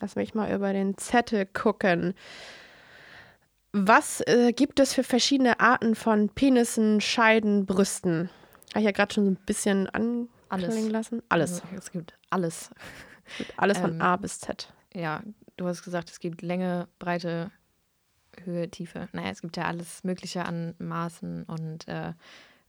Lass 0.00 0.16
mich 0.16 0.34
mal 0.34 0.52
über 0.52 0.72
den 0.72 0.98
Zettel 0.98 1.46
gucken. 1.46 2.14
Was 3.72 4.20
äh, 4.22 4.52
gibt 4.52 4.80
es 4.80 4.94
für 4.94 5.04
verschiedene 5.04 5.60
Arten 5.60 5.94
von 5.94 6.28
Penissen, 6.30 7.00
Scheiden, 7.00 7.66
Brüsten? 7.66 8.30
Habe 8.70 8.80
ich 8.80 8.84
ja 8.84 8.90
gerade 8.90 9.14
schon 9.14 9.24
so 9.24 9.30
ein 9.30 9.44
bisschen 9.46 9.88
an 9.90 10.28
alles. 10.48 10.88
lassen? 10.88 11.22
Alles. 11.28 11.62
Also, 11.62 11.76
es 11.76 11.90
gibt 11.90 12.18
alles. 12.30 12.70
Es 13.26 13.38
gibt 13.38 13.58
alles 13.58 13.78
von 13.78 13.94
ähm, 13.94 14.02
A 14.02 14.16
bis 14.16 14.38
Z. 14.38 14.72
Ja, 14.94 15.22
du 15.56 15.66
hast 15.66 15.82
gesagt, 15.82 16.10
es 16.10 16.20
gibt 16.20 16.42
Länge, 16.42 16.88
Breite, 16.98 17.50
Höhe, 18.44 18.70
Tiefe. 18.70 19.08
Naja, 19.12 19.30
es 19.30 19.42
gibt 19.42 19.56
ja 19.56 19.64
alles 19.64 20.04
Mögliche 20.04 20.44
an 20.44 20.74
Maßen 20.78 21.44
und 21.44 21.88
äh, 21.88 22.12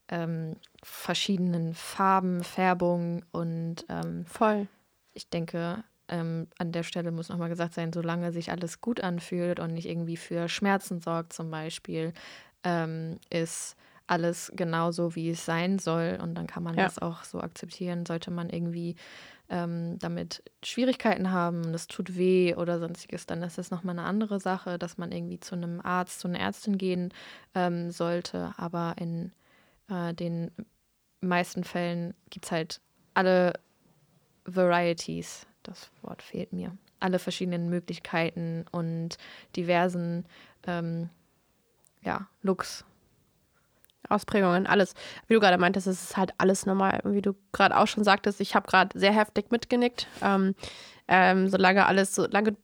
ähm, 0.10 0.56
verschiedenen 0.84 1.74
Farben, 1.74 2.44
Färbungen 2.44 3.26
und 3.32 3.86
ähm, 3.90 4.26
voll. 4.26 4.68
ich 5.14 5.30
denke, 5.30 5.84
ähm, 6.08 6.48
an 6.58 6.72
der 6.72 6.84
Stelle 6.84 7.12
muss 7.12 7.30
nochmal 7.30 7.50
gesagt 7.50 7.74
sein, 7.74 7.92
solange 7.92 8.32
sich 8.32 8.52
alles 8.52 8.80
gut 8.80 9.02
anfühlt 9.02 9.60
und 9.60 9.74
nicht 9.74 9.88
irgendwie 9.88 10.18
für 10.18 10.48
Schmerzen 10.48 11.02
sorgt 11.02 11.34
zum 11.34 11.52
Beispiel, 11.52 12.14
ähm, 12.64 13.20
ist 13.30 13.76
alles 14.08 14.52
genauso, 14.56 15.16
wie 15.16 15.30
es 15.30 15.46
sein 15.46 15.80
soll. 15.80 16.18
Und 16.22 16.36
dann 16.36 16.48
kann 16.48 16.64
man 16.64 16.76
Ja. 16.76 16.86
das 16.86 17.00
auch 17.00 17.24
so 17.24 17.40
akzeptieren. 17.42 18.06
Sollte 18.06 18.32
man 18.32 18.50
irgendwie 18.50 18.96
ähm, 19.50 19.98
damit 20.00 20.44
Schwierigkeiten 20.64 21.32
haben, 21.32 21.72
das 21.72 21.88
tut 21.88 22.18
weh 22.18 22.56
oder 22.56 22.80
sonstiges, 22.80 23.26
dann 23.26 23.44
ist 23.44 23.58
das 23.58 23.72
nochmal 23.72 23.98
eine 23.98 24.08
andere 24.08 24.40
Sache, 24.40 24.78
dass 24.78 24.98
man 24.98 25.12
irgendwie 25.12 25.40
zu 25.40 25.56
einem 25.56 25.80
Arzt, 25.82 26.20
zu 26.20 26.28
einer 26.28 26.40
Ärztin 26.40 26.78
gehen 26.78 27.14
ähm, 27.56 27.92
sollte. 27.92 28.54
Aber 28.58 28.96
in 29.00 29.32
äh, 29.90 30.14
den 30.14 30.52
meisten 31.22 31.64
Fällen 31.64 32.14
gibt 32.30 32.46
es 32.46 32.52
halt 32.52 32.82
alle 33.14 33.54
Varieties, 34.46 35.48
das 35.64 35.92
Wort 36.02 36.22
fehlt 36.22 36.54
mir, 36.54 36.78
alle 37.00 37.20
verschiedenen 37.20 37.70
Möglichkeiten 37.70 38.66
und 38.72 39.18
diversen 39.56 40.26
ähm, 40.66 41.10
ja, 42.02 42.28
Looks. 42.42 42.86
Ausprägungen, 44.10 44.68
alles. 44.68 44.94
Wie 45.28 45.34
du 45.34 45.40
gerade 45.40 45.58
meintest, 45.58 45.88
es 45.88 46.04
ist 46.04 46.18
halt 46.18 46.34
alles 46.38 46.66
normal. 46.66 47.02
Wie 47.04 47.22
du 47.22 47.34
gerade 47.52 47.78
auch 47.78 47.88
schon 47.88 48.04
sagtest, 48.04 48.42
ich 48.42 48.56
habe 48.56 48.68
gerade 48.68 48.98
sehr 48.98 49.14
heftig 49.14 49.52
mitgenickt. 49.52 50.08
Ähm, 50.22 50.56
ähm, 51.08 51.48
solange 51.48 51.86
alles, 51.86 52.16
solange 52.16 52.56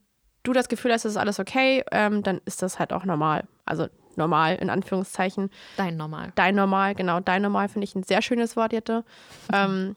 du 0.43 0.53
das 0.53 0.67
Gefühl 0.67 0.91
hast, 0.91 1.05
es 1.05 1.13
ist 1.13 1.17
alles 1.17 1.39
okay, 1.39 1.83
ähm, 1.91 2.23
dann 2.23 2.41
ist 2.45 2.61
das 2.61 2.79
halt 2.79 2.93
auch 2.93 3.05
normal. 3.05 3.47
Also 3.65 3.87
normal 4.15 4.55
in 4.55 4.69
Anführungszeichen. 4.69 5.49
Dein 5.77 5.97
Normal. 5.97 6.31
Dein 6.35 6.55
Normal, 6.55 6.95
genau, 6.95 7.19
dein 7.19 7.41
Normal 7.41 7.69
finde 7.69 7.85
ich 7.85 7.95
ein 7.95 8.03
sehr 8.03 8.21
schönes 8.21 8.55
Wort, 8.55 8.73
Jette. 8.73 9.03
Ähm, 9.53 9.95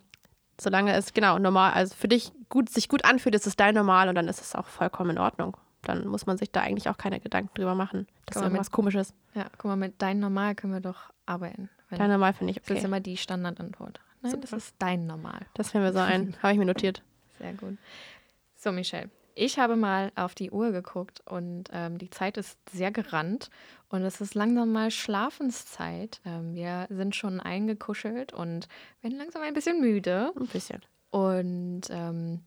solange 0.60 0.94
es, 0.94 1.12
genau, 1.12 1.38
normal, 1.38 1.72
also 1.72 1.94
für 1.94 2.08
dich 2.08 2.32
gut, 2.48 2.70
sich 2.70 2.88
gut 2.88 3.04
anfühlt, 3.04 3.34
ist 3.34 3.46
es 3.46 3.56
dein 3.56 3.74
Normal 3.74 4.08
und 4.08 4.14
dann 4.14 4.28
ist 4.28 4.40
es 4.40 4.54
auch 4.54 4.66
vollkommen 4.66 5.10
in 5.10 5.18
Ordnung. 5.18 5.56
Dann 5.82 6.06
muss 6.06 6.26
man 6.26 6.36
sich 6.36 6.50
da 6.50 6.62
eigentlich 6.62 6.88
auch 6.88 6.96
keine 6.98 7.20
Gedanken 7.20 7.54
drüber 7.54 7.74
machen, 7.74 8.06
Kann 8.26 8.42
man 8.42 8.50
irgendwas 8.50 8.70
komisch 8.70 8.94
ist. 8.94 9.14
Ja, 9.34 9.44
guck 9.56 9.66
mal, 9.66 9.76
mit 9.76 10.00
dein 10.02 10.18
Normal 10.18 10.54
können 10.54 10.72
wir 10.72 10.80
doch 10.80 11.10
arbeiten. 11.26 11.68
Dein 11.90 12.10
Normal 12.10 12.32
finde 12.32 12.52
ich 12.52 12.58
Das 12.60 12.70
ist 12.70 12.76
okay. 12.78 12.86
immer 12.86 13.00
die 13.00 13.16
Standardantwort. 13.16 14.00
Nein, 14.22 14.32
das 14.40 14.50
Super. 14.50 14.56
ist 14.56 14.74
dein 14.78 15.06
Normal. 15.06 15.40
Das 15.54 15.70
finden 15.70 15.86
wir 15.86 15.92
so 15.92 15.98
ein. 16.00 16.34
Habe 16.42 16.52
ich 16.52 16.58
mir 16.58 16.64
notiert. 16.64 17.02
Sehr 17.38 17.52
gut. 17.52 17.76
So, 18.56 18.72
Michelle, 18.72 19.10
ich 19.34 19.58
habe 19.58 19.76
mal 19.76 20.10
auf 20.16 20.34
die 20.34 20.50
Uhr 20.50 20.72
geguckt 20.72 21.20
und 21.26 21.64
ähm, 21.72 21.98
die 21.98 22.08
Zeit 22.10 22.38
ist 22.38 22.58
sehr 22.70 22.90
gerannt 22.90 23.50
und 23.90 24.02
es 24.02 24.20
ist 24.22 24.34
langsam 24.34 24.72
mal 24.72 24.90
Schlafenszeit. 24.90 26.20
Ähm, 26.24 26.54
wir 26.54 26.86
sind 26.90 27.14
schon 27.14 27.38
eingekuschelt 27.40 28.32
und 28.32 28.66
werden 29.02 29.18
langsam 29.18 29.42
ein 29.42 29.52
bisschen 29.54 29.80
müde 29.80 30.32
Ein 30.34 30.46
bisschen. 30.46 30.82
und 31.10 31.82
ähm, 31.90 32.40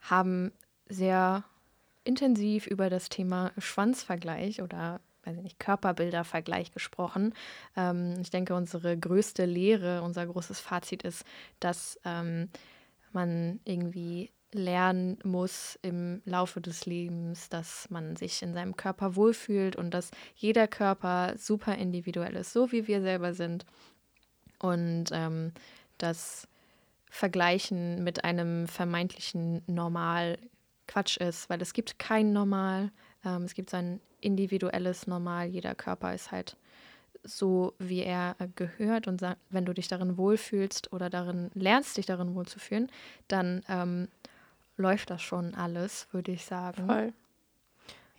haben 0.00 0.52
sehr 0.88 1.44
intensiv 2.04 2.66
über 2.66 2.90
das 2.90 3.08
Thema 3.08 3.52
Schwanzvergleich 3.58 4.60
oder 4.62 5.00
weiß 5.24 5.36
ich 5.36 5.42
nicht, 5.42 5.58
Körperbildervergleich 5.58 6.72
gesprochen. 6.72 7.34
Ähm, 7.76 8.14
ich 8.20 8.30
denke, 8.30 8.54
unsere 8.54 8.96
größte 8.96 9.44
Lehre, 9.44 10.02
unser 10.02 10.26
großes 10.26 10.60
Fazit 10.60 11.02
ist, 11.02 11.24
dass 11.60 11.98
ähm, 12.04 12.48
man 13.12 13.60
irgendwie 13.64 14.30
lernen 14.52 15.18
muss 15.24 15.78
im 15.82 16.22
Laufe 16.24 16.60
des 16.60 16.86
Lebens, 16.86 17.48
dass 17.50 17.90
man 17.90 18.16
sich 18.16 18.42
in 18.42 18.54
seinem 18.54 18.76
Körper 18.76 19.14
wohlfühlt 19.14 19.76
und 19.76 19.92
dass 19.92 20.10
jeder 20.36 20.66
Körper 20.66 21.34
super 21.36 21.74
individuell 21.74 22.36
ist, 22.36 22.52
so 22.52 22.72
wie 22.72 22.86
wir 22.86 23.02
selber 23.02 23.34
sind. 23.34 23.66
Und 24.58 25.06
ähm, 25.12 25.52
das 25.98 26.48
Vergleichen 27.10 28.02
mit 28.04 28.24
einem 28.24 28.66
vermeintlichen 28.68 29.62
Normal 29.66 30.38
Quatsch 30.86 31.18
ist, 31.18 31.50
weil 31.50 31.60
es 31.60 31.74
gibt 31.74 31.98
kein 31.98 32.32
Normal. 32.32 32.90
Ähm, 33.24 33.42
es 33.42 33.54
gibt 33.54 33.70
so 33.70 33.76
ein 33.76 34.00
individuelles 34.20 35.06
Normal. 35.06 35.48
Jeder 35.48 35.74
Körper 35.74 36.14
ist 36.14 36.30
halt 36.32 36.56
so, 37.24 37.74
wie 37.78 38.02
er 38.02 38.36
gehört. 38.56 39.06
Und 39.06 39.22
wenn 39.50 39.64
du 39.64 39.72
dich 39.72 39.88
darin 39.88 40.16
wohlfühlst 40.16 40.92
oder 40.92 41.10
darin 41.10 41.50
lernst, 41.54 41.96
dich 41.96 42.06
darin 42.06 42.34
wohlzufühlen, 42.34 42.90
dann 43.28 43.62
ähm, 43.68 44.08
läuft 44.76 45.10
das 45.10 45.22
schon 45.22 45.54
alles, 45.54 46.08
würde 46.12 46.32
ich 46.32 46.44
sagen. 46.44 46.86
Voll. 46.86 47.12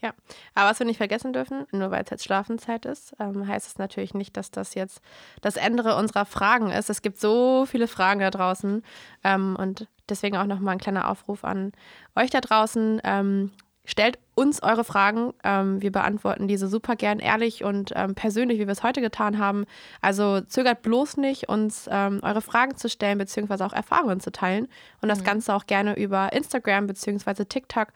Ja, 0.02 0.14
aber 0.56 0.70
was 0.70 0.80
wir 0.80 0.86
nicht 0.86 0.98
vergessen 0.98 1.34
dürfen, 1.34 1.66
nur 1.72 1.92
weil 1.92 2.04
es 2.04 2.10
jetzt 2.10 2.24
Schlafenszeit 2.24 2.86
ist, 2.86 3.14
ähm, 3.20 3.46
heißt 3.46 3.68
es 3.68 3.78
natürlich 3.78 4.14
nicht, 4.14 4.38
dass 4.38 4.50
das 4.50 4.74
jetzt 4.74 5.02
das 5.42 5.58
Ende 5.58 5.94
unserer 5.94 6.26
Fragen 6.26 6.72
ist. 6.72 6.90
Es 6.90 7.02
gibt 7.02 7.20
so 7.20 7.66
viele 7.66 7.88
Fragen 7.88 8.22
da 8.22 8.32
draußen 8.32 8.82
ähm, 9.26 9.58
und 9.60 9.88
deswegen 10.08 10.38
auch 10.38 10.46
nochmal 10.46 10.76
ein 10.76 10.80
kleiner 10.80 11.10
Aufruf 11.10 11.44
an 11.44 11.74
euch 12.16 12.30
da 12.30 12.40
draußen. 12.40 13.02
Ähm, 13.04 13.52
stellt 13.86 14.20
uns 14.36 14.62
eure 14.62 14.84
Fragen. 14.84 15.34
Ähm, 15.44 15.82
wir 15.82 15.92
beantworten 15.92 16.48
diese 16.48 16.68
super 16.68 16.96
gern 16.96 17.20
ehrlich 17.20 17.64
und 17.64 17.92
ähm, 17.96 18.16
persönlich, 18.16 18.60
wie 18.60 18.68
wir 18.68 18.72
es 18.72 18.84
heute 18.84 19.02
getan 19.02 19.40
haben. 19.40 19.66
Also 20.02 20.42
zögert 20.42 20.82
bloß 20.82 21.18
nicht, 21.18 21.50
uns 21.50 21.90
ähm, 21.92 22.20
eure 22.22 22.42
Fragen 22.42 22.78
zu 22.78 22.90
stellen, 22.90 23.18
beziehungsweise 23.18 23.66
auch 23.66 23.74
Erfahrungen 23.74 24.20
zu 24.20 24.32
teilen. 24.32 24.68
Und 25.02 25.10
das 25.10 25.24
Ganze 25.24 25.54
auch 25.54 25.66
gerne 25.66 25.96
über 25.98 26.32
Instagram 26.34 26.88
beziehungsweise 26.88 27.48
TikTok 27.48 27.90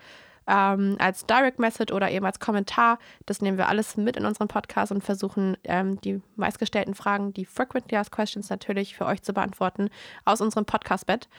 ähm, 0.48 0.96
als 1.00 1.26
Direct 1.26 1.60
Message 1.60 1.94
oder 1.94 2.12
eben 2.12 2.26
als 2.26 2.40
Kommentar. 2.40 3.00
Das 3.26 3.42
nehmen 3.42 3.58
wir 3.58 3.70
alles 3.70 3.98
mit 3.98 4.18
in 4.18 4.26
unseren 4.26 4.48
Podcast 4.48 4.92
und 4.92 5.04
versuchen, 5.04 5.58
ähm, 5.64 6.00
die 6.02 6.22
meistgestellten 6.36 6.96
Fragen, 6.96 7.34
die 7.34 7.46
Frequently 7.46 7.98
Asked 7.98 8.12
Questions 8.12 8.50
natürlich 8.50 8.96
für 8.96 9.06
euch 9.06 9.22
zu 9.22 9.34
beantworten, 9.34 9.90
aus 10.26 10.42
unserem 10.42 10.66
Podcast-Bett. 10.66 11.30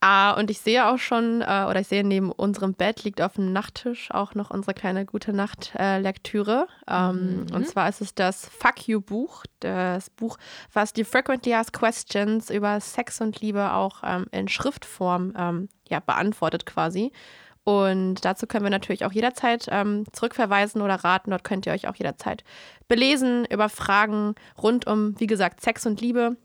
Ah, 0.00 0.32
und 0.34 0.48
ich 0.48 0.60
sehe 0.60 0.86
auch 0.86 0.98
schon, 0.98 1.40
äh, 1.40 1.66
oder 1.68 1.80
ich 1.80 1.88
sehe 1.88 2.04
neben 2.04 2.30
unserem 2.30 2.74
Bett 2.74 3.02
liegt 3.02 3.20
auf 3.20 3.34
dem 3.34 3.52
Nachttisch 3.52 4.12
auch 4.12 4.36
noch 4.36 4.50
unsere 4.50 4.72
kleine 4.72 5.04
gute 5.04 5.32
Nacht-Lektüre. 5.32 6.68
ähm, 6.88 7.46
Und 7.52 7.66
zwar 7.66 7.88
ist 7.88 8.00
es 8.00 8.14
das 8.14 8.48
Fuck 8.48 8.86
You 8.86 9.00
Buch, 9.00 9.44
das 9.58 10.10
Buch, 10.10 10.38
was 10.72 10.92
die 10.92 11.02
Frequently 11.02 11.52
Asked 11.52 11.72
Questions 11.72 12.48
über 12.48 12.78
Sex 12.78 13.20
und 13.20 13.40
Liebe 13.40 13.72
auch 13.72 14.02
ähm, 14.04 14.26
in 14.30 14.46
Schriftform 14.46 15.34
ähm, 15.36 15.68
ja, 15.88 15.98
beantwortet 15.98 16.64
quasi. 16.64 17.10
Und 17.64 18.24
dazu 18.24 18.46
können 18.46 18.64
wir 18.64 18.70
natürlich 18.70 19.04
auch 19.04 19.12
jederzeit 19.12 19.66
ähm, 19.70 20.04
zurückverweisen 20.12 20.80
oder 20.80 20.94
raten. 20.94 21.32
Dort 21.32 21.42
könnt 21.42 21.66
ihr 21.66 21.72
euch 21.72 21.88
auch 21.88 21.96
jederzeit 21.96 22.44
belesen 22.86 23.44
über 23.46 23.68
Fragen 23.68 24.36
rund 24.62 24.86
um, 24.86 25.18
wie 25.18 25.26
gesagt, 25.26 25.60
Sex 25.60 25.86
und 25.86 26.00
Liebe. 26.00 26.36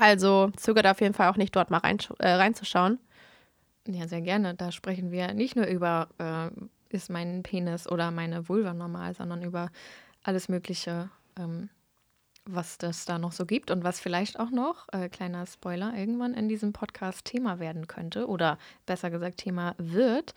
Also 0.00 0.50
zögert 0.56 0.86
auf 0.86 1.00
jeden 1.02 1.12
Fall 1.12 1.28
auch 1.28 1.36
nicht, 1.36 1.54
dort 1.54 1.70
mal 1.70 1.78
rein, 1.78 1.98
äh, 2.18 2.30
reinzuschauen. 2.30 2.98
Ja, 3.86 4.08
sehr 4.08 4.22
gerne. 4.22 4.54
Da 4.54 4.72
sprechen 4.72 5.10
wir 5.10 5.34
nicht 5.34 5.56
nur 5.56 5.66
über, 5.66 6.08
äh, 6.18 6.48
ist 6.88 7.10
mein 7.10 7.42
Penis 7.42 7.86
oder 7.86 8.10
meine 8.10 8.48
Vulva 8.48 8.72
normal, 8.72 9.14
sondern 9.14 9.42
über 9.42 9.70
alles 10.22 10.48
Mögliche, 10.48 11.10
ähm, 11.38 11.68
was 12.46 12.78
das 12.78 13.04
da 13.04 13.18
noch 13.18 13.32
so 13.32 13.44
gibt 13.44 13.70
und 13.70 13.84
was 13.84 14.00
vielleicht 14.00 14.40
auch 14.40 14.50
noch, 14.50 14.86
äh, 14.92 15.10
kleiner 15.10 15.44
Spoiler, 15.44 15.92
irgendwann 15.94 16.32
in 16.32 16.48
diesem 16.48 16.72
Podcast 16.72 17.26
Thema 17.26 17.58
werden 17.58 17.86
könnte 17.86 18.26
oder 18.26 18.56
besser 18.86 19.10
gesagt 19.10 19.36
Thema 19.36 19.74
wird. 19.76 20.32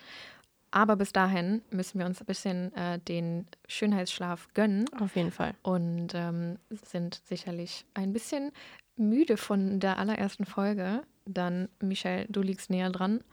Aber 0.71 0.95
bis 0.95 1.13
dahin 1.13 1.62
müssen 1.69 1.99
wir 1.99 2.06
uns 2.06 2.19
ein 2.19 2.26
bisschen 2.26 2.73
äh, 2.76 2.99
den 2.99 3.45
Schönheitsschlaf 3.67 4.49
gönnen 4.56 4.86
Auf 4.99 5.15
jeden 5.15 5.32
Fall. 5.32 5.54
und 5.62 6.10
ähm, 6.15 6.58
sind 6.69 7.21
sicherlich 7.26 7.86
ein 7.93 8.12
bisschen 8.12 8.52
müde 8.95 9.38
von 9.38 9.79
der 9.79 9.97
allerersten 9.97 10.45
Folge. 10.45 11.03
Dann, 11.25 11.69
Michelle, 11.79 12.25
du 12.29 12.41
liegst 12.41 12.69
näher 12.69 12.89
dran. 12.89 13.23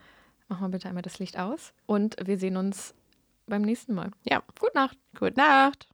Mach 0.47 0.59
mal 0.59 0.69
bitte 0.69 0.87
einmal 0.87 1.03
das 1.03 1.19
Licht 1.19 1.37
aus. 1.37 1.73
Und 1.85 2.15
wir 2.23 2.37
sehen 2.37 2.57
uns 2.57 2.93
beim 3.47 3.61
nächsten 3.61 3.93
Mal. 3.93 4.11
Ja. 4.23 4.41
Gute 4.59 4.75
Nacht. 4.75 4.97
Gute 5.17 5.37
Nacht. 5.37 5.90